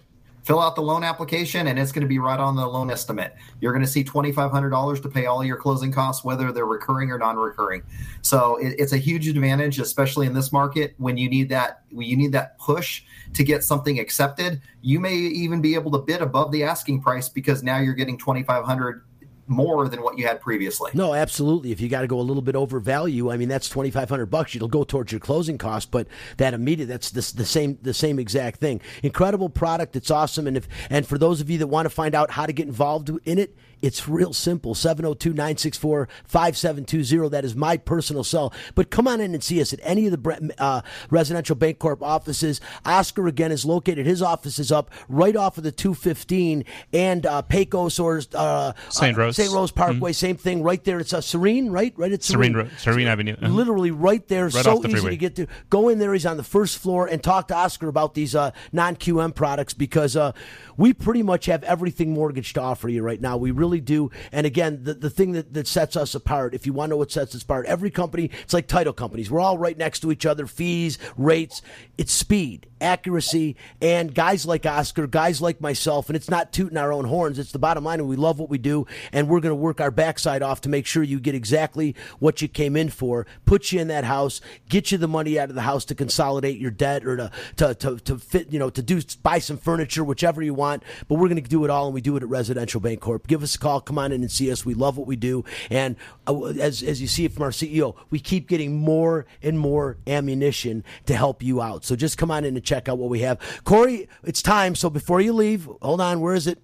fill 0.45 0.61
out 0.61 0.77
the 0.77 0.83
loan 0.83 1.03
application, 1.03 1.67
and 1.67 1.79
it's 1.79 1.91
going 1.91 2.03
to 2.03 2.09
be 2.09 2.19
right 2.19 2.39
on 2.39 2.55
the 2.55 2.67
loan 2.67 2.91
estimate. 2.91 3.35
You're 3.61 3.73
going 3.73 3.85
to 3.85 3.91
see 3.91 4.05
twenty 4.05 4.31
five 4.31 4.51
hundred 4.51 4.71
dollars 4.71 5.01
to 5.01 5.09
pay 5.09 5.27
all 5.27 5.43
your 5.43 5.57
closing 5.57 5.91
costs, 5.91 6.25
whether 6.25 6.53
they're 6.53 6.67
recurring 6.67 7.11
or 7.11 7.19
non 7.19 7.37
recurring. 7.37 7.83
So 8.23 8.57
it, 8.57 8.75
it's 8.79 8.93
a 8.93 8.99
huge 8.99 9.27
advantage, 9.27 9.81
especially 9.81 10.27
in 10.27 10.35
this 10.35 10.53
market 10.53 10.95
when 10.99 11.17
you 11.17 11.29
need 11.29 11.49
that 11.49 11.83
you 11.91 12.17
need 12.17 12.33
that 12.33 12.59
push 12.59 13.03
to 13.33 13.43
get 13.43 13.65
something 13.65 13.99
accepted. 13.99 14.61
You 14.83 15.01
may 15.01 15.15
even 15.15 15.61
be 15.61 15.75
able 15.75 15.91
to 15.93 15.99
bid 15.99 16.21
above 16.21 16.53
the 16.53 16.63
asking 16.63 17.03
price 17.03 17.29
because 17.29 17.63
now 17.63 17.79
you're 17.79 17.95
getting 17.95 18.19
twenty 18.19 18.43
five 18.43 18.65
hundred 18.65 19.03
more 19.47 19.89
than 19.89 20.03
what 20.03 20.19
you 20.19 20.27
had 20.27 20.41
previously. 20.41 20.91
No, 20.95 21.15
absolutely. 21.15 21.73
If 21.73 21.81
you 21.81 21.89
got 21.89 22.01
to 22.01 22.07
go 22.07 22.19
a 22.19 22.23
little 22.23 22.43
bit 22.43 22.57
over 22.57 22.81
value, 22.81 23.31
I 23.31 23.37
mean 23.37 23.49
that's 23.49 23.69
twenty 23.69 23.91
five 23.91 24.09
hundred 24.09 24.27
bucks. 24.27 24.55
It'll 24.57 24.69
go 24.69 24.85
towards 24.85 25.13
your 25.13 25.21
closing 25.21 25.59
cost, 25.59 25.91
but 25.91 26.07
that 26.37 26.55
immediate 26.55 26.87
that's 26.87 27.11
the, 27.11 27.37
the 27.37 27.45
same 27.47 27.79
the 27.83 27.95
same 27.95 28.19
exact 28.19 28.61
thing. 28.61 28.81
Incredible 29.03 29.49
product. 29.49 29.97
It's 29.97 30.11
awesome. 30.11 30.47
And 30.47 30.57
if 30.57 30.69
and 30.91 31.07
for 31.07 31.19
those 31.19 31.41
of 31.41 31.51
you 31.51 31.59
that 31.59 31.67
want 31.67 31.87
to 31.87 31.91
find 31.91 32.15
out 32.15 32.31
how 32.31 32.47
to 32.47 32.53
get 32.53 32.67
involved 32.67 33.11
in 33.25 33.39
it, 33.39 33.57
it's 33.85 34.09
real 34.09 34.33
simple. 34.33 34.75
702-964-5720. 34.75 37.31
That 37.31 37.45
is 37.45 37.55
my 37.55 37.77
personal 37.77 38.25
cell. 38.25 38.53
But 38.75 38.91
come 38.91 39.07
on 39.07 39.21
in 39.21 39.35
and 39.35 39.45
see 39.45 39.61
us 39.61 39.75
at 39.75 39.81
any 39.83 40.07
of 40.07 40.23
the 40.23 40.55
uh, 40.59 40.81
Residential 41.11 41.57
Bancorp 41.57 42.03
offices. 42.03 42.61
Oscar 42.85 43.27
again 43.27 43.53
is 43.53 43.65
located. 43.65 44.07
His 44.07 44.23
office 44.23 44.59
is 44.59 44.73
up 44.73 44.91
right 45.09 45.37
off 45.37 45.59
of 45.59 45.65
the 45.65 45.73
215 45.73 46.65
and 46.93 47.27
uh, 47.27 47.43
Pecos 47.43 47.99
or 47.99 48.23
uh, 48.35 48.73
St. 48.89 49.17
uh, 49.17 49.21
Rose. 49.21 49.37
St. 49.37 49.53
Rose 49.53 49.71
Parkway, 49.71 50.13
same 50.13 50.37
thing. 50.37 50.63
Right 50.63 50.83
there, 50.85 50.99
it's 50.99 51.13
a 51.13 51.21
Serene, 51.21 51.71
right? 51.71 51.93
Right, 51.97 52.13
it's 52.13 52.27
Serene 52.27 52.53
Serene, 52.53 52.71
Serene 52.79 53.09
Avenue. 53.09 53.37
Uh-huh. 53.41 53.53
Literally 53.53 53.91
right 53.91 54.27
there, 54.29 54.45
Right 54.45 54.65
so 54.65 54.77
off 54.77 54.83
the 54.83 54.89
easy 54.89 54.99
freeway. 54.99 55.11
to 55.11 55.17
get 55.17 55.37
to. 55.37 55.47
Go 55.71 55.89
in 55.89 55.99
there. 55.99 56.13
He's 56.13 56.27
on 56.27 56.37
the 56.37 56.43
first 56.43 56.79
floor 56.79 57.07
and 57.07 57.23
talk 57.23 57.49
to 57.49 57.55
Oscar 57.55 57.89
about 57.89 58.15
these 58.15 58.35
uh, 58.35 58.51
non 58.73 58.97
QM 58.97 59.35
products 59.35 59.75
because 59.75 60.17
uh, 60.17 60.33
we 60.77 60.93
pretty 60.93 61.23
much 61.23 61.47
have 61.47 61.63
everything 61.65 62.13
mortgage 62.13 62.53
to 62.55 62.61
offer 62.61 62.89
you 62.89 63.03
right 63.03 63.21
now. 63.21 63.37
We 63.37 63.51
really 63.51 63.74
do. 63.81 64.11
And 64.33 64.47
again, 64.47 64.81
the, 64.83 64.95
the 64.95 65.11
thing 65.11 65.33
that, 65.33 65.55
that 65.55 65.67
sets 65.67 65.97
us 65.97 66.15
apart, 66.15 66.55
if 66.55 66.67
you 66.67 66.73
want 66.73 66.89
to 66.89 66.91
know 66.91 66.97
what 66.99 67.13
sets 67.13 67.35
us 67.35 67.43
apart, 67.43 67.67
every 67.67 67.91
company, 67.91 68.31
it's 68.43 68.55
like 68.55 68.67
title 68.67 68.93
companies. 68.93 69.31
We're 69.31 69.41
all 69.41 69.59
right 69.59 69.77
next 69.77 70.01
to 70.01 70.13
each 70.13 70.27
other, 70.27 70.47
fees, 70.47 70.99
rates. 71.17 71.63
It's 71.99 72.13
speed, 72.13 72.67
accuracy, 72.85 73.57
and 73.81 74.15
guys 74.15 74.47
like 74.47 74.67
Oscar, 74.67 75.07
guys 75.07 75.41
like 75.41 75.61
myself, 75.61 76.09
and 76.09 76.15
it's 76.15 76.31
not 76.31 76.53
tooting 76.53 76.77
our 76.77 76.93
own 76.93 77.07
horns. 77.07 77.39
It's 77.39 77.51
the 77.51 77.59
bottom 77.59 77.83
line, 77.83 77.99
and 77.99 78.09
we 78.09 78.17
love 78.17 78.39
what 78.39 78.51
we 78.51 78.59
do, 78.59 78.87
and 79.13 79.29
we're 79.29 79.41
going 79.41 79.51
to 79.51 79.57
work 79.57 79.81
our 79.81 79.91
backside 79.91 80.43
off 80.43 80.61
to 80.61 80.69
make 80.69 80.87
sure 80.87 81.03
you 81.03 81.19
get 81.19 81.35
exactly 81.35 81.97
what 82.19 82.43
you 82.43 82.49
came 82.49 82.77
in 82.77 82.91
for, 82.91 83.27
put 83.47 83.73
you 83.73 83.81
in 83.81 83.89
that 83.89 84.05
house, 84.05 84.41
get 84.69 84.93
you 84.93 84.99
the 84.99 85.09
money 85.09 85.39
out 85.39 85.49
of 85.49 85.55
the 85.55 85.63
house 85.63 85.85
to 85.87 85.95
consolidate 85.95 86.59
your 86.59 86.71
debt 86.71 87.05
or 87.05 87.17
to 87.17 87.31
to 87.57 87.75
to, 87.75 87.99
to 88.01 88.19
fit, 88.19 88.53
you 88.53 88.59
know, 88.59 88.71
to 88.71 88.83
do 88.83 89.01
buy 89.23 89.39
some 89.39 89.57
furniture, 89.57 90.05
whichever 90.05 90.43
you 90.43 90.55
want. 90.55 90.83
But 91.09 91.17
we're 91.17 91.29
going 91.29 91.43
to 91.43 91.49
do 91.49 91.65
it 91.65 91.71
all, 91.71 91.87
and 91.87 91.95
we 91.95 92.03
do 92.03 92.17
it 92.17 92.23
at 92.23 92.29
Residential 92.29 92.81
Bancorp. 92.81 93.27
Give 93.27 93.43
us 93.43 93.55
a 93.55 93.59
call, 93.59 93.81
come 93.81 93.99
on 93.99 94.13
in 94.13 94.21
and 94.21 94.31
see 94.31 94.53
us. 94.53 94.67
We 94.67 94.75
love 94.75 94.99
what 94.99 95.07
we 95.07 95.17
do, 95.17 95.45
and 95.71 95.97
uh, 96.27 96.45
as 96.45 96.83
as 96.83 97.01
you 97.01 97.09
see 97.09 97.25
it 97.25 97.33
from 97.33 97.45
our 97.45 97.51
CEO, 97.51 97.97
we 98.11 98.21
keep 98.21 98.47
getting 98.47 98.77
more 98.77 99.27
and 99.43 99.59
more 99.59 99.97
ammunition 100.07 100.85
to 101.07 101.17
help 101.17 101.43
you 101.43 101.63
out. 101.63 101.85
So 101.85 101.97
just 101.97 102.19
come 102.19 102.31
on 102.31 102.45
in 102.45 102.57
and 102.57 102.65
check 102.65 102.74
out 102.75 102.99
what 102.99 103.11
we 103.11 103.21
have. 103.21 103.39
Corey, 103.65 104.09
it's 104.25 104.43
time. 104.43 104.75
So 104.75 104.91
before 104.91 105.21
you 105.21 105.33
leave, 105.33 105.69
hold 105.81 106.01
on. 106.01 106.21
Where 106.21 106.35
is 106.35 106.47
it? 106.47 106.59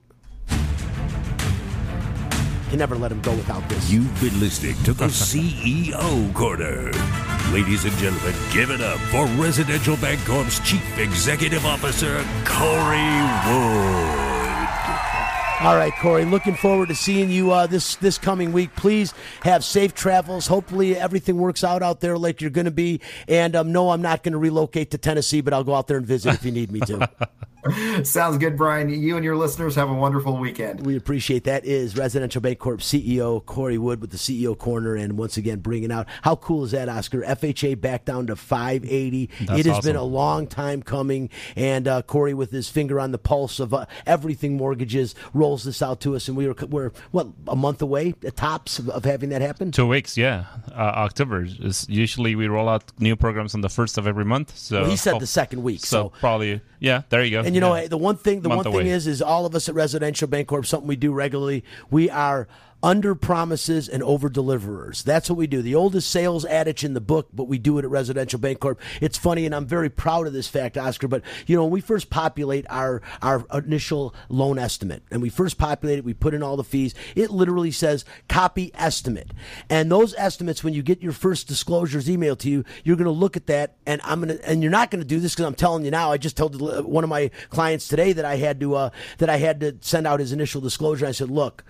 You 2.71 2.77
never 2.77 2.95
let 2.95 3.11
him 3.11 3.21
go 3.21 3.33
without 3.33 3.69
this. 3.69 3.91
You've 3.91 4.21
been 4.21 4.39
listening 4.39 4.77
to 4.85 4.93
the 4.93 5.07
CEO 5.07 6.35
Corner. 6.35 6.93
Ladies 7.53 7.85
and 7.85 7.93
gentlemen, 7.95 8.35
give 8.53 8.71
it 8.71 8.81
up 8.81 8.99
for 9.11 9.27
Residential 9.43 9.97
Bancorp's 9.97 10.61
Chief 10.61 10.99
Executive 10.99 11.67
Officer, 11.67 12.25
Corey 12.45 13.11
Wood. 13.47 14.30
All 15.61 15.77
right, 15.77 15.93
Corey. 15.97 16.25
Looking 16.25 16.55
forward 16.55 16.89
to 16.89 16.95
seeing 16.95 17.31
you 17.31 17.51
uh, 17.51 17.67
this 17.67 17.97
this 17.97 18.17
coming 18.17 18.51
week. 18.51 18.75
Please 18.77 19.13
have 19.43 19.63
safe 19.63 19.93
travels. 19.93 20.47
Hopefully, 20.47 20.97
everything 20.97 21.37
works 21.37 21.63
out 21.63 21.83
out 21.83 22.01
there 22.01 22.17
like 22.17 22.41
you're 22.41 22.49
going 22.49 22.65
to 22.65 22.71
be. 22.71 23.03
And 23.29 23.55
um, 23.55 23.71
no, 23.71 23.91
I'm 23.91 24.01
not 24.01 24.23
going 24.23 24.33
to 24.33 24.39
relocate 24.39 24.91
to 24.93 24.99
Tennessee, 24.99 25.43
but 25.43 25.53
I'll 25.53 25.63
go 25.63 25.75
out 25.75 25.87
there 25.87 25.99
and 25.99 26.07
visit 26.07 26.33
if 26.33 26.47
you 26.47 26.51
need 26.51 26.73
me 26.73 26.81
to. 26.81 27.11
Sounds 28.05 28.39
good, 28.39 28.57
Brian. 28.57 28.89
You 28.89 29.17
and 29.17 29.25
your 29.25 29.37
listeners 29.37 29.75
have 29.75 29.91
a 29.91 29.95
wonderful 29.95 30.37
weekend. 30.37 30.85
We 30.87 30.97
appreciate 30.97 31.45
that. 31.45 31.65
Is 31.65 31.97
Residential 31.97 32.41
Bancorp 32.41 32.79
CEO 32.79 33.45
Corey 33.45 33.79
Wood 33.79 34.01
with 34.01 34.11
the 34.11 34.17
CEO 34.17 34.57
Corner, 34.57 34.95
and 34.95 35.19
once 35.19 35.37
again 35.37 35.61
bringing 35.61 35.93
out 35.93 36.07
how 36.23 36.37
cool 36.37 36.65
is 36.65 36.71
that, 36.71 36.89
Oscar? 36.89 37.21
FHA 37.23 37.81
back 37.81 38.05
down 38.05 38.27
to 38.29 38.37
580. 38.37 39.31
That's 39.41 39.61
it 39.61 39.67
has 39.67 39.79
awesome. 39.79 39.89
been 39.89 39.97
a 39.97 40.05
long 40.05 40.47
time 40.47 40.83
coming, 40.83 41.29
and 41.55 41.87
uh, 41.87 42.03
Corey 42.03 42.35
with 42.35 42.51
his 42.51 42.69
finger 42.69 42.99
on 42.99 43.13
the 43.13 43.19
pulse 43.19 43.61
of 43.61 43.75
uh, 43.75 43.87
everything 44.07 44.57
mortgages 44.57 45.15
rolls 45.35 45.65
this 45.65 45.83
out 45.83 46.01
to 46.01 46.17
us, 46.17 46.29
and 46.29 46.37
we 46.37 46.47
were 46.47 46.55
we're 46.69 46.93
what 47.11 47.29
a 47.47 47.57
month 47.57 47.83
away, 47.83 48.15
at 48.25 48.37
tops 48.37 48.79
of, 48.79 48.89
of 48.89 49.05
having 49.05 49.29
that 49.31 49.43
happen. 49.43 49.71
Two 49.71 49.87
weeks, 49.87 50.17
yeah. 50.17 50.47
Uh, 50.73 50.93
October 50.97 51.45
is 51.45 51.87
usually 51.89 52.35
we 52.35 52.49
roll 52.49 52.69
out 52.69 52.91
new 52.99 53.17
programs 53.17 53.55
on 53.55 53.61
the 53.61 53.69
first 53.69 53.99
of 53.99 54.07
every 54.07 54.25
month. 54.25 54.57
So 54.57 54.83
Well, 54.83 54.91
he 54.91 54.97
said 54.97 55.15
oh, 55.15 55.19
the 55.19 55.27
second 55.27 55.63
week, 55.63 55.85
so. 55.85 56.13
probably 56.21 56.61
yeah. 56.81 57.03
There 57.11 57.23
you 57.23 57.31
go. 57.31 57.47
And 57.51 57.55
you 57.57 57.61
know 57.61 57.74
Yeah. 57.74 57.88
the 57.88 57.98
one 57.98 58.16
thing 58.16 58.42
the 58.42 58.48
Month 58.48 58.66
one 58.66 58.76
thing 58.76 58.86
is 58.86 59.09
is 59.09 59.20
all 59.20 59.44
of 59.44 59.57
us 59.57 59.68
at 59.68 59.74
Residential 59.74 60.28
Bancorp 60.28 60.64
something 60.66 60.86
we 60.86 60.94
do 60.94 61.12
regularly. 61.12 61.64
We 61.90 62.09
are 62.09 62.46
under 62.83 63.14
promises 63.14 63.89
and 63.89 64.03
over 64.03 64.28
deliverers. 64.28 65.03
That's 65.03 65.28
what 65.28 65.37
we 65.37 65.47
do. 65.47 65.62
The 65.62 65.74
oldest 65.74 66.11
sales 66.11 66.45
adage 66.45 66.85
in 66.85 66.95
the 66.95 67.01
book, 67.01 67.28
but 67.33 67.45
we 67.45 67.59
do 67.59 67.78
it 67.78 67.85
at 67.85 67.91
Residential 67.91 68.39
Bancorp. 68.39 68.78
It's 69.01 69.18
funny, 69.18 69.47
and 69.47 69.55
I'm 69.55 69.66
very 69.66 69.91
proud 69.91 70.26
of 70.26 70.33
this 70.33 70.49
fact, 70.49 70.78
Oscar. 70.78 71.09
But 71.09 71.22
you 71.47 71.57
know, 71.57 71.64
when 71.64 71.72
we 71.72 71.81
first 71.81 72.11
populate 72.11 72.66
our 72.70 73.03
our 73.22 73.45
initial 73.53 74.14
loan 74.28 74.59
estimate, 74.59 75.03
and 75.11 75.20
we 75.20 75.28
first 75.28 75.59
populate 75.59 75.99
it, 75.99 76.05
we 76.05 76.14
put 76.14 76.35
in 76.35 76.43
all 76.43 76.57
the 76.57 76.64
fees. 76.64 76.95
It 77.14 77.31
literally 77.31 77.70
says 77.70 78.05
copy 78.28 78.70
estimate, 78.74 79.33
and 79.68 79.91
those 79.91 80.14
estimates, 80.16 80.64
when 80.64 80.74
you 80.74 80.83
get 80.83 81.03
your 81.03 81.12
first 81.12 81.49
disclosures 81.49 82.09
emailed 82.09 82.39
to 82.41 82.51
you, 82.51 82.64
you're 82.85 82.97
going 82.97 83.05
to 83.05 83.11
look 83.11 83.37
at 83.37 83.47
that, 83.47 83.76
and 83.87 84.01
I'm 84.05 84.26
to, 84.26 84.49
and 84.49 84.62
you're 84.62 84.70
not 84.70 84.91
going 84.91 85.03
to 85.03 85.09
do 85.09 85.20
this 85.20 85.35
because 85.35 85.47
I'm 85.47 85.55
telling 85.55 85.85
you 85.85 85.91
now. 85.91 86.12
I 86.12 86.16
just 86.16 86.37
told 86.37 86.61
uh, 86.61 86.83
one 86.83 87.05
of 87.05 87.11
my 87.11 87.31
clients 87.51 87.89
today 87.89 88.12
that 88.12 88.24
I 88.24 88.37
had 88.37 88.61
to 88.61 88.74
uh, 88.74 88.91
that 89.18 89.28
I 89.28 89.37
had 89.37 89.61
to 89.61 89.76
send 89.81 90.07
out 90.07 90.20
his 90.20 90.33
initial 90.33 90.61
disclosure. 90.61 91.07
I 91.07 91.12
said, 91.12 91.31
look 91.31 91.64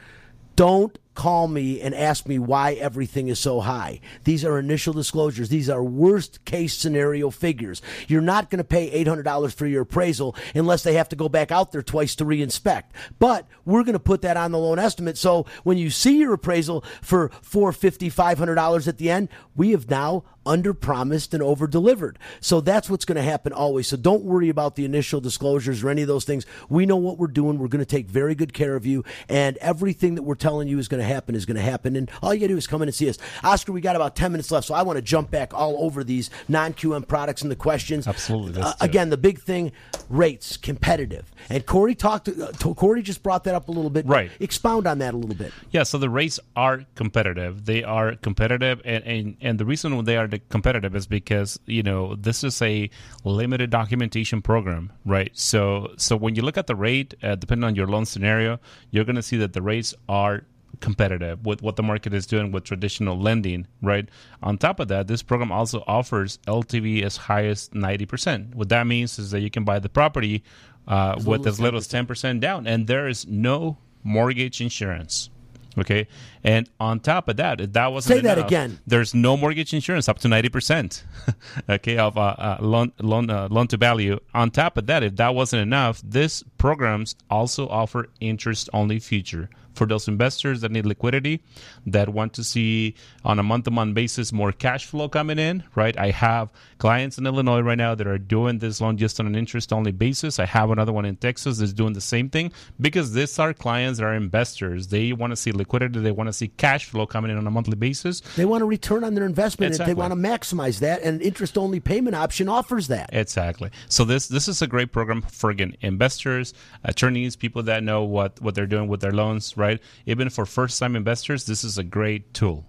don't 0.56 0.98
call 1.14 1.48
me 1.48 1.80
and 1.80 1.94
ask 1.94 2.26
me 2.26 2.38
why 2.38 2.72
everything 2.74 3.28
is 3.28 3.38
so 3.38 3.60
high. 3.60 4.00
These 4.24 4.44
are 4.44 4.58
initial 4.58 4.94
disclosures. 4.94 5.50
These 5.50 5.68
are 5.68 5.82
worst 5.82 6.44
case 6.46 6.74
scenario 6.74 7.28
figures. 7.28 7.82
You're 8.08 8.22
not 8.22 8.48
going 8.48 8.58
to 8.58 8.64
pay 8.64 9.04
$800 9.04 9.52
for 9.52 9.66
your 9.66 9.82
appraisal 9.82 10.34
unless 10.54 10.82
they 10.82 10.94
have 10.94 11.10
to 11.10 11.16
go 11.16 11.28
back 11.28 11.50
out 11.50 11.72
there 11.72 11.82
twice 11.82 12.14
to 12.16 12.24
reinspect. 12.24 12.84
But 13.18 13.46
we're 13.66 13.82
going 13.82 13.94
to 13.94 13.98
put 13.98 14.22
that 14.22 14.38
on 14.38 14.52
the 14.52 14.58
loan 14.58 14.78
estimate. 14.78 15.18
So 15.18 15.44
when 15.62 15.76
you 15.76 15.90
see 15.90 16.18
your 16.18 16.32
appraisal 16.32 16.84
for 17.02 17.28
$450, 17.28 18.10
$500 18.12 18.88
at 18.88 18.96
the 18.96 19.10
end, 19.10 19.28
we 19.54 19.72
have 19.72 19.90
now 19.90 20.24
under 20.46 20.72
promised 20.72 21.34
and 21.34 21.42
over 21.42 21.66
delivered. 21.66 22.18
So 22.40 22.60
that's 22.60 22.88
what's 22.88 23.04
going 23.04 23.16
to 23.16 23.22
happen 23.22 23.52
always. 23.52 23.88
So 23.88 23.96
don't 23.96 24.24
worry 24.24 24.48
about 24.48 24.76
the 24.76 24.84
initial 24.84 25.20
disclosures 25.20 25.82
or 25.82 25.90
any 25.90 26.02
of 26.02 26.08
those 26.08 26.24
things. 26.24 26.46
We 26.68 26.86
know 26.86 26.96
what 26.96 27.18
we're 27.18 27.26
doing. 27.26 27.58
We're 27.58 27.68
going 27.68 27.84
to 27.84 27.90
take 27.90 28.06
very 28.06 28.34
good 28.34 28.52
care 28.52 28.76
of 28.76 28.86
you, 28.86 29.04
and 29.28 29.56
everything 29.58 30.14
that 30.14 30.22
we're 30.22 30.34
telling 30.34 30.68
you 30.68 30.78
is 30.78 30.88
going 30.88 31.00
to 31.00 31.06
happen 31.06 31.34
is 31.34 31.46
going 31.46 31.56
to 31.56 31.62
happen. 31.62 31.96
And 31.96 32.10
all 32.22 32.32
you 32.32 32.40
got 32.40 32.46
to 32.48 32.54
do 32.54 32.58
is 32.58 32.66
come 32.66 32.82
in 32.82 32.88
and 32.88 32.94
see 32.94 33.08
us. 33.08 33.18
Oscar, 33.44 33.72
we 33.72 33.80
got 33.80 33.96
about 33.96 34.16
10 34.16 34.32
minutes 34.32 34.50
left, 34.50 34.66
so 34.66 34.74
I 34.74 34.82
want 34.82 34.96
to 34.96 35.02
jump 35.02 35.30
back 35.30 35.52
all 35.54 35.84
over 35.84 36.02
these 36.02 36.30
non 36.48 36.72
QM 36.74 37.06
products 37.06 37.42
and 37.42 37.50
the 37.50 37.56
questions. 37.56 38.06
Absolutely. 38.08 38.62
Uh, 38.62 38.72
again, 38.80 39.10
the 39.10 39.18
big 39.18 39.40
thing 39.40 39.72
rates, 40.08 40.56
competitive. 40.56 41.30
And 41.48 41.64
Corey 41.66 41.94
talked, 41.94 42.28
uh, 42.28 42.52
to- 42.52 42.74
Corey 42.74 43.02
just 43.02 43.22
brought 43.22 43.44
that 43.44 43.54
up 43.54 43.68
a 43.68 43.72
little 43.72 43.90
bit. 43.90 44.06
Right. 44.06 44.30
Expound 44.40 44.86
on 44.86 44.98
that 44.98 45.14
a 45.14 45.16
little 45.16 45.36
bit. 45.36 45.52
Yeah, 45.70 45.82
so 45.82 45.98
the 45.98 46.10
rates 46.10 46.40
are 46.56 46.84
competitive. 46.94 47.64
They 47.64 47.84
are 47.84 48.16
competitive, 48.16 48.80
and, 48.84 49.04
and, 49.04 49.36
and 49.40 49.58
the 49.58 49.64
reason 49.64 50.04
they 50.04 50.16
are 50.16 50.26
the 50.26 50.39
competitive 50.48 50.94
is 50.96 51.06
because 51.06 51.58
you 51.66 51.82
know 51.82 52.14
this 52.16 52.42
is 52.44 52.60
a 52.62 52.90
limited 53.24 53.70
documentation 53.70 54.42
program, 54.42 54.92
right? 55.04 55.30
So 55.34 55.92
so 55.96 56.16
when 56.16 56.34
you 56.34 56.42
look 56.42 56.58
at 56.58 56.66
the 56.66 56.76
rate, 56.76 57.14
uh, 57.22 57.34
depending 57.36 57.64
on 57.64 57.74
your 57.74 57.86
loan 57.86 58.06
scenario, 58.06 58.58
you're 58.90 59.04
going 59.04 59.16
to 59.16 59.22
see 59.22 59.36
that 59.38 59.52
the 59.52 59.62
rates 59.62 59.94
are 60.08 60.44
competitive 60.80 61.44
with 61.44 61.62
what 61.62 61.76
the 61.76 61.82
market 61.82 62.14
is 62.14 62.26
doing 62.26 62.52
with 62.52 62.64
traditional 62.64 63.18
lending, 63.18 63.66
right? 63.82 64.08
On 64.42 64.56
top 64.56 64.80
of 64.80 64.88
that, 64.88 65.06
this 65.08 65.22
program 65.22 65.52
also 65.52 65.84
offers 65.86 66.38
LTV 66.46 67.02
as 67.02 67.16
high 67.16 67.44
as 67.46 67.68
90%. 67.70 68.54
What 68.54 68.68
that 68.70 68.86
means 68.86 69.18
is 69.18 69.30
that 69.30 69.40
you 69.40 69.50
can 69.50 69.64
buy 69.64 69.78
the 69.78 69.88
property 69.88 70.42
uh, 70.88 71.20
with 71.24 71.42
as 71.42 71.54
as 71.54 71.60
little 71.60 71.78
as 71.78 71.88
10% 71.88 72.40
down, 72.40 72.66
and 72.66 72.86
there 72.86 73.06
is 73.08 73.26
no 73.26 73.78
mortgage 74.02 74.60
insurance. 74.60 75.30
Okay, 75.78 76.08
and 76.42 76.68
on 76.80 77.00
top 77.00 77.28
of 77.28 77.36
that, 77.36 77.72
that 77.72 77.92
wasn't 77.92 78.18
Say 78.18 78.22
that 78.22 78.38
again. 78.38 78.80
There's 78.86 79.14
no 79.14 79.36
mortgage 79.36 79.72
insurance 79.72 80.08
up 80.08 80.18
to 80.20 80.28
ninety 80.28 80.48
percent. 80.48 81.04
okay, 81.68 81.96
of 81.96 82.16
uh, 82.16 82.34
uh, 82.38 82.56
loan 82.60 82.92
loan 83.00 83.30
uh, 83.30 83.48
loan 83.50 83.68
to 83.68 83.76
value. 83.76 84.18
On 84.34 84.50
top 84.50 84.76
of 84.76 84.86
that, 84.86 85.02
if 85.02 85.16
that 85.16 85.34
wasn't 85.34 85.62
enough, 85.62 86.02
this 86.04 86.42
programs 86.58 87.14
also 87.30 87.68
offer 87.68 88.08
interest 88.20 88.68
only 88.72 88.98
feature 88.98 89.48
for 89.80 89.86
those 89.86 90.08
investors 90.08 90.60
that 90.60 90.70
need 90.70 90.84
liquidity, 90.84 91.42
that 91.86 92.10
want 92.10 92.34
to 92.34 92.44
see 92.44 92.94
on 93.24 93.38
a 93.38 93.42
month 93.42 93.64
to 93.64 93.70
month 93.70 93.94
basis 93.94 94.30
more 94.30 94.52
cash 94.52 94.84
flow 94.84 95.08
coming 95.08 95.38
in. 95.38 95.64
Right, 95.74 95.98
I 95.98 96.10
have 96.10 96.52
clients 96.76 97.16
in 97.16 97.26
Illinois 97.26 97.60
right 97.60 97.78
now 97.78 97.94
that 97.94 98.06
are 98.06 98.18
doing 98.18 98.58
this 98.58 98.82
loan 98.82 98.98
just 98.98 99.18
on 99.20 99.26
an 99.26 99.34
interest 99.34 99.72
only 99.72 99.92
basis. 99.92 100.38
I 100.38 100.44
have 100.44 100.70
another 100.70 100.92
one 100.92 101.06
in 101.06 101.16
Texas 101.16 101.58
that's 101.60 101.72
doing 101.72 101.94
the 101.94 102.00
same 102.02 102.28
thing 102.28 102.52
because 102.78 103.14
these 103.14 103.38
are 103.38 103.54
clients 103.54 103.98
that 103.98 104.04
are 104.04 104.12
investors. 104.14 104.88
They 104.88 105.14
want 105.14 105.30
to 105.30 105.36
see 105.36 105.50
liquidity. 105.50 106.00
They 106.00 106.10
want 106.10 106.28
to 106.28 106.34
see 106.34 106.48
cash 106.48 106.84
flow 106.84 107.06
coming 107.06 107.30
in 107.30 107.38
on 107.38 107.46
a 107.46 107.50
monthly 107.50 107.76
basis. 107.76 108.20
They 108.36 108.44
want 108.44 108.62
a 108.62 108.66
return 108.66 109.02
on 109.02 109.14
their 109.14 109.24
investment. 109.24 109.70
Exactly. 109.70 109.92
and 109.92 109.96
They 109.96 109.98
want 109.98 110.12
to 110.12 110.28
maximize 110.28 110.80
that, 110.80 111.00
and 111.00 111.22
interest 111.22 111.56
only 111.56 111.80
payment 111.80 112.16
option 112.16 112.50
offers 112.50 112.88
that. 112.88 113.08
Exactly. 113.14 113.70
So 113.88 114.04
this 114.04 114.28
this 114.28 114.46
is 114.46 114.60
a 114.60 114.66
great 114.66 114.92
program 114.92 115.22
for 115.22 115.48
again 115.48 115.74
investors, 115.80 116.52
attorneys, 116.84 117.34
people 117.34 117.62
that 117.62 117.82
know 117.82 118.04
what 118.04 118.42
what 118.42 118.54
they're 118.54 118.72
doing 118.76 118.88
with 118.88 119.00
their 119.00 119.12
loans, 119.12 119.56
right? 119.56 119.69
Even 120.06 120.30
for 120.30 120.46
first 120.46 120.78
time 120.80 120.96
investors, 120.96 121.46
this 121.46 121.62
is 121.62 121.78
a 121.78 121.84
great 121.84 122.32
tool. 122.34 122.64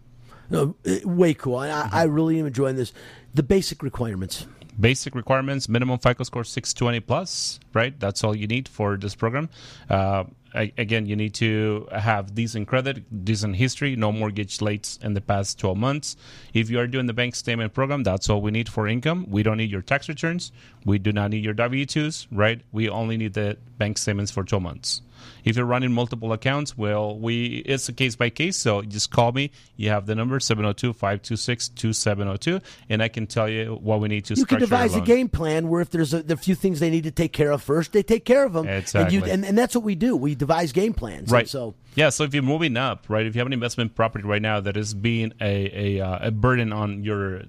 No, 0.49 0.75
uh, 0.85 0.97
way 1.05 1.33
cool. 1.33 1.55
I, 1.55 1.69
I- 1.69 1.89
I 1.91 2.03
really 2.03 2.39
am 2.39 2.45
enjoying 2.45 2.75
this. 2.75 2.91
The 3.33 3.43
basic 3.43 3.81
requirements. 3.81 4.45
Basic 4.79 5.15
requirements: 5.15 5.67
minimum 5.69 5.99
FICO 5.99 6.23
score 6.23 6.43
620 6.43 6.99
plus, 7.01 7.59
right? 7.73 7.97
That's 7.99 8.23
all 8.23 8.35
you 8.35 8.47
need 8.47 8.67
for 8.67 8.97
this 8.97 9.15
program. 9.15 9.49
Uh, 9.89 10.23
again, 10.53 11.05
you 11.05 11.15
need 11.15 11.33
to 11.35 11.87
have 11.91 12.33
decent 12.35 12.67
credit, 12.67 13.23
decent 13.25 13.55
history, 13.57 13.95
no 13.95 14.11
mortgage 14.11 14.57
lates 14.59 15.01
in 15.03 15.13
the 15.13 15.21
past 15.21 15.59
12 15.59 15.77
months. 15.77 16.15
If 16.53 16.69
you 16.69 16.79
are 16.79 16.87
doing 16.87 17.05
the 17.05 17.13
bank 17.13 17.35
statement 17.35 17.73
program, 17.73 18.03
that's 18.03 18.29
all 18.29 18.41
we 18.41 18.51
need 18.51 18.67
for 18.69 18.87
income. 18.87 19.27
We 19.29 19.43
don't 19.43 19.57
need 19.57 19.71
your 19.71 19.81
tax 19.81 20.07
returns. 20.09 20.51
We 20.85 20.99
do 20.99 21.11
not 21.11 21.31
need 21.31 21.43
your 21.43 21.53
W 21.53 21.85
2s, 21.85 22.27
right? 22.31 22.61
We 22.71 22.89
only 22.89 23.17
need 23.17 23.33
the 23.33 23.57
bank 23.77 23.97
statements 23.97 24.31
for 24.31 24.43
12 24.43 24.63
months. 24.63 25.01
If 25.43 25.57
you're 25.57 25.65
running 25.65 25.91
multiple 25.91 26.33
accounts, 26.33 26.77
well, 26.77 27.17
we 27.17 27.63
it's 27.65 27.89
a 27.89 27.93
case 27.93 28.15
by 28.15 28.29
case. 28.29 28.57
So 28.57 28.81
just 28.81 29.11
call 29.11 29.31
me. 29.31 29.51
You 29.75 29.89
have 29.89 30.05
the 30.05 30.15
number 30.15 30.39
702-526-2702, 30.39 32.61
and 32.89 33.01
I 33.01 33.07
can 33.07 33.27
tell 33.27 33.49
you 33.49 33.79
what 33.81 33.99
we 33.99 34.07
need 34.07 34.25
to. 34.25 34.35
You 34.35 34.45
can 34.45 34.59
devise 34.59 34.95
a 34.95 35.01
game 35.01 35.29
plan 35.29 35.69
where 35.69 35.81
if 35.81 35.89
there's 35.89 36.13
a, 36.13 36.23
the 36.23 36.37
few 36.37 36.55
things 36.55 36.79
they 36.79 36.89
need 36.89 37.03
to 37.03 37.11
take 37.11 37.33
care 37.33 37.51
of 37.51 37.61
first, 37.61 37.93
they 37.93 38.03
take 38.03 38.25
care 38.25 38.45
of 38.45 38.53
them. 38.53 38.67
Exactly. 38.67 39.17
And, 39.17 39.27
you, 39.27 39.31
and, 39.31 39.45
and 39.45 39.57
that's 39.57 39.75
what 39.75 39.83
we 39.83 39.95
do. 39.95 40.15
We 40.15 40.35
devise 40.35 40.71
game 40.71 40.93
plans. 40.93 41.23
And 41.23 41.31
Right. 41.31 41.47
so 41.47 41.75
yeah. 41.95 42.09
So 42.09 42.23
if 42.23 42.33
you're 42.33 42.43
moving 42.43 42.77
up, 42.77 43.05
right, 43.09 43.25
if 43.25 43.35
you 43.35 43.39
have 43.39 43.47
an 43.47 43.53
investment 43.53 43.95
property 43.95 44.25
right 44.25 44.41
now 44.41 44.59
that 44.59 44.77
is 44.77 44.93
being 44.93 45.33
a 45.41 45.99
a, 45.99 46.05
uh, 46.05 46.27
a 46.27 46.31
burden 46.31 46.73
on 46.73 47.03
your 47.03 47.43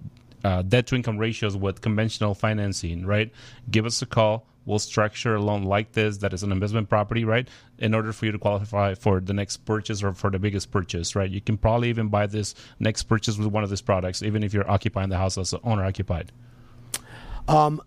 uh, 0.44 0.62
debt 0.62 0.86
to 0.88 0.96
income 0.96 1.18
ratios 1.18 1.56
with 1.56 1.80
conventional 1.80 2.34
financing, 2.34 3.06
right, 3.06 3.30
give 3.70 3.86
us 3.86 4.02
a 4.02 4.06
call. 4.06 4.46
We'll 4.64 4.78
structure 4.78 5.34
a 5.34 5.40
loan 5.40 5.64
like 5.64 5.92
this 5.92 6.18
that 6.18 6.32
is 6.32 6.42
an 6.42 6.52
investment 6.52 6.88
property, 6.88 7.24
right? 7.24 7.48
In 7.78 7.94
order 7.94 8.12
for 8.12 8.26
you 8.26 8.32
to 8.32 8.38
qualify 8.38 8.94
for 8.94 9.20
the 9.20 9.32
next 9.32 9.58
purchase 9.58 10.02
or 10.02 10.12
for 10.12 10.30
the 10.30 10.38
biggest 10.38 10.70
purchase, 10.70 11.16
right? 11.16 11.30
You 11.30 11.40
can 11.40 11.58
probably 11.58 11.88
even 11.88 12.08
buy 12.08 12.26
this 12.26 12.54
next 12.78 13.04
purchase 13.04 13.38
with 13.38 13.48
one 13.48 13.64
of 13.64 13.70
these 13.70 13.82
products, 13.82 14.22
even 14.22 14.42
if 14.42 14.54
you're 14.54 14.70
occupying 14.70 15.08
the 15.08 15.18
house 15.18 15.36
as 15.38 15.54
owner 15.64 15.84
occupied. 15.84 16.32
Um, 17.48 17.82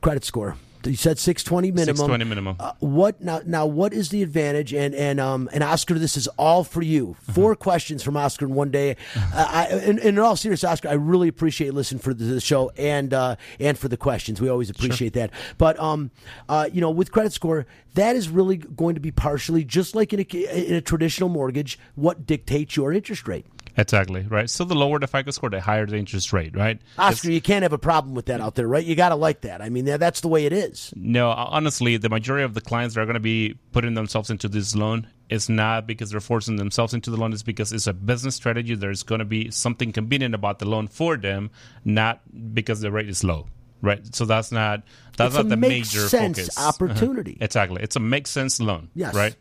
credit 0.00 0.24
score. 0.24 0.56
You 0.84 0.96
said 0.96 1.18
620 1.18 1.72
minimum. 1.72 1.96
620 1.96 2.24
minimum. 2.24 2.56
Uh, 2.58 2.72
what 2.80 3.20
now? 3.20 3.40
Now, 3.44 3.66
what 3.66 3.92
is 3.92 4.10
the 4.10 4.22
advantage? 4.22 4.72
And 4.72 4.94
and 4.94 5.20
um 5.20 5.48
and 5.52 5.62
Oscar, 5.62 5.94
this 5.94 6.16
is 6.16 6.28
all 6.38 6.64
for 6.64 6.82
you. 6.82 7.16
4 7.32 7.56
questions 7.56 8.02
from 8.02 8.16
Oscar 8.16 8.46
in 8.46 8.54
one 8.54 8.70
day. 8.70 8.96
Uh, 9.16 9.46
I, 9.50 9.66
and, 9.66 9.98
and 9.98 10.00
in 10.00 10.18
all 10.18 10.36
seriousness, 10.36 10.70
Oscar, 10.70 10.88
I 10.88 10.94
really 10.94 11.28
appreciate 11.28 11.74
listening 11.74 12.00
for 12.00 12.14
the, 12.14 12.24
the 12.24 12.40
show 12.40 12.70
and 12.76 13.12
uh, 13.12 13.36
and 13.58 13.78
for 13.78 13.88
the 13.88 13.96
questions. 13.96 14.40
We 14.40 14.48
always 14.48 14.70
appreciate 14.70 15.14
that. 15.14 15.30
But 15.58 15.78
um, 15.80 16.10
uh, 16.48 16.68
you 16.72 16.80
know, 16.80 16.90
with 16.90 17.12
credit 17.12 17.32
score, 17.32 17.66
that 17.94 18.16
is 18.16 18.28
really 18.28 18.56
going 18.56 18.94
to 18.94 19.00
be 19.00 19.10
partially 19.10 19.64
just 19.64 19.94
like 19.94 20.12
in 20.12 20.20
a 20.20 20.68
in 20.68 20.74
a 20.74 20.80
traditional 20.80 21.28
mortgage, 21.28 21.78
what 21.94 22.26
dictates 22.26 22.76
your 22.76 22.92
interest 22.92 23.26
rate. 23.26 23.46
Exactly, 23.78 24.26
right? 24.28 24.50
So 24.50 24.64
the 24.64 24.74
lower 24.74 24.98
the 24.98 25.06
FICO 25.06 25.30
score, 25.30 25.50
the 25.50 25.60
higher 25.60 25.86
the 25.86 25.96
interest 25.96 26.32
rate, 26.32 26.56
right? 26.56 26.80
Oscar, 26.98 27.30
you 27.30 27.40
can't 27.40 27.62
have 27.62 27.72
a 27.72 27.78
problem 27.78 28.14
with 28.14 28.26
that 28.26 28.40
out 28.40 28.56
there, 28.56 28.66
right? 28.66 28.84
You 28.84 28.96
got 28.96 29.10
to 29.10 29.14
like 29.14 29.42
that. 29.42 29.62
I 29.62 29.68
mean, 29.68 29.84
that- 29.84 30.00
that's 30.00 30.20
the 30.20 30.28
way 30.28 30.46
it 30.46 30.52
is. 30.52 30.92
No, 30.96 31.30
honestly, 31.30 31.96
the 31.96 32.08
majority 32.08 32.42
of 32.44 32.54
the 32.54 32.60
clients 32.60 32.94
that 32.96 33.00
are 33.02 33.06
going 33.06 33.14
to 33.14 33.20
be 33.20 33.54
putting 33.72 33.94
themselves 33.94 34.30
into 34.30 34.48
this 34.48 34.74
loan 34.74 35.06
is 35.30 35.48
not 35.48 35.86
because 35.86 36.10
they're 36.10 36.20
forcing 36.20 36.56
themselves 36.56 36.92
into 36.92 37.10
the 37.10 37.16
loan. 37.16 37.32
It's 37.32 37.42
because 37.44 37.72
it's 37.72 37.86
a 37.86 37.92
business 37.92 38.34
strategy. 38.34 38.74
There's 38.74 39.04
going 39.04 39.20
to 39.20 39.24
be 39.24 39.50
something 39.52 39.92
convenient 39.92 40.34
about 40.34 40.58
the 40.58 40.66
loan 40.68 40.88
for 40.88 41.16
them, 41.16 41.50
not 41.84 42.20
because 42.54 42.80
the 42.80 42.90
rate 42.90 43.08
is 43.08 43.22
low. 43.22 43.46
Right, 43.80 44.12
so 44.12 44.24
that's 44.24 44.50
not 44.50 44.82
that's 45.16 45.36
It's 45.36 45.44
not 45.44 45.48
the 45.50 45.56
major 45.56 46.08
sense 46.08 46.38
focus. 46.40 46.58
opportunity. 46.58 47.34
Uh-huh. 47.34 47.44
Exactly, 47.44 47.80
it's 47.80 47.94
a 47.94 48.00
make 48.00 48.26
sense 48.26 48.60
loan. 48.60 48.88
Yes. 48.92 49.14
right. 49.14 49.36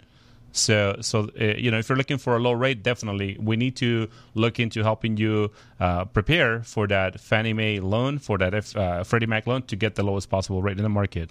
So, 0.58 0.98
so 1.02 1.30
uh, 1.40 1.44
you 1.58 1.72
know, 1.72 1.78
if 1.78 1.90
you're 1.90 1.98
looking 1.98 2.18
for 2.18 2.36
a 2.36 2.40
low 2.40 2.54
rate, 2.54 2.84
definitely 2.84 3.38
we 3.40 3.56
need 3.56 3.76
to 3.78 4.10
look 4.34 4.60
into 4.60 4.84
helping 4.84 5.18
you 5.18 5.52
uh, 5.80 6.06
prepare 6.06 6.64
for 6.64 6.88
that 6.88 7.20
Fannie 7.20 7.54
Mae 7.54 7.80
loan, 7.80 8.20
for 8.20 8.38
that 8.38 8.54
F, 8.54 8.76
uh, 8.76 9.04
Freddie 9.04 9.28
Mac 9.28 9.48
loan, 9.48 9.62
to 9.64 9.76
get 9.76 9.96
the 9.96 10.04
lowest 10.04 10.30
possible 10.30 10.62
rate 10.62 10.78
in 10.78 10.84
the 10.84 10.90
market. 10.90 11.30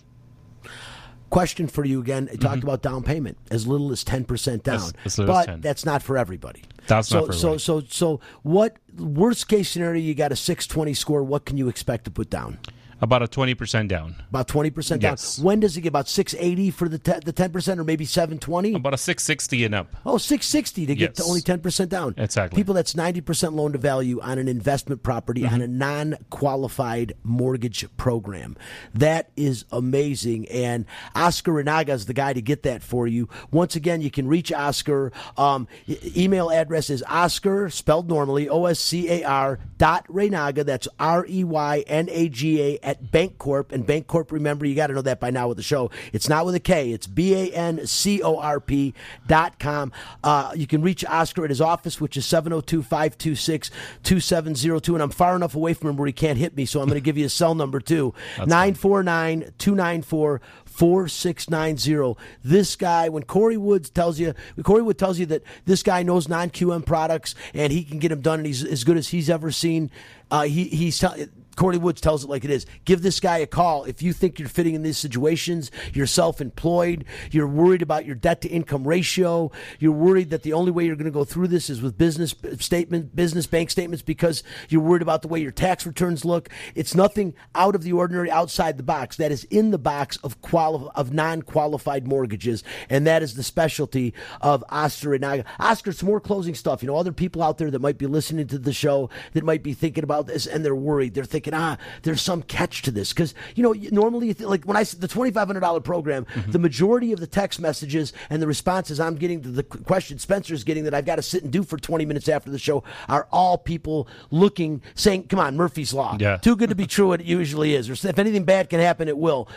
Question 1.29 1.67
for 1.67 1.85
you 1.85 2.01
again. 2.01 2.29
I 2.33 2.37
talked 2.37 2.63
about 2.63 2.83
down 2.83 3.03
payment 3.03 3.37
as 3.51 3.67
little 3.67 3.91
as 3.91 4.05
ten 4.05 4.25
percent 4.25 4.63
down, 4.63 4.93
but 5.17 5.47
10. 5.47 5.61
that's 5.61 5.85
not 5.85 6.01
for 6.03 6.17
everybody. 6.17 6.63
That's 6.87 7.09
so, 7.09 7.19
not 7.19 7.27
for 7.27 7.33
so 7.33 7.49
everybody. 7.49 7.59
so 7.59 7.81
so 7.89 8.21
what 8.43 8.77
worst 8.97 9.49
case 9.49 9.69
scenario? 9.69 10.01
You 10.01 10.15
got 10.15 10.31
a 10.31 10.37
six 10.37 10.69
twenty 10.69 10.95
score. 10.95 11.25
What 11.25 11.45
can 11.45 11.57
you 11.57 11.69
expect 11.69 12.05
to 12.05 12.13
put 12.13 12.31
down? 12.31 12.59
About 13.01 13.23
a 13.23 13.29
twenty 13.29 13.55
percent 13.55 13.89
down. 13.89 14.17
About 14.29 14.49
twenty 14.49 14.71
percent 14.71 15.03
down. 15.03 15.13
Yes. 15.13 15.39
When 15.39 15.61
does 15.61 15.77
it 15.77 15.83
get 15.83 15.89
about 15.89 16.09
six 16.09 16.35
eighty 16.39 16.71
for 16.71 16.89
the 16.89 16.99
te- 16.99 17.21
the 17.25 17.33
ten 17.33 17.53
percent, 17.53 17.81
or 17.81 17.85
maybe 17.85 18.05
seven 18.05 18.39
twenty? 18.39 18.75
About 18.75 18.95
a 18.95 18.99
six 18.99 19.23
sixty 19.23 19.65
and 19.65 19.75
up. 19.75 19.95
Oh, 20.05 20.19
660 20.19 20.87
to 20.87 20.95
get 20.95 21.15
to 21.17 21.25
only 21.25 21.41
10% 21.41 21.89
down. 21.89 22.15
Exactly. 22.17 22.57
People 22.57 22.75
that's 22.75 22.95
90% 22.95 23.55
loan 23.55 23.73
to 23.73 23.79
value 23.79 24.21
on 24.21 24.39
an 24.39 24.49
investment 24.49 25.03
property 25.03 25.45
on 25.47 25.61
a 25.61 25.67
non 25.67 26.17
qualified 26.31 27.15
mortgage 27.23 27.87
program. 27.97 28.57
That 28.95 29.31
is 29.37 29.65
amazing. 29.73 30.49
And 30.49 30.87
Oscar 31.15 31.53
Reynaga 31.53 31.91
is 31.91 32.07
the 32.07 32.15
guy 32.15 32.33
to 32.33 32.43
get 32.43 32.63
that 32.65 32.83
for 32.83 33.07
you. 33.07 33.29
Once 33.51 33.77
again, 33.77 34.01
you 34.01 34.11
can 34.11 34.27
reach 34.29 34.53
Oscar. 34.53 35.13
Um, 35.37 35.69
email 36.17 36.51
address 36.51 36.91
is 36.91 37.03
Oscar, 37.09 37.71
spelled 37.71 38.09
normally, 38.09 38.49
O 38.49 38.65
S 38.67 38.79
C 38.81 39.09
A 39.11 39.25
R 39.25 39.59
dot 39.79 40.07
Reynaga. 40.09 40.65
That's 40.65 40.89
R 40.99 41.27
E 41.29 41.45
Y 41.45 41.85
N 41.87 42.09
A 42.11 42.29
G 42.29 42.61
A 42.61 42.79
at 42.87 43.03
Bancorp. 43.03 43.73
And 43.73 43.87
Bancorp, 43.87 44.31
remember, 44.33 44.65
you 44.65 44.75
got 44.75 44.87
to 44.87 44.95
know 44.95 45.03
that 45.03 45.21
by 45.21 45.31
now 45.31 45.49
with 45.49 45.59
the 45.59 45.63
show. 45.63 45.91
It's 46.13 46.29
not 46.29 46.47
with 46.47 46.55
a 46.55 46.61
K, 46.61 46.93
it's 46.93 47.07
B 47.07 47.35
A 47.35 47.53
N 47.53 47.87
C 47.87 48.23
O 48.23 48.39
R 48.39 48.61
P 48.61 48.95
dot 49.27 49.59
com. 49.59 49.93
Uh, 50.25 50.53
you 50.55 50.67
can 50.67 50.81
reach 50.81 51.05
Oscar 51.05 51.45
at 51.45 51.51
his 51.51 51.61
office, 51.61 52.01
which 52.01 52.17
is 52.17 52.25
702 52.25 52.83
526 52.83 53.71
2702. 54.05 54.95
And 54.95 55.03
I'm 55.03 55.11
far 55.11 55.37
enough 55.37 55.55
away 55.55 55.75
from 55.75 55.91
him 55.91 55.97
where 55.97 56.07
he 56.07 56.13
can't 56.13 56.39
hit 56.39 56.57
me, 56.57 56.65
so 56.65 56.81
I'm 56.81 56.87
going 56.87 56.95
to 56.95 57.05
give 57.05 57.19
you 57.19 57.27
a 57.27 57.31
cell 57.31 57.55
number 57.55 57.81
too 57.81 58.15
949 58.39 59.53
294 59.59 60.41
4690. 60.65 62.23
This 62.45 62.77
guy, 62.77 63.09
when 63.09 63.23
Corey 63.25 63.57
Woods 63.57 63.91
tells 63.91 64.21
you, 64.21 64.35
Corey 64.63 64.83
Wood 64.83 64.99
tells 64.99 65.19
you 65.19 65.27
that 65.27 65.43
this 65.65 65.83
guy 65.83 66.03
knows 66.03 66.29
non 66.29 66.51
QM 66.51 66.85
products 66.85 67.35
and 67.55 67.73
he 67.73 67.83
can 67.83 67.99
get 67.99 68.11
them 68.11 68.21
done 68.21 68.41
and 68.41 68.47
he's 68.47 68.63
as 68.63 68.85
good 68.85 68.97
as 68.97 69.09
he's 69.09 69.29
ever 69.29 69.51
seen, 69.51 69.91
uh, 70.31 70.43
he, 70.43 70.65
he's 70.65 70.99
telling. 70.99 71.31
Corey 71.57 71.79
Woods 71.79 72.01
tells 72.01 72.23
it 72.23 72.31
like 72.31 72.45
it 72.45 72.51
is. 72.51 72.67
Give 72.85 73.03
this 73.03 73.19
guy 73.19 73.39
a 73.39 73.47
call 73.47 73.85
if 73.85 74.03
you 74.03 74.13
think 74.13 74.39
you're 74.39 74.49
fitting 74.49 74.75
in 74.75 74.83
these 74.83 74.99
situations. 74.99 75.71
You're 75.93 76.07
self-employed. 76.07 77.05
You're 77.31 77.49
worried 77.49 77.83
about 77.83 78.05
your 78.05 78.15
debt 78.15 78.43
to 78.43 78.49
income 78.49 78.87
ratio. 78.87 79.51
You're 79.79 79.93
worried 79.93 80.31
that 80.31 80.43
the 80.43 80.53
only 80.53 80.71
way 80.71 80.85
you're 80.85 80.97
going 80.97 81.07
to 81.07 81.11
go 81.11 81.25
through 81.25 81.49
this 81.49 81.71
is 81.71 81.81
with 81.81 81.97
business 81.97 82.35
statement, 82.59 83.17
business 83.17 83.47
bank 83.47 83.71
statements 83.71 84.03
because 84.03 84.43
you're 84.69 84.83
worried 84.83 85.03
about 85.03 85.23
the 85.23 85.29
way 85.29 85.41
your 85.41 85.51
tax 85.51 85.87
returns 85.87 86.25
look. 86.25 86.49
It's 86.75 86.95
nothing 86.95 87.35
out 87.55 87.75
of 87.75 87.83
the 87.83 87.93
ordinary, 87.93 88.31
outside 88.31 88.77
the 88.77 88.83
box. 88.83 89.17
That 89.17 89.33
is 89.33 89.45
in 89.45 89.71
the 89.71 89.79
box 89.79 90.19
of 90.19 90.41
quali- 90.43 90.91
of 90.95 91.13
non-qualified 91.13 92.07
mortgages, 92.07 92.63
and 92.91 93.07
that 93.07 93.23
is 93.23 93.35
the 93.35 93.43
specialty 93.43 94.13
of 94.41 94.63
Oscar 94.69 95.11
Reynaga. 95.11 95.45
Oscar, 95.59 95.93
some 95.93 96.09
more 96.09 96.21
closing 96.21 96.55
stuff. 96.55 96.83
You 96.83 96.89
know, 96.89 96.97
other 96.97 97.13
people 97.13 97.43
out 97.43 97.59
there 97.59 97.71
that 97.71 97.81
might 97.81 97.99
be 97.99 98.07
listening 98.07 98.47
to 98.49 98.59
the 98.59 98.73
show 98.73 99.09
that 99.33 99.45
might 99.45 99.63
be 99.63 99.73
thinking 99.73 100.05
about 100.05 100.27
this 100.27 100.47
and 100.47 100.65
they're 100.65 100.75
worried. 100.75 101.15
They're 101.15 101.25
thinking, 101.25 101.46
ah, 101.55 101.77
there's 102.03 102.21
some 102.23 102.43
catch 102.43 102.83
to 102.83 102.91
this 102.91 103.13
because 103.13 103.35
you 103.55 103.63
know 103.63 103.73
normally, 103.91 104.29
you 104.29 104.35
th- 104.35 104.49
like 104.49 104.65
when 104.65 104.77
I 104.77 104.83
said 104.83 105.01
the 105.01 105.09
twenty 105.09 105.31
five 105.31 105.47
hundred 105.47 105.61
dollar 105.61 105.81
program, 105.81 106.27
the 106.49 106.59
majority 106.59 107.13
of 107.13 107.21
the 107.21 107.27
text 107.27 107.61
messages 107.61 108.13
and 108.31 108.41
the 108.43 108.47
responses 108.47 108.99
I'm 109.01 109.17
getting 109.17 109.43
to 109.43 109.49
the 109.51 109.63
qu- 109.63 109.79
question 109.81 110.19
Spencer's 110.19 110.65
getting 110.65 110.85
that 110.85 110.95
I've 110.95 111.07
got 111.07 111.17
to 111.17 111.23
sit 111.23 111.43
and 111.43 111.53
do 111.53 111.63
for 111.63 111.77
twenty 111.77 112.07
minutes 112.07 112.29
after 112.29 112.51
the 112.51 112.59
show 112.59 112.83
are 113.09 113.27
all 113.33 113.59
people 113.59 114.09
looking, 114.31 114.83
saying, 114.95 115.25
"Come 115.29 115.39
on, 115.41 115.57
Murphy's 115.57 115.93
Law, 115.95 116.17
Yeah. 116.21 116.37
too 116.39 116.57
good 116.57 116.71
to 116.71 116.77
be 116.77 116.87
true." 116.87 117.13
It 117.13 117.23
usually 117.23 117.75
is. 117.75 117.89
Or 117.89 117.93
if 117.95 118.19
anything 118.19 118.45
bad 118.45 118.69
can 118.71 118.81
happen, 118.81 119.09
it 119.09 119.17
will. 119.19 119.49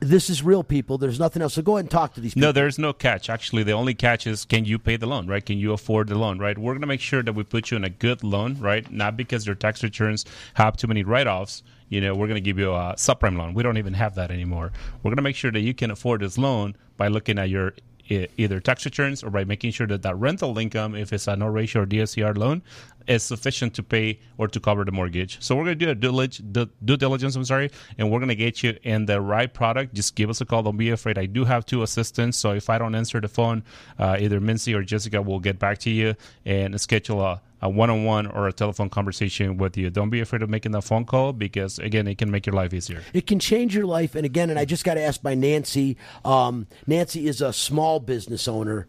This 0.00 0.30
is 0.30 0.42
real, 0.42 0.64
people. 0.64 0.96
There's 0.96 1.20
nothing 1.20 1.42
else. 1.42 1.54
So 1.54 1.62
go 1.62 1.76
ahead 1.76 1.84
and 1.84 1.90
talk 1.90 2.14
to 2.14 2.20
these 2.20 2.32
people. 2.32 2.48
No, 2.48 2.52
there's 2.52 2.78
no 2.78 2.94
catch. 2.94 3.28
Actually, 3.28 3.64
the 3.64 3.72
only 3.72 3.92
catch 3.92 4.26
is 4.26 4.46
can 4.46 4.64
you 4.64 4.78
pay 4.78 4.96
the 4.96 5.06
loan, 5.06 5.26
right? 5.26 5.44
Can 5.44 5.58
you 5.58 5.74
afford 5.74 6.08
the 6.08 6.16
loan, 6.16 6.38
right? 6.38 6.56
We're 6.56 6.72
going 6.72 6.80
to 6.80 6.86
make 6.86 7.02
sure 7.02 7.22
that 7.22 7.34
we 7.34 7.44
put 7.44 7.70
you 7.70 7.76
in 7.76 7.84
a 7.84 7.90
good 7.90 8.24
loan, 8.24 8.56
right? 8.58 8.90
Not 8.90 9.16
because 9.16 9.46
your 9.46 9.54
tax 9.54 9.82
returns 9.82 10.24
have 10.54 10.76
too 10.76 10.86
many 10.86 11.02
write 11.02 11.26
offs. 11.26 11.62
You 11.90 12.00
know, 12.00 12.14
we're 12.14 12.28
going 12.28 12.36
to 12.36 12.40
give 12.40 12.58
you 12.58 12.70
a 12.72 12.94
subprime 12.96 13.36
loan. 13.36 13.52
We 13.52 13.62
don't 13.62 13.76
even 13.76 13.92
have 13.94 14.14
that 14.14 14.30
anymore. 14.30 14.72
We're 15.02 15.10
going 15.10 15.16
to 15.16 15.22
make 15.22 15.36
sure 15.36 15.52
that 15.52 15.60
you 15.60 15.74
can 15.74 15.90
afford 15.90 16.22
this 16.22 16.38
loan 16.38 16.76
by 16.96 17.08
looking 17.08 17.38
at 17.38 17.50
your 17.50 17.74
either 18.08 18.58
tax 18.58 18.84
returns 18.84 19.22
or 19.22 19.30
by 19.30 19.44
making 19.44 19.70
sure 19.70 19.86
that 19.86 20.02
that 20.02 20.16
rental 20.16 20.58
income, 20.58 20.96
if 20.96 21.12
it's 21.12 21.28
a 21.28 21.36
no 21.36 21.46
ratio 21.46 21.82
or 21.82 21.86
DSCR 21.86 22.36
loan, 22.36 22.62
is 23.06 23.22
sufficient 23.22 23.74
to 23.74 23.82
pay 23.82 24.20
or 24.38 24.48
to 24.48 24.60
cover 24.60 24.84
the 24.84 24.92
mortgage. 24.92 25.42
So 25.42 25.56
we're 25.56 25.64
going 25.64 25.78
to 25.78 25.94
do 25.94 26.18
a 26.18 26.28
due, 26.28 26.68
due, 26.84 26.96
diligence, 26.96 27.36
I'm 27.36 27.44
sorry, 27.44 27.70
and 27.98 28.10
we're 28.10 28.18
going 28.18 28.28
to 28.28 28.34
get 28.34 28.62
you 28.62 28.76
in 28.82 29.06
the 29.06 29.20
right 29.20 29.52
product. 29.52 29.94
Just 29.94 30.14
give 30.14 30.30
us 30.30 30.40
a 30.40 30.44
call. 30.44 30.62
Don't 30.62 30.76
be 30.76 30.90
afraid. 30.90 31.18
I 31.18 31.26
do 31.26 31.44
have 31.44 31.66
two 31.66 31.82
assistants, 31.82 32.36
so 32.38 32.52
if 32.52 32.70
I 32.70 32.78
don't 32.78 32.94
answer 32.94 33.20
the 33.20 33.28
phone, 33.28 33.62
uh, 33.98 34.16
either 34.18 34.40
Mincy 34.40 34.74
or 34.74 34.82
Jessica 34.82 35.22
will 35.22 35.40
get 35.40 35.58
back 35.58 35.78
to 35.78 35.90
you 35.90 36.14
and 36.44 36.80
schedule 36.80 37.22
a 37.22 37.42
a 37.62 37.68
one-on-one 37.68 38.26
or 38.26 38.48
a 38.48 38.52
telephone 38.52 38.88
conversation 38.88 39.56
with 39.58 39.76
you. 39.76 39.90
Don't 39.90 40.10
be 40.10 40.20
afraid 40.20 40.42
of 40.42 40.48
making 40.48 40.72
that 40.72 40.82
phone 40.82 41.04
call 41.04 41.32
because 41.32 41.78
again, 41.78 42.06
it 42.08 42.18
can 42.18 42.30
make 42.30 42.46
your 42.46 42.54
life 42.54 42.72
easier. 42.72 43.02
It 43.12 43.26
can 43.26 43.38
change 43.38 43.74
your 43.74 43.86
life. 43.86 44.14
And 44.14 44.24
again, 44.24 44.50
and 44.50 44.58
I 44.58 44.64
just 44.64 44.84
got 44.84 44.96
asked 44.96 45.22
by 45.22 45.34
Nancy. 45.34 45.96
Um, 46.24 46.66
Nancy 46.86 47.26
is 47.26 47.40
a 47.40 47.52
small 47.52 48.00
business 48.00 48.48
owner, 48.48 48.86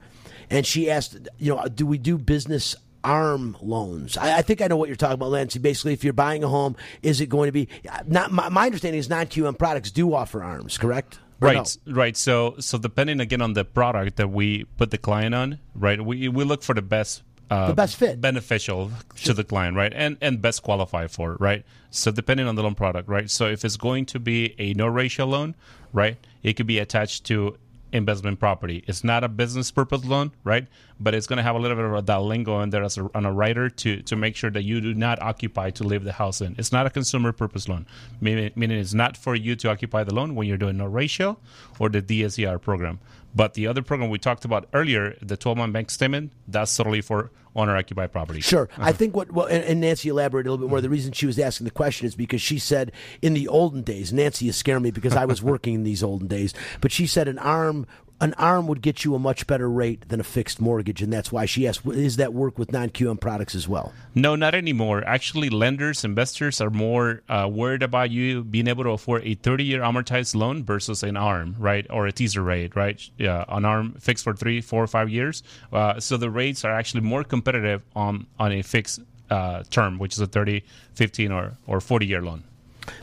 and 0.49 0.65
she 0.65 0.89
asked, 0.89 1.17
you 1.37 1.53
know, 1.53 1.65
do 1.65 1.85
we 1.85 1.97
do 1.97 2.17
business 2.17 2.75
arm 3.03 3.57
loans? 3.61 4.17
I, 4.17 4.37
I 4.39 4.41
think 4.41 4.61
I 4.61 4.67
know 4.67 4.77
what 4.77 4.89
you're 4.89 4.95
talking 4.95 5.15
about, 5.15 5.31
Nancy. 5.31 5.59
Basically, 5.59 5.93
if 5.93 6.03
you're 6.03 6.13
buying 6.13 6.43
a 6.43 6.47
home, 6.47 6.75
is 7.01 7.21
it 7.21 7.27
going 7.29 7.47
to 7.47 7.51
be 7.51 7.67
not? 8.07 8.31
My, 8.31 8.49
my 8.49 8.65
understanding 8.65 8.99
is 8.99 9.09
non 9.09 9.25
QM 9.27 9.57
products 9.57 9.91
do 9.91 10.13
offer 10.13 10.43
arms, 10.43 10.77
correct? 10.77 11.19
Or 11.41 11.47
Right, 11.47 11.77
right. 11.87 12.15
So, 12.15 12.55
so 12.59 12.77
depending 12.77 13.19
again 13.19 13.41
on 13.41 13.53
the 13.53 13.65
product 13.65 14.17
that 14.17 14.29
we 14.29 14.65
put 14.77 14.91
the 14.91 14.97
client 14.99 15.33
on, 15.33 15.59
right? 15.73 15.99
We 16.03 16.27
we 16.29 16.43
look 16.43 16.61
for 16.61 16.75
the 16.75 16.83
best, 16.83 17.23
uh, 17.49 17.67
The 17.69 17.73
best 17.73 17.95
fit. 17.95 18.21
beneficial 18.21 18.91
to 19.23 19.33
the 19.33 19.43
client, 19.43 19.75
right? 19.75 19.91
And 19.95 20.17
and 20.21 20.39
best 20.41 20.61
qualified 20.61 21.09
for, 21.09 21.33
it, 21.33 21.41
right? 21.41 21.65
So 21.89 22.11
depending 22.11 22.45
on 22.47 22.55
the 22.55 22.61
loan 22.63 22.75
product, 22.75 23.09
right? 23.09 23.29
So 23.29 23.47
if 23.47 23.65
it's 23.65 23.75
going 23.77 24.05
to 24.07 24.19
be 24.19 24.53
a 24.59 24.73
no 24.75 24.85
ratio 24.87 25.25
loan, 25.25 25.55
right? 25.93 26.17
It 26.43 26.53
could 26.53 26.67
be 26.67 26.77
attached 26.79 27.23
to 27.25 27.57
investment 27.93 28.39
property. 28.39 28.83
It's 28.87 29.03
not 29.03 29.23
a 29.23 29.29
business 29.29 29.71
purpose 29.71 30.05
loan, 30.05 30.31
right? 30.43 30.67
But 30.99 31.13
it's 31.13 31.27
going 31.27 31.37
to 31.37 31.43
have 31.43 31.55
a 31.55 31.59
little 31.59 31.75
bit 31.75 31.85
of 31.85 32.05
that 32.05 32.21
lingo 32.21 32.61
in 32.61 32.69
there 32.69 32.83
as 32.83 32.97
a, 32.97 33.09
on 33.15 33.25
a 33.25 33.33
rider 33.33 33.69
to, 33.69 34.01
to 34.03 34.15
make 34.15 34.35
sure 34.35 34.49
that 34.51 34.63
you 34.63 34.81
do 34.81 34.93
not 34.93 35.21
occupy 35.21 35.71
to 35.71 35.83
live 35.83 36.03
the 36.03 36.13
house 36.13 36.41
in. 36.41 36.55
It's 36.57 36.71
not 36.71 36.85
a 36.85 36.89
consumer 36.89 37.31
purpose 37.31 37.67
loan, 37.67 37.85
meaning, 38.19 38.51
meaning 38.55 38.79
it's 38.79 38.93
not 38.93 39.17
for 39.17 39.35
you 39.35 39.55
to 39.57 39.69
occupy 39.69 40.03
the 40.03 40.13
loan 40.13 40.35
when 40.35 40.47
you're 40.47 40.57
doing 40.57 40.77
no 40.77 40.85
ratio 40.85 41.37
or 41.79 41.89
the 41.89 42.01
DSCR 42.01 42.61
program. 42.61 42.99
But 43.33 43.53
the 43.53 43.67
other 43.67 43.81
program 43.81 44.09
we 44.09 44.19
talked 44.19 44.45
about 44.45 44.67
earlier, 44.73 45.15
the 45.21 45.37
12 45.37 45.57
month 45.57 45.73
bank 45.73 45.89
statement, 45.89 46.33
that's 46.47 46.75
totally 46.75 47.01
for 47.01 47.31
owner 47.55 47.75
occupied 47.75 48.11
property. 48.11 48.41
Sure. 48.41 48.69
Uh-huh. 48.73 48.83
I 48.83 48.91
think 48.91 49.15
what, 49.15 49.31
well, 49.31 49.45
and, 49.45 49.63
and 49.63 49.81
Nancy 49.81 50.09
elaborated 50.09 50.47
a 50.47 50.51
little 50.51 50.65
bit 50.65 50.69
more. 50.69 50.81
The 50.81 50.89
reason 50.89 51.11
she 51.11 51.25
was 51.25 51.37
asking 51.37 51.65
the 51.65 51.71
question 51.71 52.07
is 52.07 52.15
because 52.15 52.41
she 52.41 52.59
said 52.59 52.91
in 53.21 53.33
the 53.33 53.47
olden 53.47 53.81
days, 53.81 54.13
Nancy 54.13 54.47
is 54.47 54.55
scaring 54.55 54.83
me 54.83 54.91
because 54.91 55.15
I 55.15 55.25
was 55.25 55.41
working 55.41 55.73
in 55.73 55.83
these 55.83 56.03
olden 56.03 56.27
days, 56.27 56.53
but 56.79 56.91
she 56.91 57.07
said 57.07 57.27
an 57.27 57.39
arm 57.39 57.87
an 58.21 58.35
arm 58.35 58.67
would 58.67 58.81
get 58.81 59.03
you 59.03 59.15
a 59.15 59.19
much 59.19 59.47
better 59.47 59.67
rate 59.69 60.07
than 60.07 60.19
a 60.19 60.23
fixed 60.23 60.61
mortgage, 60.61 61.01
and 61.01 61.11
that's 61.11 61.31
why 61.31 61.45
she 61.45 61.67
asked, 61.67 61.85
"Is 61.87 62.17
that 62.17 62.33
work 62.33 62.59
with 62.59 62.71
non-QM 62.71 63.19
products 63.19 63.55
as 63.55 63.67
well?" 63.67 63.91
No, 64.13 64.35
not 64.35 64.53
anymore. 64.53 65.03
Actually, 65.05 65.49
lenders, 65.49 66.05
investors 66.05 66.61
are 66.61 66.69
more 66.69 67.23
uh, 67.27 67.49
worried 67.51 67.81
about 67.81 68.11
you 68.11 68.43
being 68.43 68.67
able 68.67 68.83
to 68.83 68.91
afford 68.91 69.23
a 69.23 69.35
30-year 69.35 69.81
amortized 69.81 70.35
loan 70.35 70.63
versus 70.63 71.01
an 71.03 71.17
ARM, 71.17 71.55
right, 71.57 71.85
or 71.89 72.05
a 72.05 72.11
teaser 72.11 72.43
rate, 72.43 72.75
right? 72.75 73.01
Yeah, 73.17 73.43
an 73.49 73.65
ARM 73.65 73.93
fixed 73.99 74.23
for 74.23 74.33
three, 74.35 74.61
four, 74.61 74.83
or 74.83 74.87
five 74.87 75.09
years. 75.09 75.41
Uh, 75.73 75.99
so 75.99 76.15
the 76.15 76.29
rates 76.29 76.63
are 76.63 76.71
actually 76.71 77.01
more 77.01 77.23
competitive 77.23 77.81
on 77.95 78.27
on 78.39 78.51
a 78.51 78.61
fixed 78.61 79.01
uh, 79.31 79.63
term, 79.71 79.97
which 79.97 80.13
is 80.13 80.19
a 80.19 80.27
30, 80.27 80.63
15, 80.93 81.31
or 81.31 81.57
or 81.65 81.79
40-year 81.79 82.21
loan. 82.21 82.43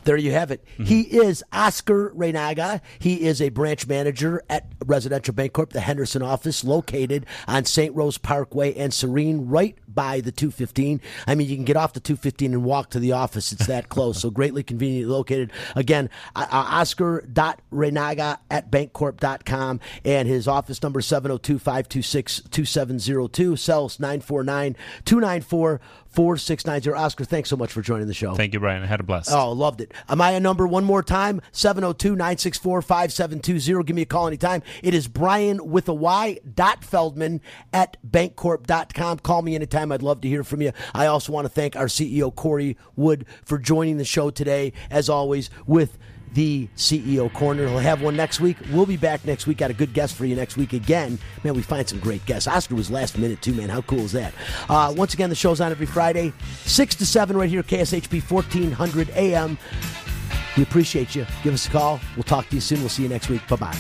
There 0.05 0.17
you 0.17 0.33
have 0.33 0.51
it. 0.51 0.65
Mm-hmm. 0.65 0.85
He 0.85 1.03
is 1.03 1.45
Oscar 1.53 2.11
Reynaga. 2.11 2.81
He 2.99 3.23
is 3.23 3.41
a 3.41 3.49
branch 3.51 3.87
manager 3.87 4.43
at 4.49 4.67
Residential 4.85 5.35
Bancorp, 5.35 5.71
the 5.71 5.81
Henderson 5.81 6.23
office, 6.23 6.65
located 6.65 7.27
on 7.47 7.65
St. 7.65 7.95
Rose 7.95 8.19
Parkway 8.19 8.75
and 8.75 8.93
Serene, 8.93 9.49
right 9.49 9.77
by 9.87 10.21
the 10.21 10.31
215. 10.31 11.01
I 11.27 11.35
mean, 11.35 11.49
you 11.49 11.57
can 11.57 11.65
get 11.65 11.77
off 11.77 11.93
the 11.93 12.01
215 12.01 12.53
and 12.53 12.65
walk 12.65 12.91
to 12.91 13.01
the 13.01 13.13
office. 13.13 13.53
It's 13.53 13.67
that 13.67 13.89
close. 13.89 14.21
so 14.21 14.31
greatly 14.31 14.63
conveniently 14.63 15.13
located. 15.13 15.53
Again, 15.75 16.09
uh, 16.37 16.47
Oscar.Reynaga 16.51 18.39
at 18.51 18.71
bancorp.com 18.71 19.81
and 20.05 20.29
his 20.29 20.47
office 20.47 20.83
number 20.83 21.01
702 21.01 21.59
526 21.59 22.43
2702, 22.51 23.57
cells 23.57 23.99
949 23.99 24.77
294 25.05 25.81
4690. 26.19 26.99
Oscar, 26.99 27.25
thanks 27.25 27.49
so 27.49 27.57
much 27.57 27.71
for 27.71 27.81
joining 27.81 28.09
the 28.09 28.13
show. 28.13 28.35
Thank 28.35 28.53
you, 28.53 28.59
Brian. 28.59 28.83
I 28.83 28.87
had 28.87 28.99
a 28.99 29.05
blast. 29.05 29.31
Oh, 29.31 29.53
loved 29.53 29.81
it. 29.81 29.95
Am 30.09 30.21
I 30.21 30.33
a 30.33 30.41
number 30.41 30.67
one 30.67 30.83
more 30.83 31.01
time? 31.01 31.41
702 31.53 32.17
964 32.17 32.83
5720. 32.83 33.85
Give 33.85 33.95
me 33.95 34.03
a 34.03 34.05
call 34.05 34.27
anytime. 34.27 34.65
It 34.83 34.95
is 34.95 35.07
Brian 35.07 35.71
with 35.71 35.89
a 35.89 35.95
Y 35.95 36.41
dot 36.57 36.83
Feldman 36.83 37.41
at 37.73 37.99
bancorp.com. 38.05 39.21
Call 39.21 39.43
me 39.43 39.55
anytime. 39.55 39.93
I'd 39.93 40.03
love 40.03 40.21
to 40.23 40.29
hear 40.29 40.43
from 40.43 40.61
you. 40.61 40.73
I 40.93 41.07
also 41.07 41.33
want 41.33 41.45
to 41.45 41.51
thank 41.51 41.77
our 41.77 41.87
CEO, 41.87 42.35
Corey 42.35 42.77
Wood, 42.97 43.25
for 43.45 43.57
joining 43.57 43.99
the 43.99 44.05
show 44.05 44.31
today, 44.31 44.73
as 44.91 45.09
always, 45.09 45.51
with 45.69 45.99
the 46.35 46.69
CEO 46.77 47.33
Corner. 47.33 47.69
He'll 47.69 47.79
have 47.79 48.03
one 48.03 48.17
next 48.17 48.41
week. 48.41 48.57
We'll 48.73 48.87
be 48.87 48.97
back 48.97 49.25
next 49.25 49.47
week. 49.47 49.59
Got 49.59 49.71
a 49.71 49.75
good 49.75 49.93
guest 49.93 50.15
for 50.15 50.25
you 50.25 50.37
next 50.37 50.57
week 50.57 50.73
again. 50.73 51.19
Man, 51.45 51.55
we 51.55 51.63
find 51.63 51.89
some 51.89 51.99
great 51.99 52.25
guests. 52.27 52.49
Oscar 52.49 52.75
was 52.75 52.91
last 52.91 53.19
minute 53.19 53.43
too, 53.43 53.55
man. 53.55 53.69
How 53.69 53.83
cool 53.83 54.01
is 54.01 54.13
that? 54.13 54.35
Uh, 54.69 54.93
once 54.97 55.15
again, 55.15 55.31
the 55.31 55.37
show's 55.37 55.61
on 55.61 55.71
every 55.71 55.87
Friday, 55.87 56.33
6 56.65 56.95
to 56.97 57.07
7 57.07 57.37
right 57.37 57.49
here, 57.49 57.63
KSHP 57.63 58.31
1400 58.31 59.11
AM. 59.11 59.59
We 60.57 60.63
appreciate 60.63 61.15
you. 61.15 61.27
Give 61.43 61.55
us 61.55 61.67
a 61.67 61.71
call. 61.71 62.01
We'll 62.17 62.25
talk 62.25 62.49
to 62.49 62.55
you 62.57 62.61
soon. 62.61 62.81
We'll 62.81 62.89
see 62.89 63.05
you 63.05 63.09
next 63.09 63.29
week. 63.29 63.47
Bye 63.49 63.57
bye. 63.57 63.79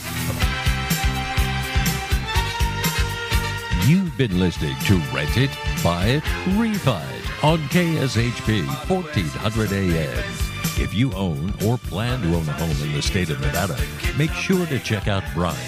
You've 3.87 4.17
been 4.19 4.39
listening 4.39 4.77
to 4.85 4.97
Rent 5.15 5.37
It, 5.37 5.51
Buy 5.83 6.07
It, 6.07 6.23
Refi 6.57 7.19
on 7.43 7.59
KSHP 7.69 8.67
1400 8.89 9.73
AM. 9.73 10.48
If 10.81 10.95
you 10.95 11.13
own 11.15 11.53
or 11.67 11.77
plan 11.77 12.23
to 12.23 12.37
own 12.37 12.49
a 12.49 12.53
home 12.53 12.83
in 12.83 12.93
the 12.93 13.03
state 13.03 13.31
of 13.31 13.41
Nevada, 13.41 13.77
make 14.17 14.31
sure 14.31 14.65
to 14.67 14.79
check 14.79 15.09
out 15.09 15.25
Brian, 15.35 15.59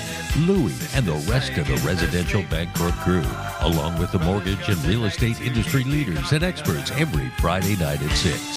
Louie, 0.47 0.73
and 0.95 1.05
the 1.05 1.21
rest 1.29 1.51
of 1.59 1.67
the 1.67 1.75
Residential 1.85 2.43
Bancorp 2.45 2.97
crew, 3.03 3.25
along 3.61 3.99
with 3.99 4.13
the 4.13 4.21
mortgage 4.21 4.69
and 4.69 4.79
real 4.85 5.07
estate 5.07 5.41
industry 5.41 5.83
leaders 5.83 6.31
and 6.31 6.45
experts 6.45 6.93
every 6.93 7.29
Friday 7.41 7.75
night 7.77 8.01
at 8.01 8.17
6. 8.17 8.41